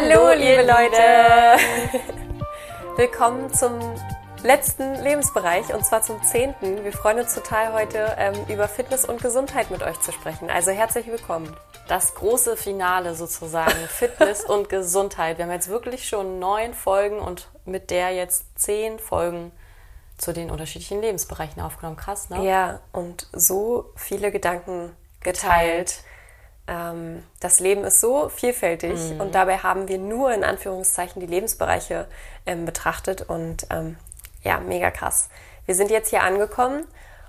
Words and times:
Hallo, 0.00 0.30
liebe 0.32 0.62
Leute! 0.62 1.60
Willkommen 2.96 3.52
zum 3.52 3.80
letzten 4.44 4.94
Lebensbereich 4.94 5.74
und 5.74 5.84
zwar 5.84 6.02
zum 6.02 6.22
zehnten. 6.22 6.84
Wir 6.84 6.92
freuen 6.92 7.18
uns 7.18 7.34
total 7.34 7.72
heute 7.72 8.14
ähm, 8.16 8.34
über 8.48 8.68
Fitness 8.68 9.04
und 9.04 9.20
Gesundheit 9.20 9.72
mit 9.72 9.82
euch 9.82 9.98
zu 10.00 10.12
sprechen. 10.12 10.50
Also 10.50 10.70
herzlich 10.70 11.08
willkommen. 11.08 11.52
Das 11.88 12.14
große 12.14 12.56
Finale 12.56 13.16
sozusagen, 13.16 13.72
Fitness 13.88 14.44
und 14.44 14.68
Gesundheit. 14.68 15.38
Wir 15.38 15.46
haben 15.46 15.52
jetzt 15.52 15.68
wirklich 15.68 16.08
schon 16.08 16.38
neun 16.38 16.74
Folgen 16.74 17.18
und 17.18 17.48
mit 17.64 17.90
der 17.90 18.10
jetzt 18.12 18.44
zehn 18.56 19.00
Folgen 19.00 19.50
zu 20.16 20.32
den 20.32 20.52
unterschiedlichen 20.52 21.00
Lebensbereichen 21.00 21.60
aufgenommen. 21.60 21.96
Krass, 21.96 22.30
ne? 22.30 22.44
Ja, 22.44 22.80
und 22.92 23.26
so 23.32 23.90
viele 23.96 24.30
Gedanken 24.30 24.94
geteilt. 25.22 26.04
Ähm, 26.68 27.24
das 27.40 27.60
Leben 27.60 27.82
ist 27.82 28.00
so 28.00 28.28
vielfältig 28.28 29.12
mhm. 29.12 29.20
und 29.20 29.34
dabei 29.34 29.58
haben 29.58 29.88
wir 29.88 29.98
nur 29.98 30.32
in 30.32 30.44
Anführungszeichen 30.44 31.20
die 31.20 31.26
Lebensbereiche 31.26 32.06
ähm, 32.46 32.66
betrachtet 32.66 33.22
und 33.22 33.66
ähm, 33.70 33.96
ja, 34.42 34.60
mega 34.60 34.90
krass. 34.90 35.30
Wir 35.66 35.74
sind 35.74 35.90
jetzt 35.90 36.10
hier 36.10 36.22
angekommen 36.22 36.86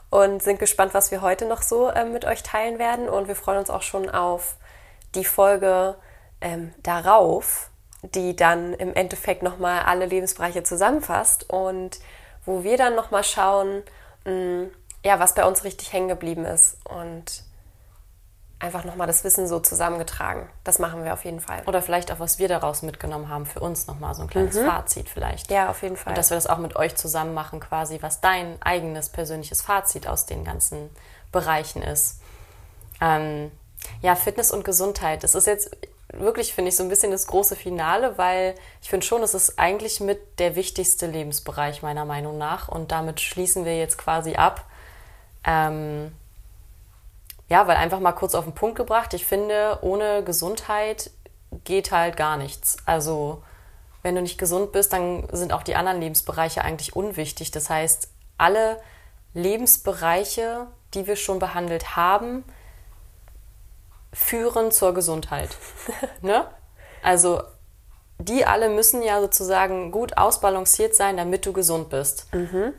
und 0.10 0.44
sind 0.44 0.60
gespannt, 0.60 0.94
was 0.94 1.12
wir 1.12 1.22
heute 1.22 1.46
noch 1.46 1.62
so 1.62 1.92
ähm, 1.92 2.12
mit 2.12 2.26
euch 2.26 2.44
teilen 2.44 2.80
werden 2.80 3.08
und 3.08 3.28
wir 3.28 3.36
freuen 3.36 3.60
uns 3.60 3.70
auch 3.70 3.82
schon 3.82 4.10
auf 4.10 4.58
die 5.16 5.26
Folge 5.26 5.96
ähm, 6.42 6.74
darauf, 6.84 7.70
die 8.02 8.36
dann 8.36 8.74
im 8.74 8.94
Endeffekt 8.94 9.44
nochmal 9.44 9.84
alle 9.84 10.06
Lebensbereiche 10.06 10.64
zusammenfasst 10.64 11.50
und 11.50 12.00
wo 12.46 12.64
wir 12.64 12.78
dann 12.78 12.96
nochmal 12.96 13.24
schauen, 13.24 13.84
mh, 14.26 14.32
mm, 14.32 14.72
ja, 15.06 15.18
was 15.20 15.34
bei 15.34 15.46
uns 15.46 15.64
richtig 15.64 15.94
hängen 15.94 16.10
geblieben 16.10 16.44
ist 16.44 16.78
und 16.84 17.44
einfach 18.60 18.84
nochmal 18.84 19.08
das 19.08 19.24
Wissen 19.24 19.48
so 19.48 19.60
zusammengetragen. 19.60 20.50
Das 20.64 20.80
machen 20.80 21.04
wir 21.04 21.14
auf 21.14 21.24
jeden 21.24 21.40
Fall. 21.40 21.64
Oder 21.66 21.82
vielleicht 21.82 22.12
auch, 22.12 22.20
was 22.20 22.40
wir 22.40 22.50
daraus 22.50 22.82
mitgenommen 22.82 23.30
haben 23.30 23.46
für 23.46 23.62
uns 23.62 23.88
nochmal, 23.88 24.14
so 24.16 24.24
ein 24.24 24.30
kleines 24.30 24.56
mhm. 24.56 24.66
Fazit 24.66 25.08
vielleicht. 25.08 25.50
Ja, 25.50 25.70
auf 25.70 25.82
jeden 25.82 25.96
Fall. 25.96 26.12
Und 26.12 26.18
dass 26.18 26.30
wir 26.30 26.36
das 26.36 26.48
auch 26.48 26.58
mit 26.58 26.76
euch 26.76 26.96
zusammen 26.96 27.34
machen, 27.34 27.62
quasi, 27.62 28.00
was 28.02 28.20
dein 28.20 28.62
eigenes 28.62 29.10
persönliches 29.10 29.62
Fazit 29.62 30.08
aus 30.08 30.26
den 30.26 30.44
ganzen 30.44 30.90
Bereichen 31.32 31.82
ist. 31.82 32.20
Ähm, 33.00 33.50
ja, 34.02 34.16
Fitness 34.16 34.52
und 34.52 34.66
Gesundheit. 34.66 35.24
Das 35.24 35.36
ist 35.36 35.48
jetzt 35.48 35.72
wirklich, 36.12 36.54
finde 36.54 36.70
ich, 36.70 36.76
so 36.76 36.84
ein 36.84 36.90
bisschen 36.90 37.12
das 37.12 37.28
große 37.28 37.56
Finale, 37.56 38.18
weil 38.18 38.56
ich 38.82 38.90
finde 38.90 39.06
schon, 39.06 39.24
es 39.24 39.34
ist 39.34 39.58
eigentlich 39.58 40.02
mit 40.02 40.40
der 40.40 40.58
wichtigste 40.58 41.08
Lebensbereich 41.08 41.82
meiner 41.82 42.04
Meinung 42.04 42.38
nach. 42.38 42.68
Und 42.68 42.92
damit 42.92 43.22
schließen 43.22 43.64
wir 43.64 43.78
jetzt 43.78 43.98
quasi 43.98 44.36
ab. 44.36 44.66
Ähm, 45.46 46.12
ja, 47.50 47.68
weil 47.68 47.78
einfach 47.78 48.00
mal 48.00 48.12
kurz 48.14 48.36
auf 48.36 48.46
den 48.46 48.54
Punkt 48.54 48.78
gebracht, 48.78 49.14
ich 49.14 49.26
finde, 49.26 49.80
ohne 49.82 50.24
Gesundheit 50.24 51.12
geht 51.64 51.92
halt 51.92 52.16
gar 52.16 52.38
nichts. 52.38 52.78
Also 52.86 53.44
wenn 54.04 54.16
du 54.16 54.22
nicht 54.22 54.38
gesund 54.38 54.72
bist, 54.72 54.94
dann 54.94 55.28
sind 55.32 55.52
auch 55.52 55.64
die 55.64 55.76
anderen 55.76 56.00
Lebensbereiche 56.00 56.64
eigentlich 56.64 56.96
unwichtig. 56.96 57.52
Das 57.52 57.70
heißt, 57.70 58.10
alle 58.38 58.80
Lebensbereiche, 59.34 60.68
die 60.94 61.08
wir 61.08 61.16
schon 61.16 61.40
behandelt 61.40 61.96
haben, 61.96 62.44
führen 64.14 64.72
zur 64.72 64.94
Gesundheit. 64.94 65.50
ne? 66.22 66.48
Also 67.04 67.42
die 68.20 68.46
alle 68.46 68.70
müssen 68.70 69.02
ja 69.02 69.22
sozusagen 69.22 69.92
gut 69.92 70.18
ausbalanciert 70.18 70.96
sein, 70.96 71.18
damit 71.18 71.46
du 71.46 71.54
gesund 71.54 71.90
bist. 71.90 72.32
Mhm. 72.34 72.74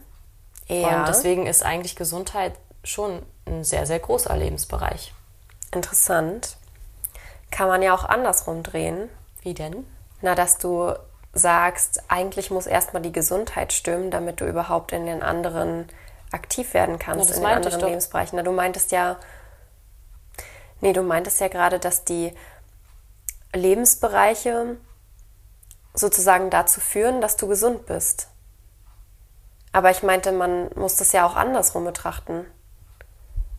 Ja. 0.69 1.01
Und 1.01 1.09
deswegen 1.09 1.47
ist 1.47 1.65
eigentlich 1.65 1.97
Gesundheit 1.97 2.53
schon 2.84 3.23
ein 3.51 3.65
sehr, 3.65 3.87
sehr 3.87 3.98
großer 3.98 4.37
Lebensbereich. 4.37 5.12
Interessant. 5.75 6.56
Kann 7.50 7.69
man 7.69 7.83
ja 7.83 7.94
auch 7.94 8.05
andersrum 8.05 8.62
drehen. 8.62 9.09
Wie 9.43 9.55
denn? 9.55 9.87
Na, 10.22 10.34
dass 10.34 10.59
du 10.59 10.94
sagst, 11.33 12.03
eigentlich 12.09 12.50
muss 12.50 12.66
erstmal 12.66 13.03
die 13.03 13.12
Gesundheit 13.12 13.72
stimmen, 13.72 14.11
damit 14.11 14.41
du 14.41 14.47
überhaupt 14.47 14.93
in 14.93 15.06
den 15.06 15.22
anderen 15.22 15.88
aktiv 16.33 16.75
werden 16.75 16.99
kannst, 16.99 17.31
Na, 17.31 17.37
in 17.37 17.43
den 17.43 17.53
anderen 17.53 17.81
Lebensbereichen. 17.81 18.37
Na, 18.37 18.43
du 18.43 18.53
meintest 18.53 18.93
ja, 18.93 19.16
nee, 20.81 20.93
du 20.93 21.03
meintest 21.03 21.41
ja 21.41 21.49
gerade, 21.49 21.78
dass 21.78 22.05
die 22.05 22.34
Lebensbereiche 23.55 24.77
sozusagen 25.94 26.50
dazu 26.50 26.81
führen, 26.81 27.21
dass 27.21 27.37
du 27.37 27.49
gesund 27.49 27.87
bist. 27.87 28.28
Aber 29.72 29.91
ich 29.91 30.03
meinte, 30.03 30.32
man 30.32 30.71
muss 30.75 30.97
das 30.97 31.12
ja 31.12 31.27
auch 31.27 31.37
andersrum 31.37 31.84
betrachten. 31.84 32.47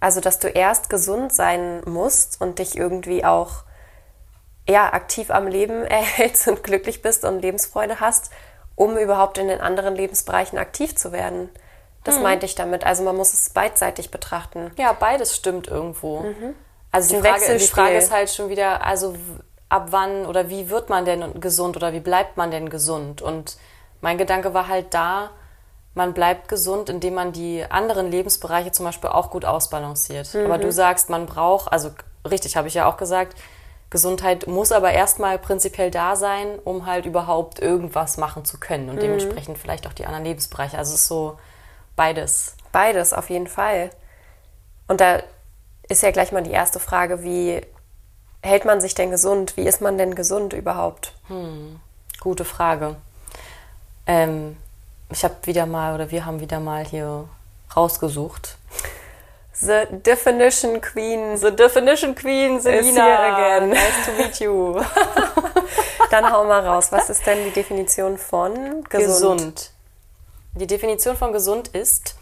Also, 0.01 0.19
dass 0.19 0.39
du 0.39 0.49
erst 0.49 0.89
gesund 0.89 1.31
sein 1.31 1.81
musst 1.85 2.41
und 2.41 2.59
dich 2.59 2.75
irgendwie 2.75 3.23
auch 3.23 3.63
ja, 4.67 4.91
aktiv 4.91 5.31
am 5.31 5.47
Leben 5.47 5.85
erhältst 5.85 6.47
und 6.47 6.63
glücklich 6.63 7.01
bist 7.01 7.23
und 7.23 7.41
Lebensfreude 7.41 8.01
hast, 8.01 8.31
um 8.75 8.97
überhaupt 8.97 9.37
in 9.37 9.47
den 9.47 9.61
anderen 9.61 9.95
Lebensbereichen 9.95 10.57
aktiv 10.57 10.95
zu 10.95 11.11
werden. 11.11 11.49
Das 12.03 12.17
mhm. 12.17 12.23
meinte 12.23 12.45
ich 12.45 12.55
damit. 12.55 12.83
Also 12.83 13.03
man 13.03 13.15
muss 13.15 13.33
es 13.33 13.51
beidseitig 13.51 14.11
betrachten. 14.11 14.71
Ja, 14.77 14.91
beides 14.93 15.35
stimmt 15.35 15.67
irgendwo. 15.67 16.21
Mhm. 16.21 16.55
Also 16.91 17.15
die 17.15 17.21
Frage, 17.21 17.57
die 17.57 17.67
Frage 17.67 17.95
ist 17.95 18.11
halt 18.11 18.29
schon 18.29 18.49
wieder, 18.49 18.83
also 18.83 19.15
ab 19.69 19.87
wann 19.91 20.25
oder 20.25 20.49
wie 20.49 20.69
wird 20.69 20.89
man 20.89 21.05
denn 21.05 21.39
gesund 21.39 21.77
oder 21.77 21.93
wie 21.93 21.99
bleibt 21.99 22.37
man 22.37 22.51
denn 22.51 22.69
gesund? 22.69 23.21
Und 23.21 23.57
mein 24.01 24.17
Gedanke 24.17 24.53
war 24.53 24.67
halt 24.67 24.93
da, 24.93 25.29
man 25.93 26.13
bleibt 26.13 26.47
gesund, 26.47 26.89
indem 26.89 27.15
man 27.15 27.33
die 27.33 27.65
anderen 27.69 28.09
Lebensbereiche 28.09 28.71
zum 28.71 28.85
Beispiel 28.85 29.09
auch 29.09 29.29
gut 29.29 29.45
ausbalanciert. 29.45 30.33
Mhm. 30.33 30.45
Aber 30.45 30.57
du 30.57 30.71
sagst, 30.71 31.09
man 31.09 31.25
braucht, 31.25 31.71
also 31.71 31.91
richtig, 32.29 32.55
habe 32.55 32.67
ich 32.67 32.73
ja 32.73 32.89
auch 32.89 32.97
gesagt, 32.97 33.35
Gesundheit 33.89 34.47
muss 34.47 34.71
aber 34.71 34.91
erstmal 34.91 35.37
prinzipiell 35.37 35.91
da 35.91 36.15
sein, 36.15 36.57
um 36.63 36.85
halt 36.85 37.05
überhaupt 37.05 37.59
irgendwas 37.59 38.17
machen 38.17 38.45
zu 38.45 38.57
können 38.57 38.89
und 38.89 38.95
mhm. 38.95 39.01
dementsprechend 39.01 39.57
vielleicht 39.57 39.85
auch 39.85 39.93
die 39.93 40.05
anderen 40.05 40.23
Lebensbereiche. 40.23 40.77
Also 40.77 40.93
es 40.93 41.01
ist 41.01 41.07
so 41.07 41.37
beides. 41.97 42.55
Beides, 42.71 43.11
auf 43.11 43.29
jeden 43.29 43.47
Fall. 43.47 43.89
Und 44.87 45.01
da 45.01 45.21
ist 45.89 46.03
ja 46.03 46.11
gleich 46.11 46.31
mal 46.31 46.41
die 46.41 46.51
erste 46.51 46.79
Frage, 46.79 47.21
wie 47.23 47.61
hält 48.41 48.63
man 48.63 48.79
sich 48.79 48.95
denn 48.95 49.11
gesund? 49.11 49.57
Wie 49.57 49.67
ist 49.67 49.81
man 49.81 49.97
denn 49.97 50.15
gesund 50.15 50.53
überhaupt? 50.53 51.13
Hm, 51.27 51.81
gute 52.21 52.45
Frage. 52.45 52.95
Ähm, 54.07 54.55
ich 55.11 55.23
habe 55.23 55.35
wieder 55.43 55.65
mal 55.65 55.93
oder 55.93 56.11
wir 56.11 56.25
haben 56.25 56.39
wieder 56.39 56.59
mal 56.59 56.85
hier 56.85 57.27
rausgesucht. 57.75 58.57
The 59.53 59.85
Definition 59.91 60.81
Queen. 60.81 61.37
The 61.37 61.55
Definition 61.55 62.15
Queen, 62.15 62.59
Selina. 62.59 63.59
again. 63.59 63.69
Nice 63.73 64.05
to 64.05 64.11
meet 64.13 64.39
you. 64.39 64.81
Dann 66.09 66.31
hau 66.31 66.45
mal 66.45 66.65
raus. 66.65 66.91
Was 66.91 67.09
ist 67.09 67.25
denn 67.27 67.43
die 67.45 67.51
Definition 67.51 68.17
von 68.17 68.83
gesund? 68.85 68.89
gesund? 68.89 69.71
Die 70.55 70.67
Definition 70.67 71.15
von 71.15 71.31
gesund 71.31 71.69
ist 71.69 72.15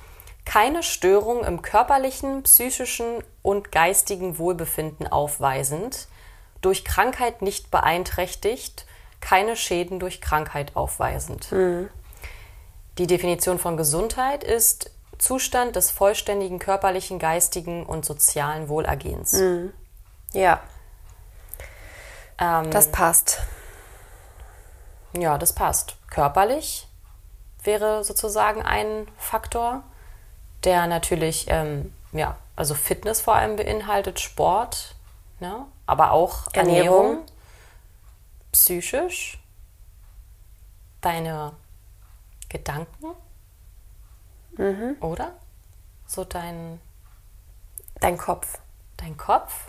keine 0.46 0.84
Störung 0.84 1.44
im 1.46 1.62
körperlichen, 1.62 2.44
psychischen 2.44 3.24
und 3.42 3.72
geistigen 3.72 4.38
Wohlbefinden 4.38 5.08
aufweisend, 5.08 6.08
durch 6.62 6.84
Krankheit 6.84 7.42
nicht 7.42 7.72
beeinträchtigt, 7.72 8.86
keine 9.22 9.56
Schäden 9.56 10.00
durch 10.00 10.22
Krankheit 10.22 10.76
aufweisend. 10.76 11.52
Mhm. 11.52 11.90
Die 13.00 13.08
Definition 13.08 13.60
von 13.60 13.78
Gesundheit 13.78 14.44
ist 14.44 14.92
Zustand 15.18 15.78
des 15.78 15.90
vollständigen 15.90 16.60
körperlichen, 16.60 17.18
geistigen 17.18 17.86
und 17.86 18.04
sozialen 18.04 18.68
Wohlergehens. 18.68 19.32
Mhm. 19.32 19.74
Ja. 20.34 20.60
Ähm, 22.38 22.70
das 22.72 22.92
passt. 22.92 23.40
Ja, 25.14 25.38
das 25.38 25.54
passt. 25.54 25.96
Körperlich 26.10 26.90
wäre 27.64 28.04
sozusagen 28.04 28.64
ein 28.64 29.08
Faktor, 29.18 29.84
der 30.66 30.86
natürlich, 30.88 31.46
ähm, 31.48 31.94
ja, 32.12 32.36
also 32.58 32.76
Fitness 32.76 33.22
vor 33.22 33.36
allem 33.36 33.56
beinhaltet, 33.56 34.20
Sport, 34.20 34.96
ne? 35.40 35.66
aber 35.86 36.12
auch 36.12 36.48
Ernährung, 36.52 37.06
Ernährung 37.06 37.26
psychisch, 38.52 39.40
deine 41.00 41.54
Gedanken, 42.50 43.16
mhm. 44.58 44.98
oder? 45.02 45.34
So 46.06 46.24
dein, 46.24 46.82
dein 48.02 48.18
Kopf. 48.18 48.60
Dein 48.98 49.16
Kopf 49.16 49.68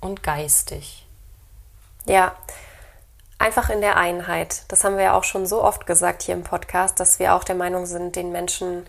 und 0.00 0.22
geistig. 0.22 1.06
Ja, 2.06 2.36
einfach 3.38 3.70
in 3.70 3.80
der 3.80 3.96
Einheit. 3.96 4.64
Das 4.68 4.84
haben 4.84 4.96
wir 4.96 5.04
ja 5.04 5.14
auch 5.18 5.24
schon 5.24 5.46
so 5.46 5.62
oft 5.62 5.86
gesagt 5.86 6.22
hier 6.22 6.34
im 6.34 6.44
Podcast, 6.44 7.00
dass 7.00 7.18
wir 7.18 7.34
auch 7.34 7.42
der 7.42 7.56
Meinung 7.56 7.86
sind, 7.86 8.16
den 8.16 8.30
Menschen 8.30 8.86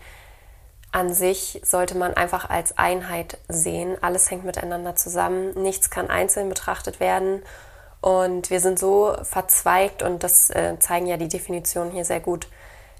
an 0.92 1.14
sich 1.14 1.60
sollte 1.64 1.96
man 1.96 2.14
einfach 2.14 2.50
als 2.50 2.76
Einheit 2.76 3.38
sehen. 3.48 3.96
Alles 4.02 4.30
hängt 4.30 4.44
miteinander 4.44 4.94
zusammen. 4.94 5.54
Nichts 5.54 5.88
kann 5.88 6.10
einzeln 6.10 6.50
betrachtet 6.50 7.00
werden. 7.00 7.42
Und 8.02 8.50
wir 8.50 8.60
sind 8.60 8.78
so 8.78 9.16
verzweigt 9.22 10.02
und 10.02 10.22
das 10.22 10.50
äh, 10.50 10.78
zeigen 10.80 11.06
ja 11.06 11.16
die 11.16 11.28
Definitionen 11.28 11.92
hier 11.92 12.04
sehr 12.04 12.20
gut, 12.20 12.48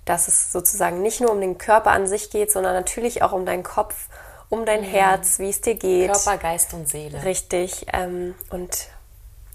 dass 0.04 0.28
es 0.28 0.52
sozusagen 0.52 1.02
nicht 1.02 1.20
nur 1.20 1.30
um 1.30 1.40
den 1.40 1.58
Körper 1.58 1.92
an 1.92 2.06
sich 2.06 2.30
geht, 2.30 2.50
sondern 2.50 2.74
natürlich 2.74 3.22
auch 3.22 3.32
um 3.32 3.46
deinen 3.46 3.62
Kopf, 3.62 4.08
um 4.48 4.64
dein 4.66 4.80
mhm. 4.80 4.86
Herz, 4.86 5.38
wie 5.38 5.50
es 5.50 5.60
dir 5.60 5.74
geht. 5.74 6.12
Körper, 6.12 6.38
Geist 6.38 6.74
und 6.74 6.88
Seele. 6.88 7.24
Richtig. 7.24 7.86
Ähm, 7.92 8.34
und 8.50 8.88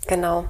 genau. 0.07 0.45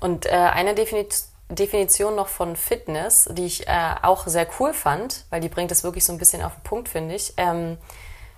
Und 0.00 0.26
äh, 0.26 0.30
eine 0.30 0.74
Definition 0.74 1.28
Definition 1.50 2.14
noch 2.14 2.28
von 2.28 2.56
Fitness, 2.56 3.26
die 3.32 3.46
ich 3.46 3.66
äh, 3.66 3.94
auch 4.02 4.26
sehr 4.26 4.46
cool 4.60 4.74
fand, 4.74 5.24
weil 5.30 5.40
die 5.40 5.48
bringt 5.48 5.72
es 5.72 5.82
wirklich 5.82 6.04
so 6.04 6.12
ein 6.12 6.18
bisschen 6.18 6.42
auf 6.42 6.54
den 6.54 6.62
Punkt, 6.62 6.90
finde 6.90 7.14
ich. 7.14 7.32
Ähm, 7.38 7.78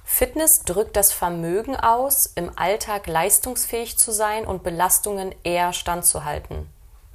Fitness 0.04 0.62
drückt 0.62 0.96
das 0.96 1.12
Vermögen 1.12 1.76
aus, 1.76 2.30
im 2.34 2.56
Alltag 2.56 3.06
leistungsfähig 3.06 3.98
zu 3.98 4.12
sein 4.12 4.46
und 4.46 4.62
Belastungen 4.62 5.34
eher 5.42 5.72
standzuhalten. 5.72 6.68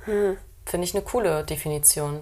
Hm. 0.06 0.38
Finde 0.66 0.86
ich 0.86 0.94
eine 0.94 1.04
coole 1.04 1.44
Definition. 1.44 2.22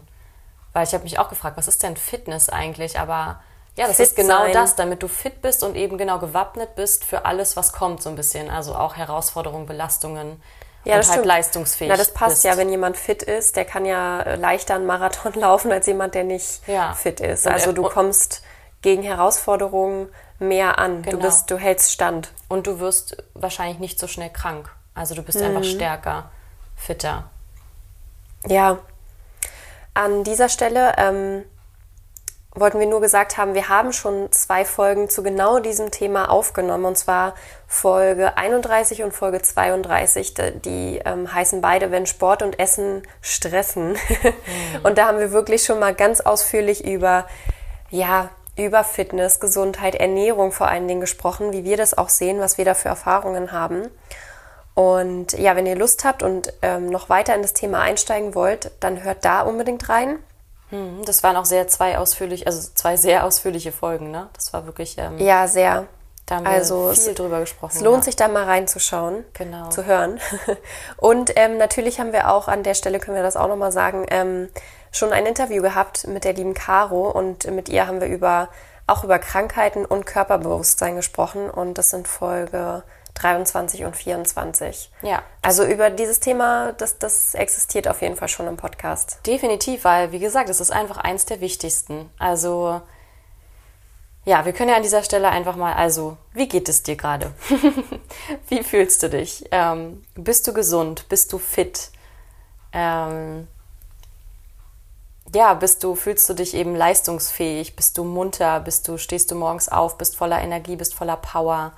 Weil 0.73 0.85
ich 0.85 0.93
habe 0.93 1.03
mich 1.03 1.19
auch 1.19 1.29
gefragt, 1.29 1.57
was 1.57 1.67
ist 1.67 1.83
denn 1.83 1.95
Fitness 1.95 2.49
eigentlich? 2.49 2.99
Aber 2.99 3.41
ja, 3.75 3.87
das 3.87 3.97
fit 3.97 4.07
ist 4.07 4.15
genau 4.15 4.43
sein. 4.43 4.53
das, 4.53 4.75
damit 4.75 5.01
du 5.03 5.07
fit 5.07 5.41
bist 5.41 5.63
und 5.63 5.75
eben 5.75 5.97
genau 5.97 6.19
gewappnet 6.19 6.75
bist 6.75 7.05
für 7.05 7.25
alles, 7.25 7.55
was 7.55 7.73
kommt, 7.73 8.01
so 8.01 8.09
ein 8.09 8.15
bisschen. 8.15 8.49
Also 8.49 8.75
auch 8.75 8.95
Herausforderungen, 8.95 9.65
Belastungen 9.65 10.41
ja, 10.85 10.97
und 10.97 11.09
halt 11.09 11.25
leistungsfähig. 11.25 11.89
Na, 11.89 11.97
das 11.97 12.13
passt 12.13 12.35
bist. 12.35 12.43
ja, 12.43 12.57
wenn 12.57 12.69
jemand 12.69 12.97
fit 12.97 13.23
ist, 13.23 13.55
der 13.55 13.65
kann 13.65 13.85
ja 13.85 14.21
äh, 14.21 14.35
leichter 14.35 14.75
einen 14.75 14.85
Marathon 14.85 15.33
laufen 15.39 15.71
als 15.71 15.87
jemand, 15.87 16.15
der 16.15 16.23
nicht 16.23 16.67
ja. 16.67 16.93
fit 16.93 17.19
ist. 17.19 17.47
Also 17.47 17.71
du 17.71 17.83
kommst 17.83 18.43
gegen 18.81 19.01
Herausforderungen 19.01 20.09
mehr 20.39 20.77
an. 20.79 21.01
Genau. 21.01 21.17
Du 21.17 21.23
bist, 21.23 21.49
du 21.49 21.57
hältst 21.57 21.91
stand. 21.91 22.31
Und 22.49 22.67
du 22.67 22.79
wirst 22.79 23.23
wahrscheinlich 23.33 23.79
nicht 23.79 23.99
so 23.99 24.07
schnell 24.07 24.29
krank. 24.29 24.69
Also 24.93 25.15
du 25.15 25.23
bist 25.23 25.39
mhm. 25.39 25.45
einfach 25.45 25.63
stärker, 25.63 26.31
fitter. 26.75 27.29
Ja. 28.47 28.79
An 29.93 30.23
dieser 30.23 30.49
Stelle 30.49 30.93
ähm, 30.97 31.43
wollten 32.55 32.79
wir 32.79 32.85
nur 32.85 33.01
gesagt 33.01 33.37
haben, 33.37 33.55
wir 33.55 33.69
haben 33.69 33.93
schon 33.93 34.31
zwei 34.31 34.63
Folgen 34.65 35.09
zu 35.09 35.23
genau 35.23 35.59
diesem 35.59 35.91
Thema 35.91 36.29
aufgenommen, 36.29 36.85
und 36.85 36.97
zwar 36.97 37.33
Folge 37.67 38.37
31 38.37 39.03
und 39.03 39.11
Folge 39.11 39.41
32. 39.41 40.33
Die 40.63 41.01
ähm, 41.03 41.33
heißen 41.33 41.61
beide, 41.61 41.91
wenn 41.91 42.05
Sport 42.05 42.43
und 42.43 42.59
Essen 42.59 43.03
stressen. 43.21 43.97
Mhm. 44.23 44.85
Und 44.85 44.97
da 44.97 45.07
haben 45.07 45.19
wir 45.19 45.31
wirklich 45.31 45.63
schon 45.63 45.79
mal 45.79 45.93
ganz 45.93 46.19
ausführlich 46.19 46.85
über, 46.85 47.27
ja, 47.89 48.29
über 48.57 48.83
Fitness, 48.83 49.39
Gesundheit, 49.39 49.95
Ernährung 49.95 50.51
vor 50.51 50.67
allen 50.67 50.87
Dingen 50.87 51.01
gesprochen, 51.01 51.53
wie 51.53 51.63
wir 51.63 51.77
das 51.77 51.97
auch 51.97 52.09
sehen, 52.09 52.39
was 52.39 52.57
wir 52.57 52.65
da 52.65 52.73
für 52.73 52.89
Erfahrungen 52.89 53.51
haben. 53.51 53.89
Und 54.75 55.33
ja, 55.33 55.55
wenn 55.55 55.65
ihr 55.65 55.75
Lust 55.75 56.03
habt 56.03 56.23
und 56.23 56.51
ähm, 56.61 56.89
noch 56.89 57.09
weiter 57.09 57.35
in 57.35 57.41
das 57.41 57.53
Thema 57.53 57.81
einsteigen 57.81 58.33
wollt, 58.33 58.71
dann 58.79 59.03
hört 59.03 59.23
da 59.23 59.41
unbedingt 59.41 59.87
rein. 59.89 60.17
Mhm, 60.71 61.03
das 61.05 61.21
waren 61.21 61.35
auch 61.35 61.45
sehr 61.45 61.67
zwei 61.67 61.97
ausführlich, 61.97 62.47
also 62.47 62.69
zwei 62.73 62.97
sehr 62.97 63.25
ausführliche 63.25 63.71
Folgen, 63.71 64.09
ne? 64.09 64.29
Das 64.33 64.51
war 64.53 64.65
wirklich. 64.65 64.97
Ähm, 64.97 65.19
ja, 65.19 65.47
sehr. 65.47 65.87
Da 66.25 66.35
haben 66.35 66.45
wir 66.45 66.51
also 66.51 66.91
viel 66.93 67.11
es, 67.11 67.15
drüber 67.15 67.41
gesprochen. 67.41 67.73
Es 67.75 67.81
lohnt 67.81 67.97
ja. 67.97 68.03
sich 68.03 68.15
da 68.15 68.27
mal 68.29 68.45
reinzuschauen, 68.45 69.25
genau. 69.33 69.69
zu 69.69 69.85
hören. 69.85 70.19
Und 70.97 71.33
ähm, 71.35 71.57
natürlich 71.57 71.99
haben 71.99 72.13
wir 72.13 72.31
auch 72.31 72.47
an 72.47 72.63
der 72.63 72.75
Stelle 72.75 72.99
können 72.99 73.17
wir 73.17 73.23
das 73.23 73.35
auch 73.35 73.49
nochmal 73.49 73.73
sagen, 73.73 74.05
ähm, 74.09 74.49
schon 74.91 75.11
ein 75.11 75.25
Interview 75.25 75.61
gehabt 75.61 76.07
mit 76.07 76.23
der 76.23 76.33
lieben 76.33 76.53
Caro 76.53 77.09
und 77.09 77.49
mit 77.51 77.67
ihr 77.67 77.87
haben 77.87 77.99
wir 77.99 78.07
über 78.07 78.49
auch 78.85 79.03
über 79.03 79.17
Krankheiten 79.17 79.85
und 79.85 80.05
Körperbewusstsein 80.05 80.95
gesprochen 80.95 81.49
und 81.49 81.77
das 81.77 81.89
sind 81.89 82.07
Folge 82.07 82.83
23 83.15 83.85
und 83.85 83.95
24. 83.95 84.91
Ja. 85.01 85.21
Also 85.41 85.63
über 85.63 85.89
dieses 85.89 86.19
Thema, 86.19 86.73
das, 86.73 86.97
das 86.97 87.35
existiert 87.35 87.87
auf 87.87 88.01
jeden 88.01 88.15
Fall 88.15 88.27
schon 88.27 88.47
im 88.47 88.57
Podcast. 88.57 89.19
Definitiv, 89.25 89.83
weil, 89.83 90.11
wie 90.11 90.19
gesagt, 90.19 90.49
es 90.49 90.59
ist 90.59 90.71
einfach 90.71 90.97
eins 90.97 91.25
der 91.25 91.39
wichtigsten. 91.39 92.09
Also, 92.17 92.81
ja, 94.25 94.45
wir 94.45 94.53
können 94.53 94.69
ja 94.69 94.77
an 94.77 94.83
dieser 94.83 95.03
Stelle 95.03 95.29
einfach 95.29 95.55
mal, 95.55 95.73
also, 95.73 96.17
wie 96.33 96.47
geht 96.47 96.69
es 96.69 96.83
dir 96.83 96.95
gerade? 96.95 97.33
wie 98.49 98.63
fühlst 98.63 99.03
du 99.03 99.09
dich? 99.09 99.45
Ähm, 99.51 100.03
bist 100.15 100.47
du 100.47 100.53
gesund? 100.53 101.07
Bist 101.09 101.31
du 101.33 101.37
fit? 101.37 101.91
Ähm, 102.71 103.47
ja, 105.35 105.53
bist 105.53 105.83
du, 105.83 105.95
fühlst 105.95 106.29
du 106.29 106.33
dich 106.33 106.53
eben 106.53 106.75
leistungsfähig? 106.75 107.75
Bist 107.75 107.97
du 107.97 108.03
munter? 108.03 108.59
Bist 108.59 108.87
du, 108.87 108.97
stehst 108.97 109.31
du 109.31 109.35
morgens 109.35 109.69
auf? 109.69 109.97
Bist 109.97 110.15
voller 110.15 110.41
Energie? 110.41 110.75
Bist 110.75 110.93
voller 110.93 111.17
Power? 111.17 111.73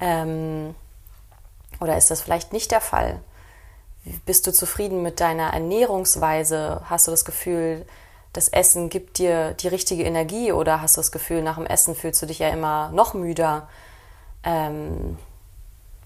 Ähm, 0.00 0.74
oder 1.80 1.96
ist 1.96 2.10
das 2.10 2.20
vielleicht 2.20 2.52
nicht 2.52 2.70
der 2.70 2.80
Fall? 2.80 3.20
Bist 4.24 4.46
du 4.46 4.52
zufrieden 4.52 5.02
mit 5.02 5.20
deiner 5.20 5.52
Ernährungsweise? 5.52 6.82
Hast 6.84 7.06
du 7.06 7.10
das 7.10 7.24
Gefühl, 7.24 7.84
das 8.32 8.48
Essen 8.48 8.88
gibt 8.88 9.18
dir 9.18 9.52
die 9.54 9.68
richtige 9.68 10.04
Energie 10.04 10.52
oder 10.52 10.80
hast 10.80 10.96
du 10.96 11.00
das 11.00 11.10
Gefühl, 11.10 11.42
nach 11.42 11.56
dem 11.56 11.66
Essen 11.66 11.94
fühlst 11.94 12.22
du 12.22 12.26
dich 12.26 12.38
ja 12.38 12.48
immer 12.48 12.90
noch 12.90 13.14
müder? 13.14 13.68
Ähm, 14.44 15.18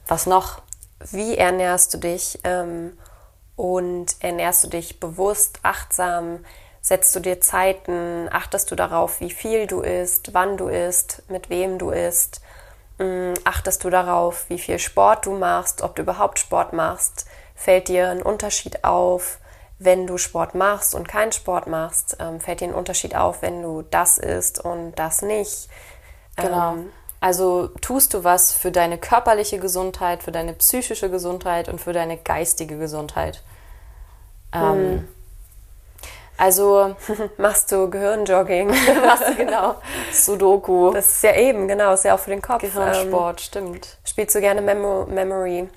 was 0.07 0.27
noch? 0.27 0.63
Wie 1.11 1.37
ernährst 1.37 1.93
du 1.95 1.99
dich? 1.99 2.39
Ähm, 2.45 2.97
und 3.57 4.17
ernährst 4.21 4.65
du 4.65 4.69
dich 4.69 5.01
bewusst, 5.01 5.59
achtsam? 5.63 6.45
Setzt 6.81 7.15
du 7.15 7.21
dir 7.21 7.41
Zeiten? 7.41 8.29
Achtest 8.33 8.71
du 8.71 8.77
darauf, 8.77 9.21
wie 9.21 9.31
viel 9.31 9.67
du 9.67 9.83
isst, 9.83 10.33
wann 10.33 10.57
du 10.57 10.69
isst, 10.69 11.23
mit 11.29 11.51
wem 11.51 11.79
du 11.79 11.91
isst? 11.91 12.41
Mm, 13.01 13.33
achtest 13.45 13.83
du 13.83 13.89
darauf, 13.89 14.45
wie 14.51 14.59
viel 14.59 14.79
Sport 14.79 15.25
du 15.25 15.33
machst, 15.33 15.81
ob 15.81 15.97
du 15.97 16.03
überhaupt 16.03 16.39
Sport 16.39 16.75
machst? 16.75 17.25
Fällt 17.55 17.89
dir 17.89 18.11
ein 18.11 18.21
Unterschied 18.21 18.85
auf, 18.85 19.39
wenn 19.79 20.07
du 20.07 20.19
Sport 20.19 20.55
machst 20.55 20.95
und 20.95 21.09
keinen 21.09 21.33
Sport 21.33 21.67
machst? 21.67 22.19
Ähm, 22.21 22.41
fällt 22.41 22.61
dir 22.61 22.69
ein 22.69 22.75
Unterschied 22.75 23.17
auf, 23.17 23.41
wenn 23.41 23.63
du 23.63 23.81
das 23.81 24.19
isst 24.19 24.63
und 24.63 24.93
das 24.99 25.23
nicht? 25.23 25.71
Genau. 26.37 26.73
Ähm, 26.73 26.93
also 27.21 27.69
tust 27.81 28.13
du 28.13 28.23
was 28.23 28.53
für 28.53 28.71
deine 28.71 28.99
körperliche 28.99 29.59
Gesundheit, 29.59 30.23
für 30.23 30.33
deine 30.33 30.53
psychische 30.53 31.11
Gesundheit 31.11 31.71
und 31.71 31.81
für 31.81 31.95
deine 31.95 32.19
geistige 32.19 32.77
Gesundheit. 32.77 33.43
Ähm, 34.53 34.63
hm. 34.63 35.09
Also 36.41 36.97
machst 37.37 37.71
du 37.71 37.91
Gehirnjogging. 37.91 38.69
machst 39.05 39.29
du 39.29 39.35
genau. 39.35 39.75
Sudoku. 40.11 40.91
Das 40.93 41.07
ist 41.13 41.23
ja 41.23 41.35
eben, 41.37 41.69
genau, 41.69 41.93
ist 41.93 42.05
ja 42.05 42.15
auch 42.15 42.19
für 42.19 42.31
den 42.31 42.41
Kopf. 42.41 42.63
Gehirnsport, 42.63 43.41
ähm, 43.41 43.45
stimmt. 43.45 43.99
Spielst 44.05 44.35
du 44.35 44.41
gerne 44.41 44.63
Memo 44.63 45.05
Memory? 45.05 45.69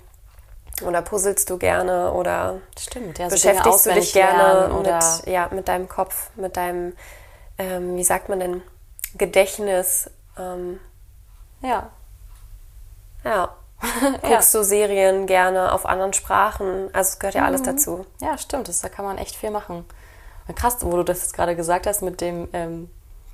Oder 0.87 1.01
puzzelst 1.01 1.49
du 1.49 1.57
gerne? 1.57 2.13
Oder 2.13 2.61
stimmt, 2.79 3.19
ja, 3.19 3.29
so 3.29 3.35
beschäftigst 3.35 3.85
du 3.85 3.93
dich 3.93 4.13
gerne 4.13 4.73
mit, 4.73 5.27
ja, 5.27 5.49
mit 5.51 5.67
deinem 5.67 5.89
Kopf, 5.89 6.29
mit 6.35 6.55
deinem, 6.55 6.95
ähm, 7.57 7.97
wie 7.97 8.03
sagt 8.03 8.29
man 8.29 8.39
denn, 8.39 8.63
Gedächtnis? 9.17 10.09
Ähm, 10.39 10.79
ja. 11.61 11.89
Ja. 13.25 13.53
Guckst 14.21 14.53
ja. 14.53 14.59
du 14.59 14.63
Serien 14.65 15.27
gerne 15.27 15.73
auf 15.73 15.85
anderen 15.85 16.13
Sprachen? 16.13 16.89
Also 16.93 17.09
es 17.09 17.19
gehört 17.19 17.35
ja 17.35 17.43
alles 17.43 17.61
mhm. 17.61 17.65
dazu. 17.65 18.05
Ja, 18.21 18.37
stimmt. 18.37 18.69
Das, 18.69 18.79
da 18.79 18.87
kann 18.87 19.03
man 19.03 19.17
echt 19.17 19.35
viel 19.35 19.51
machen. 19.51 19.85
Krass, 20.55 20.77
wo 20.81 20.91
du 20.97 21.03
das 21.03 21.21
jetzt 21.21 21.35
gerade 21.35 21.55
gesagt 21.55 21.87
hast 21.87 22.01
mit 22.01 22.21
dem 22.21 22.47
ähm, 22.53 22.89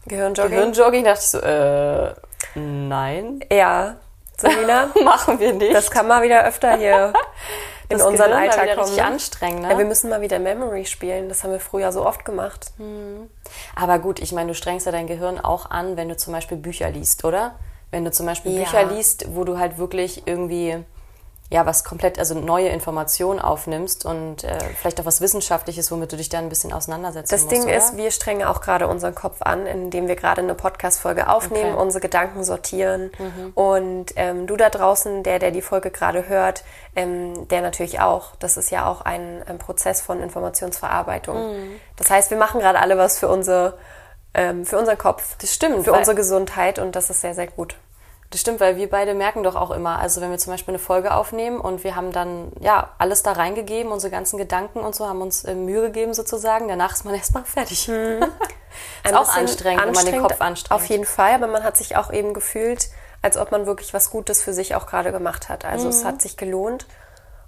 Gehirnjogging. 0.05 0.51
Gehirnjogging, 0.51 1.03
dachte 1.03 1.19
ich 1.19 1.29
so, 1.29 1.39
äh, 1.39 2.13
nein. 2.55 3.43
Ja, 3.51 3.95
Selina, 4.37 4.89
machen 5.03 5.39
wir 5.39 5.53
nicht. 5.53 5.73
Das 5.73 5.91
kann 5.91 6.07
mal 6.07 6.21
wieder 6.21 6.45
öfter 6.45 6.77
hier 6.77 7.13
in 7.89 7.97
das 7.97 8.07
unseren 8.07 8.31
Gehirn 8.31 8.43
Alltag 8.43 8.75
kommen. 8.75 8.79
Richtig 8.81 9.03
anstrengend, 9.03 9.61
ne? 9.63 9.71
Ja, 9.71 9.77
wir 9.77 9.85
müssen 9.85 10.09
mal 10.09 10.21
wieder 10.21 10.39
Memory 10.39 10.85
spielen. 10.85 11.29
Das 11.29 11.43
haben 11.43 11.51
wir 11.51 11.59
früher 11.59 11.91
so 11.91 12.05
oft 12.05 12.25
gemacht. 12.25 12.71
Hm. 12.77 13.29
Aber 13.75 13.99
gut, 13.99 14.19
ich 14.19 14.31
meine, 14.31 14.49
du 14.49 14.55
strengst 14.55 14.85
ja 14.85 14.91
dein 14.91 15.07
Gehirn 15.07 15.39
auch 15.39 15.69
an, 15.69 15.97
wenn 15.97 16.09
du 16.09 16.15
zum 16.15 16.33
Beispiel 16.33 16.57
Bücher 16.57 16.89
liest, 16.89 17.25
oder? 17.25 17.55
Wenn 17.91 18.05
du 18.05 18.11
zum 18.11 18.25
Beispiel 18.25 18.53
ja. 18.53 18.63
Bücher 18.63 18.85
liest, 18.85 19.35
wo 19.35 19.43
du 19.43 19.57
halt 19.57 19.77
wirklich 19.77 20.23
irgendwie 20.25 20.83
ja, 21.51 21.65
was 21.65 21.83
komplett, 21.83 22.19
also 22.19 22.35
neue 22.35 22.69
Informationen 22.69 23.39
aufnimmst 23.39 24.05
und 24.05 24.43
äh, 24.43 24.59
vielleicht 24.79 25.01
auch 25.01 25.05
was 25.05 25.19
Wissenschaftliches, 25.19 25.91
womit 25.91 26.11
du 26.11 26.17
dich 26.17 26.29
dann 26.29 26.43
ein 26.43 26.49
bisschen 26.49 26.71
auseinandersetzen 26.71 27.31
das 27.31 27.41
musst. 27.41 27.51
Das 27.51 27.59
Ding 27.59 27.67
oder? 27.67 27.77
ist, 27.77 27.97
wir 27.97 28.11
strengen 28.11 28.45
auch 28.45 28.61
gerade 28.61 28.87
unseren 28.87 29.15
Kopf 29.15 29.41
an, 29.41 29.65
indem 29.65 30.07
wir 30.07 30.15
gerade 30.15 30.41
eine 30.41 30.53
Podcast-Folge 30.53 31.27
aufnehmen, 31.27 31.73
okay. 31.73 31.81
unsere 31.81 32.01
Gedanken 32.01 32.43
sortieren. 32.43 33.09
Mhm. 33.17 33.51
Und 33.55 34.13
ähm, 34.15 34.45
du 34.45 34.57
da 34.57 34.69
draußen, 34.69 35.23
der, 35.23 35.39
der 35.39 35.49
die 35.49 35.63
Folge 35.63 35.89
gerade 35.89 36.29
hört, 36.29 36.63
ähm, 36.95 37.47
der 37.47 37.61
natürlich 37.61 37.99
auch. 37.99 38.35
Das 38.37 38.55
ist 38.55 38.69
ja 38.69 38.87
auch 38.87 39.01
ein, 39.01 39.41
ein 39.47 39.57
Prozess 39.57 40.01
von 40.01 40.21
Informationsverarbeitung. 40.21 41.35
Mhm. 41.35 41.71
Das 41.95 42.11
heißt, 42.11 42.29
wir 42.29 42.37
machen 42.37 42.59
gerade 42.59 42.79
alle 42.79 42.97
was 42.97 43.17
für 43.17 43.27
unsere 43.27 43.75
ähm, 44.35 44.65
für 44.65 44.77
unseren 44.77 44.99
Kopf. 44.99 45.35
Das 45.41 45.51
stimmt. 45.51 45.83
Für 45.83 45.93
unsere 45.93 46.15
Gesundheit 46.15 46.77
und 46.77 46.95
das 46.95 47.09
ist 47.09 47.21
sehr, 47.21 47.33
sehr 47.33 47.47
gut. 47.47 47.75
Das 48.31 48.41
stimmt, 48.41 48.59
weil 48.59 48.77
wir 48.77 48.87
beide 48.87 49.15
merken 49.15 49.41
doch 49.41 49.55
auch 49.55 49.71
immer, 49.71 49.97
also 49.97 50.21
wenn 50.21 50.29
wir 50.29 50.37
zum 50.37 50.53
Beispiel 50.53 50.73
eine 50.73 50.79
Folge 50.79 51.15
aufnehmen 51.15 51.59
und 51.59 51.83
wir 51.83 51.95
haben 51.95 52.11
dann 52.11 52.51
ja 52.59 52.91
alles 52.99 53.23
da 53.23 53.31
reingegeben, 53.31 53.91
unsere 53.91 54.11
ganzen 54.11 54.37
Gedanken 54.37 54.81
und 54.81 54.93
so, 54.93 55.07
haben 55.07 55.21
uns 55.21 55.45
äh, 55.45 55.55
Mühe 55.55 55.81
gegeben 55.81 56.13
sozusagen, 56.13 56.67
danach 56.67 56.93
ist 56.93 57.05
man 57.05 57.13
erstmal 57.15 57.43
fertig. 57.43 57.87
Mhm. 57.87 58.23
ist 59.03 59.13
auch 59.15 59.35
anstrengend, 59.35 59.83
wenn 59.83 59.93
man 59.93 60.05
den 60.05 60.21
Kopf 60.21 60.41
anstrengt. 60.41 60.79
Auf 60.79 60.85
jeden 60.85 61.05
Fall, 61.05 61.33
aber 61.33 61.47
man 61.47 61.63
hat 61.63 61.75
sich 61.75 61.95
auch 61.95 62.13
eben 62.13 62.35
gefühlt, 62.35 62.89
als 63.23 63.35
ob 63.35 63.51
man 63.51 63.65
wirklich 63.65 63.95
was 63.95 64.11
Gutes 64.11 64.43
für 64.43 64.53
sich 64.53 64.75
auch 64.75 64.85
gerade 64.85 65.11
gemacht 65.11 65.49
hat. 65.49 65.65
Also 65.65 65.85
mhm. 65.85 65.91
es 65.91 66.05
hat 66.05 66.21
sich 66.21 66.37
gelohnt. 66.37 66.85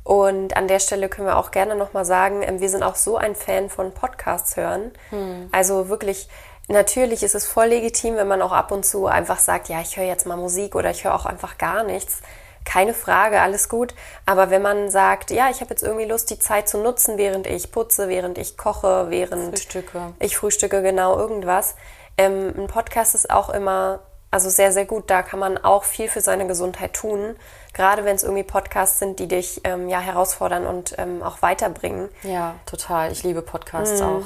Und 0.04 0.58
an 0.58 0.68
der 0.68 0.80
Stelle 0.80 1.10
können 1.10 1.28
wir 1.28 1.38
auch 1.38 1.52
gerne 1.52 1.76
nochmal 1.76 2.06
sagen, 2.06 2.42
ähm, 2.42 2.60
wir 2.60 2.70
sind 2.70 2.82
auch 2.82 2.96
so 2.96 3.18
ein 3.18 3.36
Fan 3.36 3.70
von 3.70 3.94
Podcasts 3.94 4.58
hören. 4.58 4.92
Mhm. 5.12 5.50
Also 5.52 5.90
wirklich 5.90 6.28
Natürlich 6.72 7.22
ist 7.22 7.36
es 7.36 7.46
voll 7.46 7.68
legitim, 7.68 8.16
wenn 8.16 8.28
man 8.28 8.42
auch 8.42 8.54
ab 8.54 8.72
und 8.72 8.86
zu 8.86 9.06
einfach 9.08 9.40
sagt, 9.40 9.68
ja, 9.68 9.82
ich 9.82 9.98
höre 9.98 10.06
jetzt 10.06 10.25
mal 10.25 10.38
Musik 10.38 10.75
oder 10.75 10.90
ich 10.90 11.04
höre 11.04 11.13
auch 11.13 11.25
einfach 11.25 11.58
gar 11.58 11.84
nichts. 11.84 12.22
keine 12.63 12.94
Frage, 12.94 13.42
alles 13.42 13.70
gut. 13.70 13.96
Aber 14.25 14.51
wenn 14.51 14.62
man 14.62 14.90
sagt, 14.92 15.32
ja, 15.32 15.50
ich 15.50 15.62
habe 15.62 15.72
jetzt 15.72 15.82
irgendwie 15.82 16.06
Lust, 16.06 16.30
die 16.30 16.38
Zeit 16.40 16.70
zu 16.70 16.78
nutzen, 16.78 17.18
während 17.18 17.48
ich 17.48 17.72
putze, 17.72 18.08
während 18.08 18.38
ich 18.38 18.56
koche, 18.56 19.08
während 19.10 19.58
Frühstücke. 19.58 20.13
ich 20.20 20.38
frühstücke, 20.38 20.82
genau 20.84 21.18
irgendwas. 21.18 21.75
Ähm, 22.18 22.54
ein 22.56 22.68
Podcast 22.68 23.16
ist 23.16 23.32
auch 23.32 23.50
immer, 23.50 24.01
also 24.30 24.50
sehr, 24.50 24.72
sehr 24.72 24.86
gut. 24.86 25.10
Da 25.10 25.24
kann 25.24 25.40
man 25.40 25.58
auch 25.58 25.84
viel 25.84 26.08
für 26.08 26.22
seine 26.22 26.46
Gesundheit 26.46 26.94
tun. 26.94 27.36
Gerade 27.74 28.06
wenn 28.06 28.16
es 28.16 28.24
irgendwie 28.24 28.44
Podcasts 28.44 29.00
sind, 29.00 29.20
die 29.20 29.28
dich 29.28 29.62
ähm, 29.63 29.90
ja 29.90 30.00
herausfordern 30.00 30.68
und 30.68 30.94
ähm, 31.00 31.24
auch 31.24 31.42
weiterbringen. 31.42 32.10
Ja, 32.22 32.56
total. 32.68 33.12
Ich 33.12 33.24
liebe 33.24 33.42
Podcasts 33.42 34.01
auch. 34.01 34.25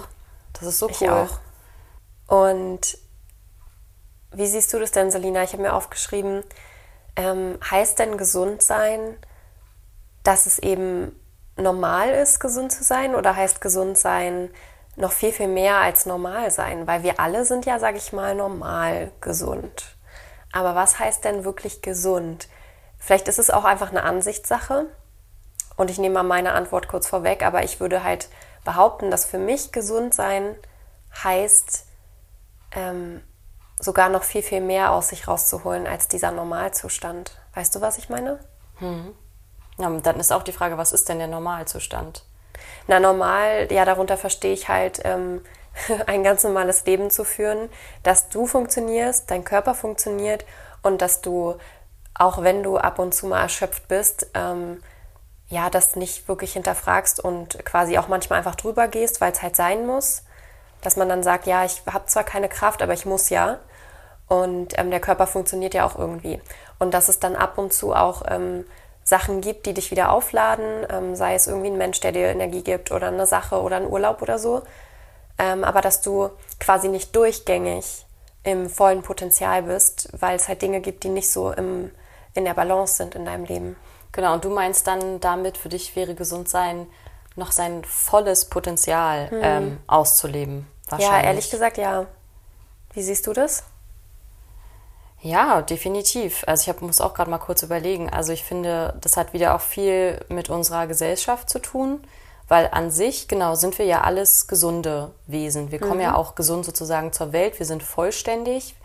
Das 0.54 0.64
ist 0.68 0.80
so 0.80 0.88
cool. 0.88 0.94
Ich 0.94 1.10
auch. 1.10 1.40
Und 2.28 2.98
wie 4.32 4.48
siehst 4.48 4.74
du 4.74 4.80
das 4.80 4.92
denn, 4.92 5.12
Selina? 5.12 5.44
Ich 5.44 5.54
habe 5.54 5.64
mir 5.64 5.74
aufgeschrieben, 5.74 6.44
ähm, 7.16 7.58
heißt 7.70 8.00
denn 8.00 8.18
gesund 8.18 8.62
sein, 8.62 9.18
dass 10.24 10.46
es 10.46 10.60
eben 10.60 11.18
normal 11.58 12.10
ist, 12.10 12.40
gesund 12.40 12.72
zu 12.72 12.84
sein? 12.84 13.16
Oder 13.16 13.36
heißt 13.36 13.62
gesund 13.62 13.98
sein 13.98 14.50
noch 14.98 15.12
viel, 15.12 15.32
viel 15.32 15.48
mehr 15.48 15.78
als 15.78 16.06
normal 16.06 16.52
sein? 16.52 16.88
Weil 16.88 17.04
wir 17.04 17.20
alle 17.20 17.46
sind 17.46 17.66
ja, 17.66 17.80
sage 17.80 17.98
ich 17.98 18.12
mal, 18.12 18.36
normal 18.36 19.12
gesund. 19.22 19.96
Aber 20.52 20.76
was 20.76 21.00
heißt 21.00 21.24
denn 21.24 21.46
wirklich 21.46 21.82
gesund? 21.82 22.48
Vielleicht 22.98 23.28
ist 23.28 23.40
es 23.40 23.52
auch 23.52 23.66
einfach 23.66 23.92
eine 23.92 24.04
Ansichtssache. 24.04 24.88
Und 25.78 25.92
ich 25.92 26.00
nehme 26.00 26.16
mal 26.16 26.24
meine 26.24 26.54
Antwort 26.54 26.88
kurz 26.88 27.08
vorweg, 27.08 27.46
aber 27.46 27.64
ich 27.64 27.80
würde 27.80 28.04
halt 28.04 28.30
behaupten, 28.64 29.12
dass 29.12 29.26
für 29.26 29.38
mich 29.38 29.72
gesund 29.72 30.14
sein 30.14 30.56
heißt, 31.24 31.86
ähm, 32.76 33.22
sogar 33.80 34.10
noch 34.10 34.24
viel, 34.24 34.44
viel 34.44 34.62
mehr 34.62 34.92
aus 34.92 35.10
sich 35.10 35.28
rauszuholen 35.28 35.88
als 35.88 36.08
dieser 36.08 36.32
Normalzustand. 36.32 37.38
Weißt 37.54 37.76
du, 37.76 37.82
was 37.82 37.98
ich 37.98 38.10
meine? 38.10 38.40
Hm. 38.78 39.14
Ja, 39.78 39.90
dann 39.90 40.20
ist 40.20 40.32
auch 40.32 40.44
die 40.44 40.54
Frage, 40.54 40.78
was 40.78 40.94
ist 40.94 41.10
denn 41.10 41.18
der 41.18 41.28
Normalzustand? 41.28 42.24
Na, 42.88 43.00
normal, 43.00 43.68
ja, 43.72 43.84
darunter 43.84 44.18
verstehe 44.18 44.54
ich 44.54 44.70
halt, 44.70 45.02
ähm, 45.04 45.42
ein 46.06 46.24
ganz 46.24 46.44
normales 46.44 46.86
Leben 46.86 47.10
zu 47.10 47.26
führen, 47.26 47.70
dass 48.04 48.30
du 48.30 48.48
funktionierst, 48.48 49.30
dein 49.30 49.44
Körper 49.44 49.76
funktioniert 49.76 50.46
und 50.82 51.02
dass 51.02 51.22
du, 51.22 51.56
auch 52.14 52.44
wenn 52.44 52.64
du 52.64 52.78
ab 52.78 53.00
und 53.00 53.14
zu 53.14 53.28
mal 53.28 53.42
erschöpft 53.42 53.88
bist, 53.90 54.28
ähm, 54.34 54.82
ja, 55.48 55.70
das 55.70 55.96
nicht 55.96 56.28
wirklich 56.28 56.54
hinterfragst 56.54 57.20
und 57.20 57.64
quasi 57.66 57.98
auch 57.98 58.08
manchmal 58.08 58.40
einfach 58.40 58.56
drüber 58.56 58.88
gehst, 58.88 59.20
weil 59.20 59.32
es 59.32 59.42
halt 59.42 59.56
sein 59.56 59.86
muss 59.86 60.24
dass 60.86 60.98
man 60.98 61.10
dann 61.10 61.24
sagt, 61.24 61.48
ja, 61.48 61.66
ich 61.66 61.82
habe 61.92 62.06
zwar 62.06 62.24
keine 62.24 62.50
Kraft, 62.50 62.82
aber 62.82 62.94
ich 62.94 63.06
muss 63.06 63.30
ja. 63.30 63.60
Und 64.28 64.78
ähm, 64.78 64.90
der 64.90 65.00
Körper 65.00 65.28
funktioniert 65.28 65.74
ja 65.74 65.86
auch 65.86 65.98
irgendwie. 65.98 66.42
Und 66.80 66.94
dass 66.94 67.10
es 67.10 67.20
dann 67.20 67.36
ab 67.36 67.58
und 67.58 67.74
zu 67.74 67.94
auch 67.94 68.24
ähm, 68.28 68.66
Sachen 69.04 69.42
gibt, 69.42 69.68
die 69.68 69.74
dich 69.74 69.92
wieder 69.92 70.12
aufladen, 70.12 70.86
ähm, 70.90 71.16
sei 71.16 71.36
es 71.36 71.48
irgendwie 71.48 71.70
ein 71.70 71.78
Mensch, 71.78 72.00
der 72.00 72.12
dir 72.12 72.28
Energie 72.28 72.64
gibt 72.64 72.92
oder 72.92 73.08
eine 73.08 73.28
Sache 73.28 73.62
oder 73.62 73.78
ein 73.78 73.88
Urlaub 73.88 74.22
oder 74.22 74.40
so. 74.40 74.64
Ähm, 75.38 75.64
aber 75.64 75.82
dass 75.82 76.02
du 76.02 76.30
quasi 76.60 76.88
nicht 76.88 77.16
durchgängig 77.16 78.06
im 78.44 78.70
vollen 78.70 79.02
Potenzial 79.02 79.64
bist, 79.64 80.10
weil 80.20 80.36
es 80.36 80.48
halt 80.48 80.62
Dinge 80.62 80.82
gibt, 80.82 81.04
die 81.04 81.10
nicht 81.10 81.30
so 81.30 81.52
im, 81.52 81.92
in 82.34 82.46
der 82.46 82.54
Balance 82.54 82.96
sind 82.96 83.16
in 83.16 83.26
deinem 83.26 83.46
Leben. 83.46 83.76
Genau, 84.12 84.34
und 84.34 84.46
du 84.46 84.50
meinst 84.50 84.88
dann 84.88 85.20
damit, 85.20 85.58
für 85.58 85.70
dich 85.70 85.96
wäre 85.96 86.16
gesund 86.16 86.48
sein, 86.48 86.88
noch 87.36 87.52
sein 87.52 87.84
volles 87.84 88.46
Potenzial 88.46 89.30
hm. 89.30 89.40
ähm, 89.42 89.78
Ja, 90.98 91.22
ehrlich 91.22 91.50
gesagt, 91.50 91.78
ja. 91.78 92.06
Wie 92.94 93.04
siehst 93.04 93.28
du 93.28 93.34
das? 93.34 93.64
Ja, 95.22 95.62
definitiv. 95.64 96.44
Also 96.46 96.62
ich 96.62 96.70
hab, 96.70 96.82
muss 96.82 97.02
auch 97.02 97.14
gerade 97.16 97.32
mal 97.32 97.40
kurz 97.40 97.64
überlegen. 97.64 98.10
Also 98.10 98.32
ich 98.32 98.44
finde, 98.44 98.96
das 99.02 99.18
hat 99.18 99.34
wieder 99.34 99.56
auch 99.56 99.62
viel 99.62 100.24
mit 100.30 100.50
unserer 100.50 100.86
Gesellschaft 100.86 101.50
zu 101.50 101.60
tun, 101.60 102.00
weil 102.48 102.70
an 102.72 102.92
sich, 102.92 103.28
genau, 103.28 103.56
sind 103.56 103.80
wir 103.80 103.86
ja 103.86 104.02
alles 104.02 104.48
gesunde 104.48 105.12
Wesen. 105.26 105.72
Wir 105.72 105.80
kommen 105.80 105.96
mhm. 105.96 106.02
ja 106.02 106.16
auch 106.16 106.36
gesund 106.36 106.64
sozusagen 106.64 107.12
zur 107.12 107.34
Welt. 107.34 107.58
Wir 107.58 107.66
sind 107.66 107.82
vollständig. 107.82 108.76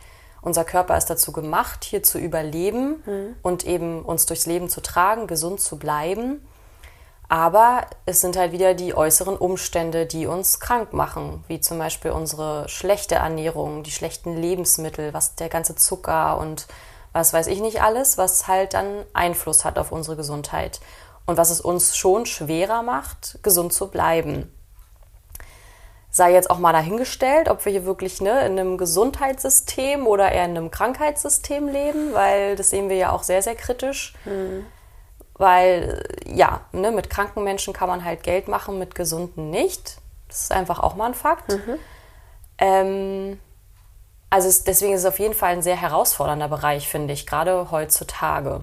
Unser 0.40 0.64
Körper 0.64 0.97
ist 0.97 1.11
dazu 1.11 1.33
gemacht, 1.33 1.85
hier 1.85 2.02
zu 2.02 2.19
überleben 2.19 3.02
mhm. 3.04 3.37
und 3.42 3.66
eben 3.66 4.02
uns 4.02 4.25
durchs 4.25 4.47
Leben 4.47 4.71
zu 4.71 4.80
tragen, 4.80 5.26
gesund 5.26 5.61
zu 5.61 5.78
bleiben. 5.78 6.40
Aber 7.30 7.87
es 8.06 8.20
sind 8.20 8.37
halt 8.37 8.50
wieder 8.50 8.75
die 8.75 8.92
äußeren 8.92 9.37
Umstände, 9.37 10.04
die 10.04 10.26
uns 10.26 10.58
krank 10.58 10.92
machen, 10.92 11.44
wie 11.46 11.60
zum 11.60 11.78
Beispiel 11.78 12.10
unsere 12.10 12.68
schlechte 12.68 13.14
Ernährung, 13.14 13.84
die 13.84 13.92
schlechten 13.92 14.37
Lebensmittel, 14.37 15.14
was 15.14 15.37
der 15.37 15.49
ganze 15.49 15.76
Zucker 15.76 16.38
und 16.38 16.66
was 17.12 17.32
weiß 17.32 17.46
ich 17.46 17.60
nicht 17.60 17.82
alles, 17.82 18.18
was 18.18 18.49
halt 18.49 18.75
dann 18.75 19.04
Einfluss 19.12 19.64
hat 19.64 19.78
auf 19.78 19.92
unsere 19.92 20.16
Gesundheit 20.16 20.80
und 21.25 21.37
was 21.37 21.50
es 21.50 21.60
uns 21.60 21.96
schon 21.96 22.26
schwerer 22.26 22.82
macht, 22.82 23.38
gesund 23.44 23.72
zu 23.72 23.92
bleiben. 23.92 24.52
Sei 26.10 26.32
jetzt 26.32 26.50
auch 26.50 26.58
mal 26.58 26.72
dahingestellt, 26.72 27.49
ob 27.49 27.64
wir 27.64 27.70
hier 27.70 27.84
wirklich 27.87 28.20
ne, 28.20 28.44
in 28.44 28.58
einem 28.58 28.76
Gesundheitssystem 28.76 30.08
oder 30.08 30.32
eher 30.32 30.46
in 30.46 30.56
einem 30.56 30.72
Krankheitssystem 30.72 31.68
leben, 31.68 32.12
weil 32.12 32.56
das 32.56 32.70
sehen 32.70 32.88
wir 32.88 32.96
ja 32.96 33.12
auch 33.12 33.22
sehr, 33.22 33.42
sehr 33.42 33.54
kritisch. 33.54 34.14
Mhm 34.25 34.66
weil 35.40 36.04
ja, 36.26 36.61
ne, 36.73 36.90
mit 36.90 37.09
kranken 37.09 37.42
Menschen 37.42 37.73
kann 37.73 37.88
man 37.88 38.04
halt 38.04 38.23
Geld 38.23 38.47
machen, 38.47 38.78
mit 38.78 38.94
gesunden 38.94 39.49
nicht. 39.49 39.97
Das 40.28 40.42
ist 40.42 40.52
einfach 40.52 40.80
auch 40.80 40.97
mal 40.97 41.06
ein 41.06 41.14
Fakt. 41.14 41.49
Mhm. 41.49 41.78
Ähm, 42.59 43.40
also 44.28 44.49
es, 44.49 44.64
deswegen 44.64 44.92
ist 44.92 45.00
es 45.00 45.06
auf 45.06 45.18
jeden 45.18 45.32
Fall 45.32 45.52
ein 45.52 45.62
sehr 45.62 45.80
herausfordernder 45.80 46.49
Bereich, 46.49 46.88
finde 46.88 47.14
ich, 47.14 47.26
gerade 47.26 47.70
heutzutage. 47.70 48.61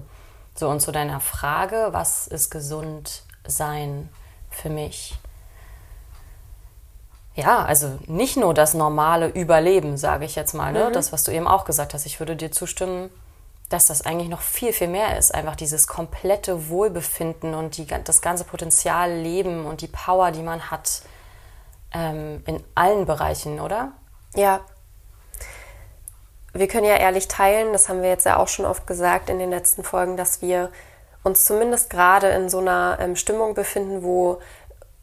So, 0.54 0.68
und 0.68 0.80
zu 0.80 0.92
deiner 0.92 1.18
Frage, 1.18 1.88
was 1.90 2.28
ist 2.28 2.48
gesund 2.48 3.24
sein 3.44 4.08
für 4.48 4.70
mich? 4.70 5.18
Ja, 7.34 7.64
also 7.64 7.98
nicht 8.06 8.36
nur 8.36 8.54
das 8.54 8.74
normale 8.74 9.26
Überleben, 9.26 9.96
sage 9.96 10.24
ich 10.26 10.36
jetzt 10.36 10.54
mal, 10.54 10.72
ne? 10.72 10.90
Mhm. 10.90 10.92
das, 10.92 11.12
was 11.12 11.24
du 11.24 11.32
eben 11.32 11.48
auch 11.48 11.64
gesagt 11.64 11.92
hast. 11.92 12.06
Ich 12.06 12.20
würde 12.20 12.36
dir 12.36 12.52
zustimmen, 12.52 13.10
dass 13.68 13.86
das 13.86 14.02
eigentlich 14.02 14.28
noch 14.28 14.40
viel, 14.40 14.72
viel 14.72 14.88
mehr 14.88 15.18
ist. 15.18 15.34
Einfach 15.34 15.56
dieses 15.56 15.86
komplette 15.86 16.68
Wohlbefinden 16.68 17.54
und 17.54 17.76
die, 17.76 17.86
das 17.86 18.22
ganze 18.22 18.44
Potenzial 18.44 19.12
Leben 19.12 19.66
und 19.66 19.82
die 19.82 19.88
Power, 19.88 20.30
die 20.30 20.42
man 20.42 20.70
hat 20.70 21.02
ähm, 21.92 22.42
in 22.46 22.62
allen 22.74 23.06
Bereichen, 23.06 23.60
oder? 23.60 23.92
Ja. 24.34 24.60
Wir 26.54 26.66
können 26.66 26.86
ja 26.86 26.96
ehrlich 26.96 27.28
teilen, 27.28 27.72
das 27.72 27.88
haben 27.88 28.02
wir 28.02 28.08
jetzt 28.08 28.24
ja 28.24 28.38
auch 28.38 28.48
schon 28.48 28.64
oft 28.64 28.86
gesagt 28.86 29.28
in 29.28 29.38
den 29.38 29.50
letzten 29.50 29.84
Folgen, 29.84 30.16
dass 30.16 30.40
wir 30.40 30.70
uns 31.22 31.44
zumindest 31.44 31.90
gerade 31.90 32.28
in 32.28 32.48
so 32.48 32.58
einer 32.58 32.98
ähm, 33.00 33.16
Stimmung 33.16 33.54
befinden, 33.54 34.02
wo 34.02 34.40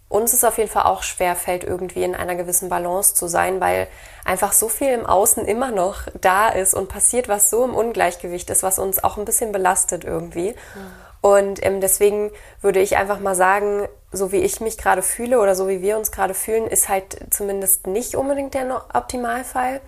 uns 0.08 0.34
es 0.34 0.44
auf 0.44 0.58
jeden 0.58 0.70
Fall 0.70 0.84
auch 0.84 1.04
schwer 1.04 1.36
fällt, 1.36 1.64
irgendwie 1.64 2.04
in 2.04 2.16
einer 2.16 2.36
gewissen 2.36 2.70
Balance 2.70 3.16
zu 3.16 3.28
sein, 3.28 3.60
weil 3.60 3.88
einfach 4.24 4.54
so 4.54 4.70
viel 4.70 4.90
im 4.90 5.06
Außen 5.06 5.46
immer 5.46 5.72
noch 5.72 6.04
da 6.22 6.50
ist 6.50 6.74
und 6.74 6.90
passiert, 6.90 7.28
was 7.28 7.50
so 7.50 7.64
im 7.64 7.74
Ungleichgewicht 7.74 8.50
ist, 8.50 8.64
was 8.64 8.80
uns 8.80 9.04
auch 9.04 9.18
ein 9.18 9.26
bisschen 9.26 9.52
belastet 9.52 10.04
irgendwie. 10.04 10.52
Mhm. 10.52 10.92
Und 11.22 11.66
ähm, 11.66 11.82
deswegen 11.82 12.32
würde 12.62 12.80
ich 12.80 12.98
einfach 12.98 13.20
mal 13.20 13.34
sagen, 13.34 13.88
so 14.12 14.32
wie 14.32 14.42
ich 14.42 14.62
mich 14.62 14.78
gerade 14.78 15.02
fühle 15.02 15.40
oder 15.40 15.56
so 15.56 15.68
wie 15.68 15.82
wir 15.82 15.98
uns 15.98 16.12
gerade 16.12 16.36
fühlen, 16.36 16.68
ist 16.68 16.88
halt 16.88 17.18
zumindest 17.32 17.88
nicht 17.88 18.16
unbedingt 18.16 18.54
der 18.54 18.86
Optimalfall. 18.94 19.82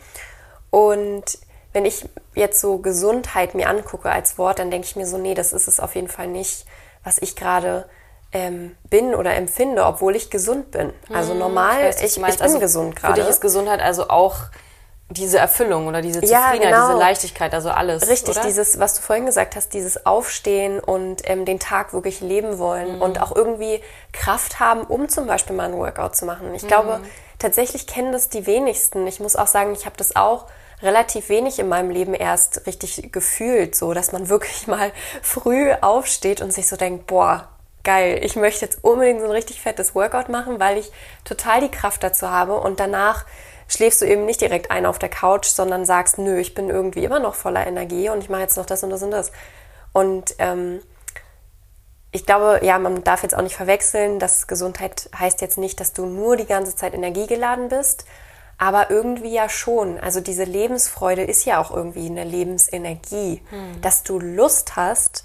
Und 0.72 1.38
wenn 1.74 1.86
ich 1.86 2.10
jetzt 2.34 2.60
so 2.60 2.80
Gesundheit 2.80 3.54
mir 3.54 3.70
angucke 3.70 4.10
als 4.10 4.40
Wort, 4.40 4.58
dann 4.58 4.72
denke 4.72 4.88
ich 4.88 4.96
mir 4.96 5.06
so, 5.06 5.20
nee, 5.20 5.36
das 5.36 5.54
ist 5.54 5.68
es 5.68 5.80
auf 5.80 5.94
jeden 5.94 6.08
Fall 6.08 6.28
nicht, 6.28 6.66
was 7.04 7.20
ich 7.20 7.36
gerade 7.36 7.88
ähm, 8.34 8.76
bin 8.90 9.16
oder 9.16 9.36
empfinde, 9.36 9.86
obwohl 9.86 10.16
ich 10.16 10.30
gesund 10.30 10.72
bin. 10.72 10.94
Also 11.14 11.32
hm, 11.32 11.40
normal, 11.40 11.80
ich, 11.80 11.88
weiß, 11.88 12.02
ich, 12.02 12.18
ich 12.18 12.24
bin 12.24 12.42
also 12.42 12.60
gesund 12.60 12.96
gerade. 12.96 13.16
Für 13.16 13.22
dich 13.22 13.30
ist 13.30 13.42
Gesundheit 13.42 13.82
also 13.82 14.10
auch 14.10 14.36
diese 15.10 15.38
Erfüllung 15.38 15.88
oder 15.88 16.02
diese 16.02 16.20
Zufriedenheit, 16.20 16.62
ja, 16.64 16.70
genau. 16.70 16.88
diese 16.88 17.00
Leichtigkeit, 17.00 17.54
also 17.54 17.70
alles. 17.70 18.10
Richtig, 18.10 18.36
oder? 18.36 18.46
dieses, 18.46 18.78
was 18.80 18.96
du 18.96 19.02
vorhin 19.02 19.26
gesagt 19.26 19.56
hast, 19.56 19.74
dieses 19.74 20.06
Aufstehen 20.06 20.80
und 20.82 21.22
ähm, 21.30 21.46
den 21.46 21.60
Tag 21.60 21.94
wirklich 21.94 22.20
leben 22.20 22.60
wollen 22.60 22.98
mhm. 22.98 23.02
und 23.02 23.22
auch 23.22 23.34
irgendwie 23.34 23.82
Kraft 24.12 24.60
haben, 24.60 24.82
um 24.82 25.08
zum 25.08 25.26
Beispiel 25.26 25.56
mal 25.56 25.70
ein 25.70 25.78
Workout 25.78 26.18
zu 26.18 26.26
machen. 26.26 26.54
Ich 26.54 26.64
mhm. 26.64 26.68
glaube, 26.68 27.00
tatsächlich 27.40 27.88
kennen 27.88 28.12
das 28.12 28.28
die 28.28 28.46
wenigsten. 28.46 29.08
Ich 29.08 29.22
muss 29.22 29.38
auch 29.38 29.48
sagen, 29.48 29.72
ich 29.72 29.86
habe 29.86 29.96
das 29.96 30.18
auch 30.18 30.48
relativ 30.82 31.30
wenig 31.30 31.58
in 31.58 31.70
meinem 31.70 31.90
Leben 31.90 32.14
erst 32.14 32.68
richtig 32.68 33.12
gefühlt, 33.14 33.76
so 33.76 33.94
dass 33.94 34.12
man 34.12 34.28
wirklich 34.30 34.68
mal 34.68 34.92
früh 35.22 35.72
aufsteht 35.80 36.42
und 36.42 36.52
sich 36.52 36.68
so 36.68 36.76
denkt, 36.76 37.08
boah, 37.08 37.48
geil, 37.88 38.20
ich 38.22 38.36
möchte 38.36 38.66
jetzt 38.66 38.84
unbedingt 38.84 39.22
so 39.22 39.28
ein 39.28 39.32
richtig 39.32 39.62
fettes 39.62 39.96
Workout 39.96 40.28
machen, 40.28 40.60
weil 40.60 40.78
ich 40.78 40.92
total 41.24 41.62
die 41.62 41.72
Kraft 41.72 42.04
dazu 42.04 42.30
habe 42.30 42.60
und 42.60 42.82
danach 42.82 43.26
schläfst 43.70 44.02
du 44.02 44.06
eben 44.06 44.26
nicht 44.26 44.42
direkt 44.42 44.72
ein 44.72 44.86
auf 44.86 45.00
der 45.00 45.08
Couch, 45.08 45.46
sondern 45.46 45.86
sagst, 45.86 46.18
nö, 46.18 46.38
ich 46.38 46.54
bin 46.54 46.70
irgendwie 46.70 47.06
immer 47.06 47.20
noch 47.20 47.34
voller 47.34 47.66
Energie 47.66 48.10
und 48.10 48.22
ich 48.22 48.30
mache 48.30 48.42
jetzt 48.42 48.58
noch 48.58 48.66
das 48.66 48.84
und 48.84 48.90
das 48.90 49.04
und 49.04 49.12
das. 49.12 49.32
Und 49.94 50.36
ähm, 50.40 50.82
ich 52.12 52.26
glaube, 52.26 52.60
ja, 52.62 52.78
man 52.78 53.06
darf 53.06 53.24
jetzt 53.24 53.34
auch 53.34 53.42
nicht 53.42 53.56
verwechseln, 53.56 54.20
dass 54.20 54.48
Gesundheit 54.48 55.10
heißt 55.18 55.40
jetzt 55.40 55.58
nicht, 55.58 55.80
dass 55.80 55.94
du 55.94 56.08
nur 56.08 56.36
die 56.36 56.46
ganze 56.46 56.76
Zeit 56.76 56.94
energiegeladen 56.94 57.70
bist, 57.70 58.04
aber 58.58 58.92
irgendwie 58.92 59.32
ja 59.32 59.48
schon. 59.48 59.98
Also 59.98 60.20
diese 60.20 60.44
Lebensfreude 60.44 61.24
ist 61.24 61.46
ja 61.46 61.62
auch 61.62 61.72
irgendwie 61.72 62.10
eine 62.10 62.26
Lebensenergie, 62.26 63.42
hm. 63.50 63.82
dass 63.82 64.04
du 64.04 64.20
Lust 64.20 64.76
hast, 64.76 65.24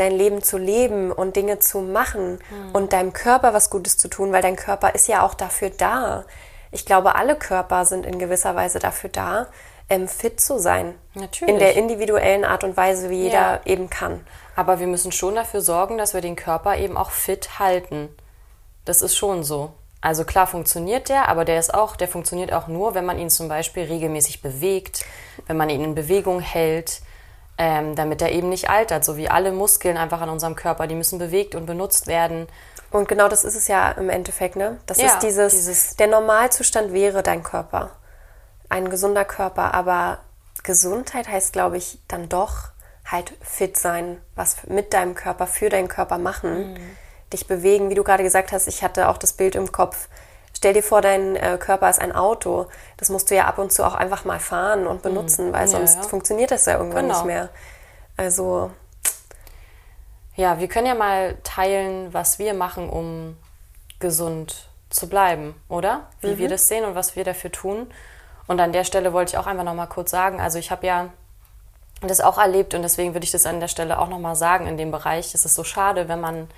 dein 0.00 0.12
Leben 0.12 0.42
zu 0.42 0.58
leben 0.58 1.12
und 1.12 1.36
Dinge 1.36 1.58
zu 1.58 1.80
machen 1.80 2.38
und 2.72 2.92
deinem 2.92 3.12
Körper 3.12 3.52
was 3.54 3.70
Gutes 3.70 3.98
zu 3.98 4.08
tun, 4.08 4.32
weil 4.32 4.42
dein 4.42 4.56
Körper 4.56 4.94
ist 4.94 5.08
ja 5.08 5.22
auch 5.22 5.34
dafür 5.34 5.70
da. 5.70 6.24
Ich 6.70 6.84
glaube, 6.86 7.14
alle 7.14 7.36
Körper 7.36 7.84
sind 7.84 8.04
in 8.06 8.18
gewisser 8.18 8.54
Weise 8.54 8.78
dafür 8.78 9.10
da, 9.10 9.46
ähm, 9.88 10.06
fit 10.06 10.40
zu 10.40 10.58
sein. 10.58 10.94
Natürlich. 11.14 11.52
In 11.54 11.58
der 11.58 11.74
individuellen 11.76 12.44
Art 12.44 12.62
und 12.64 12.76
Weise, 12.76 13.08
wie 13.10 13.22
jeder 13.22 13.54
Ja. 13.54 13.60
eben 13.64 13.88
kann. 13.88 14.26
Aber 14.54 14.80
wir 14.80 14.86
müssen 14.86 15.12
schon 15.12 15.34
dafür 15.34 15.60
sorgen, 15.62 15.96
dass 15.98 16.12
wir 16.14 16.20
den 16.20 16.36
Körper 16.36 16.76
eben 16.76 16.96
auch 16.96 17.10
fit 17.10 17.58
halten. 17.58 18.08
Das 18.84 19.02
ist 19.02 19.16
schon 19.16 19.44
so. 19.44 19.70
Also 20.00 20.24
klar 20.24 20.46
funktioniert 20.46 21.08
der, 21.08 21.28
aber 21.28 21.44
der 21.44 21.58
ist 21.58 21.74
auch, 21.74 21.96
der 21.96 22.06
funktioniert 22.06 22.52
auch 22.52 22.68
nur, 22.68 22.94
wenn 22.94 23.04
man 23.04 23.18
ihn 23.18 23.30
zum 23.30 23.48
Beispiel 23.48 23.84
regelmäßig 23.84 24.42
bewegt, 24.42 25.04
wenn 25.46 25.56
man 25.56 25.70
ihn 25.70 25.82
in 25.82 25.94
Bewegung 25.94 26.40
hält, 26.40 27.00
ähm, 27.58 27.94
damit 27.96 28.22
er 28.22 28.30
eben 28.32 28.48
nicht 28.48 28.70
altert. 28.70 29.04
So 29.04 29.16
wie 29.16 29.28
alle 29.28 29.52
Muskeln 29.52 29.96
einfach 29.96 30.20
an 30.20 30.30
unserem 30.30 30.54
Körper, 30.56 30.86
die 30.86 30.94
müssen 30.94 31.18
bewegt 31.18 31.54
und 31.54 31.66
benutzt 31.66 32.06
werden. 32.06 32.46
Und 32.90 33.08
genau 33.08 33.28
das 33.28 33.44
ist 33.44 33.56
es 33.56 33.68
ja 33.68 33.90
im 33.92 34.08
Endeffekt, 34.08 34.56
ne? 34.56 34.78
Das 34.86 34.98
Ja, 34.98 35.08
ist 35.08 35.18
dieses, 35.22 35.52
dieses- 35.52 35.96
der 35.96 36.06
Normalzustand 36.06 36.92
wäre 36.92 37.22
dein 37.22 37.42
Körper. 37.42 37.90
Ein 38.70 38.88
gesunder 38.90 39.24
Körper, 39.24 39.74
aber 39.74 40.18
Gesundheit 40.62 41.28
heißt, 41.28 41.52
glaube 41.52 41.76
ich, 41.76 41.98
dann 42.08 42.28
doch 42.28 42.68
halt 43.04 43.32
fit 43.40 43.76
sein, 43.78 44.20
was 44.34 44.56
mit 44.66 44.92
deinem 44.92 45.14
Körper, 45.14 45.46
für 45.46 45.68
deinen 45.70 45.88
Körper 45.88 46.18
machen, 46.18 46.74
Mhm. 46.74 46.96
dich 47.32 47.46
bewegen, 47.46 47.88
wie 47.90 47.94
du 47.94 48.04
gerade 48.04 48.22
gesagt 48.22 48.52
hast, 48.52 48.68
ich 48.68 48.82
hatte 48.82 49.08
auch 49.08 49.16
das 49.18 49.32
Bild 49.32 49.54
im 49.54 49.72
Kopf. 49.72 50.08
Stell 50.58 50.72
dir 50.72 50.82
vor, 50.82 51.00
dein 51.02 51.36
äh, 51.36 51.56
Körper 51.56 51.88
ist 51.88 52.00
ein 52.00 52.10
Auto. 52.10 52.66
Das 52.96 53.10
musst 53.10 53.30
du 53.30 53.36
ja 53.36 53.44
ab 53.44 53.58
und 53.58 53.72
zu 53.72 53.86
auch 53.86 53.94
einfach 53.94 54.24
mal 54.24 54.40
fahren 54.40 54.88
und 54.88 55.02
benutzen, 55.02 55.52
weil 55.52 55.66
Mhm. 55.66 55.72
Ja, 55.72 55.78
sonst 55.78 55.94
ja. 55.94 56.02
funktioniert 56.02 56.50
das 56.50 56.66
ja 56.66 56.76
irgendwann 56.78 57.04
Genau. 57.06 57.14
nicht 57.18 57.26
mehr. 57.26 57.48
Also, 58.16 58.72
Ja, 60.34 60.58
wir 60.58 60.66
können 60.66 60.86
ja 60.88 60.96
mal 60.96 61.36
teilen, 61.44 62.12
was 62.12 62.40
wir 62.40 62.54
machen, 62.54 62.88
um 62.90 63.36
gesund 64.00 64.68
zu 64.90 65.08
bleiben, 65.08 65.54
oder? 65.68 66.08
Wie 66.22 66.38
wir 66.38 66.48
das 66.48 66.66
sehen 66.66 66.84
und 66.84 66.96
was 66.96 67.14
wir 67.14 67.22
dafür 67.22 67.52
tun. 67.52 67.88
Und 68.48 68.58
an 68.60 68.72
der 68.72 68.82
Stelle 68.82 69.12
wollte 69.12 69.30
ich 69.34 69.38
auch 69.38 69.46
einfach 69.46 69.62
noch 69.64 69.74
mal 69.74 69.86
kurz 69.86 70.10
sagen, 70.10 70.40
also 70.40 70.58
ich 70.58 70.72
habe 70.72 70.84
ja 70.88 71.08
das 72.00 72.20
auch 72.20 72.36
erlebt 72.38 72.74
und 72.74 72.82
deswegen 72.82 73.14
würde 73.14 73.24
ich 73.24 73.30
das 73.32 73.46
an 73.46 73.60
der 73.60 73.68
Stelle 73.68 73.98
auch 74.00 74.08
noch 74.08 74.18
mal 74.18 74.34
sagen 74.34 74.66
in 74.66 74.76
dem 74.76 74.90
Bereich. 74.90 75.34
Es 75.34 75.44
ist 75.44 75.54
so 75.54 75.62
schade, 75.64 76.08
wenn 76.08 76.20
man 76.20 76.48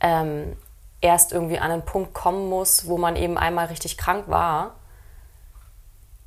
ähm, 0.00 0.56
erst 1.00 1.32
irgendwie 1.32 1.58
an 1.58 1.70
einen 1.70 1.84
Punkt 1.84 2.14
kommen 2.14 2.48
muss, 2.48 2.86
wo 2.86 2.98
man 2.98 3.16
eben 3.16 3.38
einmal 3.38 3.66
richtig 3.66 3.96
krank 3.96 4.24
war, 4.28 4.74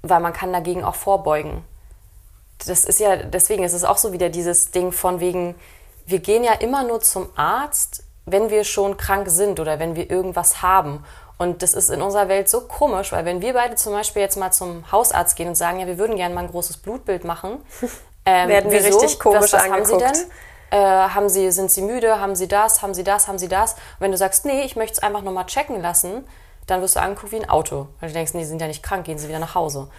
weil 0.01 0.19
man 0.19 0.33
kann 0.33 0.51
dagegen 0.51 0.83
auch 0.83 0.95
vorbeugen 0.95 1.63
das 2.67 2.85
ist 2.85 2.99
ja, 2.99 3.15
deswegen 3.17 3.63
ist 3.63 3.73
es 3.73 3.83
auch 3.83 3.97
so 3.97 4.13
wieder 4.13 4.29
dieses 4.29 4.71
Ding 4.71 4.91
von 4.91 5.19
wegen, 5.19 5.55
wir 6.05 6.19
gehen 6.19 6.43
ja 6.43 6.53
immer 6.53 6.83
nur 6.83 7.01
zum 7.01 7.29
Arzt, 7.35 8.03
wenn 8.25 8.49
wir 8.49 8.63
schon 8.63 8.97
krank 8.97 9.29
sind 9.29 9.59
oder 9.59 9.79
wenn 9.79 9.95
wir 9.95 10.09
irgendwas 10.09 10.61
haben. 10.61 11.03
Und 11.37 11.61
das 11.61 11.73
ist 11.73 11.89
in 11.89 12.01
unserer 12.01 12.29
Welt 12.29 12.47
so 12.47 12.61
komisch, 12.61 13.11
weil 13.11 13.25
wenn 13.25 13.41
wir 13.41 13.53
beide 13.53 13.75
zum 13.75 13.93
Beispiel 13.93 14.21
jetzt 14.21 14.37
mal 14.37 14.51
zum 14.51 14.89
Hausarzt 14.91 15.35
gehen 15.35 15.49
und 15.49 15.55
sagen, 15.55 15.79
ja, 15.79 15.87
wir 15.87 15.97
würden 15.97 16.15
gerne 16.15 16.33
mal 16.33 16.41
ein 16.41 16.51
großes 16.51 16.77
Blutbild 16.77 17.25
machen, 17.25 17.57
ähm, 18.25 18.49
Werden 18.49 18.71
wir 18.71 18.83
richtig 18.83 19.19
komisch 19.19 19.41
was, 19.41 19.53
was 19.53 19.61
haben 19.63 19.85
Sie 19.85 19.93
angeguckt. 19.93 20.15
denn? 20.15 20.31
Äh, 20.73 20.77
haben 20.77 21.29
Sie, 21.29 21.51
sind 21.51 21.69
Sie 21.69 21.83
müde? 21.83 22.19
Haben 22.19 22.35
Sie 22.35 22.47
das? 22.47 22.81
Haben 22.81 22.93
Sie 22.95 23.03
das? 23.03 23.27
Haben 23.27 23.37
Sie 23.37 23.47
das? 23.47 23.73
Und 23.73 23.79
wenn 23.99 24.11
du 24.11 24.17
sagst, 24.17 24.43
nee, 24.45 24.63
ich 24.63 24.75
möchte 24.75 24.93
es 24.93 25.03
einfach 25.03 25.21
nur 25.21 25.31
mal 25.31 25.45
checken 25.45 25.79
lassen, 25.81 26.25
dann 26.65 26.81
wirst 26.81 26.95
du 26.95 26.99
angeguckt 27.01 27.31
wie 27.31 27.35
ein 27.41 27.49
Auto. 27.49 27.87
Weil 27.99 28.09
du 28.09 28.13
denkst, 28.13 28.33
nee, 28.33 28.43
Sie 28.43 28.49
sind 28.49 28.59
ja 28.61 28.67
nicht 28.67 28.81
krank, 28.81 29.05
gehen 29.05 29.19
Sie 29.19 29.27
wieder 29.27 29.37
nach 29.39 29.53
Hause. 29.53 29.89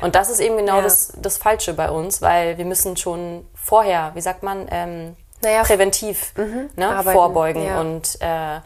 Und 0.00 0.14
das 0.14 0.30
ist 0.30 0.40
eben 0.40 0.56
genau 0.56 0.76
Ja. 0.76 0.82
das, 0.82 1.12
das 1.16 1.36
Falsche 1.36 1.74
bei 1.74 1.90
uns, 1.90 2.22
weil 2.22 2.56
wir 2.56 2.64
müssen 2.64 2.96
schon 2.96 3.46
vorher, 3.54 4.12
wie 4.14 4.20
sagt 4.22 4.42
man, 4.42 4.66
ähm, 4.70 5.16
Naja, 5.42 5.64
präventiv 5.64 6.32
ne, 6.36 6.88
arbeiten, 6.88 7.10
vorbeugen. 7.18 7.64
ja. 7.66 7.80
Und 7.80 8.16
äh, 8.20 8.60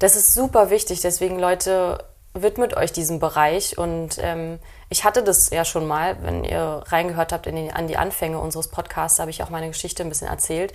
das 0.00 0.16
ist 0.16 0.34
super 0.34 0.70
wichtig. 0.70 1.02
Deswegen, 1.02 1.38
Leute, 1.38 2.02
widmet 2.34 2.76
euch 2.76 2.90
diesem 2.92 3.20
Bereich. 3.20 3.78
Und 3.78 4.18
ähm, 4.20 4.58
ich 4.90 5.04
hatte 5.04 5.22
das 5.22 5.50
ja 5.50 5.64
schon 5.64 5.86
mal, 5.86 6.20
wenn 6.22 6.44
ihr 6.44 6.82
reingehört 6.86 7.32
habt 7.32 7.46
die, 7.46 7.72
an 7.72 7.86
die 7.86 7.96
Anfänge 7.96 8.40
unseres 8.40 8.68
Podcasts, 8.68 9.20
habe 9.20 9.30
ich 9.30 9.42
auch 9.42 9.48
meine 9.48 9.68
Geschichte 9.68 10.02
ein 10.02 10.08
bisschen 10.08 10.26
erzählt. 10.26 10.74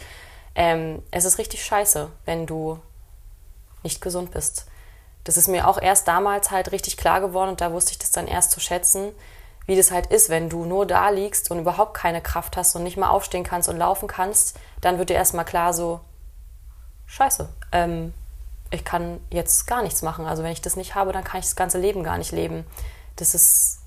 Ähm, 0.56 1.04
es 1.12 1.26
ist 1.26 1.38
richtig 1.38 1.66
scheiße, 1.66 2.10
wenn 2.24 2.46
du 2.46 2.80
nicht 3.84 4.02
gesund 4.02 4.32
bist. 4.32 4.68
Das 5.26 5.36
ist 5.36 5.50
mir 5.50 5.68
auch 5.68 5.82
erst 5.82 6.08
damals 6.08 6.50
halt 6.50 6.72
richtig 6.72 6.96
klar 6.96 7.20
geworden 7.20 7.50
und 7.50 7.62
da 7.62 7.74
wusste 7.74 7.92
ich 7.92 8.00
das 8.00 8.12
dann 8.12 8.28
erst 8.28 8.52
zu 8.52 8.62
schätzen, 8.62 9.12
wie 9.66 9.76
das 9.76 9.92
halt 9.92 10.08
ist, 10.08 10.30
wenn 10.30 10.50
du 10.50 10.64
nur 10.64 10.86
da 10.86 11.10
liegst 11.10 11.52
und 11.52 11.60
überhaupt 11.60 11.94
keine 11.94 12.22
Kraft 12.22 12.56
hast 12.56 12.74
und 12.76 12.84
nicht 12.84 12.98
mal 12.98 13.10
aufstehen 13.10 13.44
kannst 13.44 13.68
und 13.68 13.78
laufen 13.78 14.08
kannst, 14.08 14.58
dann 14.80 14.98
wird 14.98 15.10
dir 15.10 15.16
erstmal 15.16 15.46
klar 15.46 15.74
so, 15.74 16.00
scheiße, 17.08 17.50
ähm, 17.74 18.14
ich 18.72 18.86
kann 18.86 19.20
jetzt 19.30 19.68
gar 19.68 19.84
nichts 19.84 20.04
machen. 20.04 20.26
Also 20.26 20.42
wenn 20.44 20.52
ich 20.52 20.62
das 20.62 20.78
nicht 20.78 20.96
habe, 20.96 21.12
dann 21.12 21.24
kann 21.26 21.40
ich 21.40 21.46
das 21.46 21.56
ganze 21.58 21.80
Leben 21.80 22.04
gar 22.04 22.18
nicht 22.18 22.32
leben. 22.32 22.66
Das 23.18 23.36
ist 23.36 23.80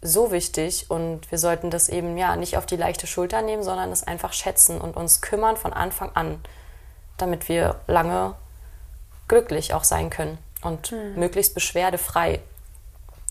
so 0.00 0.30
wichtig 0.30 0.90
und 0.90 1.30
wir 1.30 1.38
sollten 1.38 1.70
das 1.70 1.88
eben 1.88 2.16
ja 2.16 2.36
nicht 2.36 2.56
auf 2.56 2.66
die 2.66 2.76
leichte 2.76 3.06
Schulter 3.06 3.42
nehmen, 3.42 3.62
sondern 3.62 3.90
es 3.90 4.04
einfach 4.04 4.32
schätzen 4.32 4.80
und 4.80 4.96
uns 4.96 5.20
kümmern 5.20 5.56
von 5.56 5.72
Anfang 5.72 6.14
an, 6.14 6.40
damit 7.16 7.48
wir 7.48 7.80
lange 7.86 8.34
glücklich 9.26 9.74
auch 9.74 9.84
sein 9.84 10.10
können 10.10 10.38
und 10.62 10.92
möglichst 11.16 11.54
beschwerdefrei. 11.54 12.40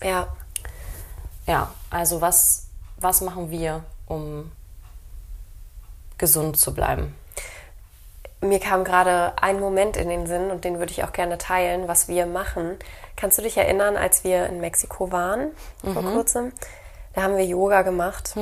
ja. 0.02 0.28
Ja, 1.46 1.72
also 1.88 2.20
was, 2.20 2.66
was 2.98 3.22
machen 3.22 3.50
wir, 3.50 3.82
um 4.04 4.52
gesund 6.18 6.58
zu 6.58 6.74
bleiben? 6.74 7.14
Mir 8.40 8.60
kam 8.60 8.84
gerade 8.84 9.32
ein 9.42 9.58
Moment 9.58 9.96
in 9.96 10.08
den 10.08 10.26
Sinn 10.26 10.50
und 10.50 10.64
den 10.64 10.78
würde 10.78 10.92
ich 10.92 11.02
auch 11.02 11.12
gerne 11.12 11.38
teilen, 11.38 11.88
was 11.88 12.06
wir 12.06 12.26
machen. 12.26 12.76
Kannst 13.16 13.36
du 13.38 13.42
dich 13.42 13.56
erinnern, 13.56 13.96
als 13.96 14.22
wir 14.22 14.46
in 14.46 14.60
Mexiko 14.60 15.10
waren 15.10 15.50
vor 15.92 16.02
kurzem? 16.12 16.52
Da 17.14 17.22
haben 17.22 17.36
wir 17.36 17.44
Yoga 17.44 17.82
gemacht. 17.82 18.34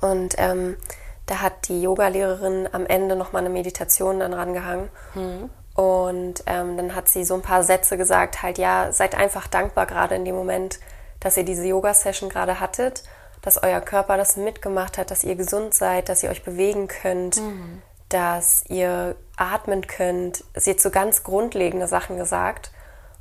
Und 0.00 0.34
ähm, 0.38 0.76
da 1.26 1.40
hat 1.42 1.68
die 1.68 1.82
Yogalehrerin 1.82 2.68
am 2.72 2.86
Ende 2.86 3.14
nochmal 3.14 3.40
eine 3.44 3.50
Meditation 3.50 4.20
dann 4.20 4.32
rangehangen. 4.32 4.88
Und 5.74 6.42
ähm, 6.46 6.76
dann 6.76 6.94
hat 6.94 7.08
sie 7.10 7.24
so 7.24 7.34
ein 7.34 7.42
paar 7.42 7.62
Sätze 7.62 7.98
gesagt, 7.98 8.42
halt 8.42 8.56
ja, 8.58 8.90
seid 8.90 9.14
einfach 9.14 9.46
dankbar 9.48 9.84
gerade 9.86 10.14
in 10.14 10.24
dem 10.24 10.34
Moment, 10.34 10.80
dass 11.20 11.36
ihr 11.36 11.44
diese 11.44 11.66
Yoga-Session 11.66 12.30
gerade 12.30 12.58
hattet, 12.58 13.02
dass 13.42 13.62
euer 13.62 13.80
Körper 13.80 14.16
das 14.16 14.36
mitgemacht 14.36 14.96
hat, 14.98 15.10
dass 15.10 15.24
ihr 15.24 15.36
gesund 15.36 15.74
seid, 15.74 16.08
dass 16.08 16.22
ihr 16.22 16.30
euch 16.30 16.42
bewegen 16.42 16.88
könnt, 16.88 17.36
dass 18.08 18.64
ihr 18.68 19.16
atmen 19.36 19.86
könnt. 19.86 20.44
Sie 20.54 20.70
hat 20.70 20.80
so 20.80 20.90
ganz 20.90 21.22
grundlegende 21.22 21.86
Sachen 21.86 22.16
gesagt 22.16 22.70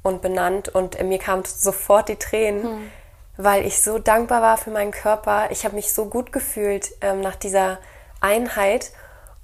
und 0.02 0.22
benannt 0.22 0.70
und 0.70 1.02
mir 1.04 1.20
kamen 1.20 1.44
sofort 1.46 2.10
die 2.10 2.16
Tränen, 2.16 2.92
weil 3.38 3.66
ich 3.66 3.84
so 3.84 4.00
dankbar 4.00 4.42
war 4.42 4.58
für 4.58 4.72
meinen 4.72 4.92
Körper. 4.92 5.52
Ich 5.52 5.66
habe 5.66 5.76
mich 5.76 5.94
so 5.94 6.06
gut 6.06 6.32
gefühlt 6.32 6.92
ähm, 7.02 7.22
nach 7.22 7.36
dieser 7.36 7.80
Einheit 8.22 8.92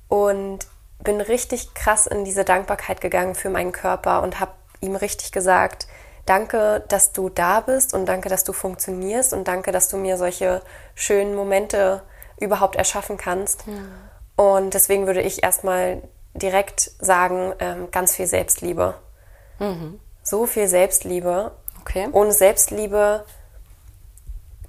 und 0.07 0.59
bin 1.03 1.21
richtig 1.21 1.73
krass 1.73 2.07
in 2.07 2.23
diese 2.23 2.45
Dankbarkeit 2.45 3.01
gegangen 3.01 3.35
für 3.35 3.49
meinen 3.49 3.71
Körper 3.71 4.23
und 4.23 4.39
habe 4.39 4.53
ihm 4.79 4.95
richtig 4.95 5.31
gesagt, 5.31 5.87
danke, 6.25 6.83
dass 6.87 7.11
du 7.11 7.29
da 7.29 7.59
bist 7.59 7.93
und 7.93 8.05
danke, 8.05 8.29
dass 8.29 8.43
du 8.43 8.53
funktionierst 8.53 9.33
und 9.33 9.47
danke, 9.47 9.71
dass 9.71 9.89
du 9.89 9.97
mir 9.97 10.17
solche 10.17 10.61
schönen 10.95 11.35
Momente 11.35 12.01
überhaupt 12.39 12.75
erschaffen 12.75 13.17
kannst. 13.17 13.67
Und 14.43 14.73
deswegen 14.73 15.07
würde 15.07 15.21
ich 15.21 15.41
erstmal 15.41 16.01
direkt 16.33 16.91
sagen, 16.99 17.53
ähm, 17.59 17.91
ganz 17.91 18.13
viel 18.13 18.27
Selbstliebe. 18.27 18.95
So 20.21 20.45
viel 20.45 20.67
Selbstliebe. 20.67 21.51
Okay. 21.79 22.09
Ohne 22.11 22.33
Selbstliebe 22.33 23.23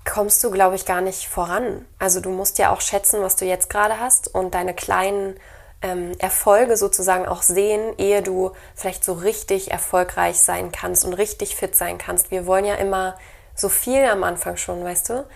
kommst 0.05 0.45
du, 0.45 0.53
glaube 0.53 0.77
ich, 0.77 0.87
gar 0.87 1.01
nicht 1.01 1.27
voran. 1.27 1.87
Also 1.99 2.21
du 2.21 2.31
musst 2.31 2.59
ja 2.59 2.73
auch 2.73 2.81
schätzen, 2.81 3.21
was 3.21 3.35
du 3.35 3.47
jetzt 3.47 3.69
gerade 3.69 3.99
hast 3.99 4.33
und 4.33 4.55
deine 4.55 4.75
kleinen 4.75 5.41
ähm, 5.83 6.13
Erfolge 6.21 6.77
sozusagen 6.77 7.27
auch 7.27 7.43
sehen, 7.43 7.95
ehe 7.99 8.23
du 8.23 8.53
vielleicht 8.77 9.03
so 9.03 9.15
richtig 9.15 9.73
erfolgreich 9.73 10.39
sein 10.39 10.71
kannst 10.71 11.05
und 11.05 11.15
richtig 11.15 11.57
fit 11.57 11.75
sein 11.75 11.99
kannst. 11.99 12.31
Wir 12.31 12.47
wollen 12.47 12.65
ja 12.65 12.77
immer 12.77 13.17
so 13.57 13.69
viel 13.69 14.05
am 14.05 14.23
Anfang 14.23 14.57
schon, 14.57 14.85
weißt 14.85 15.09
du? 15.09 15.27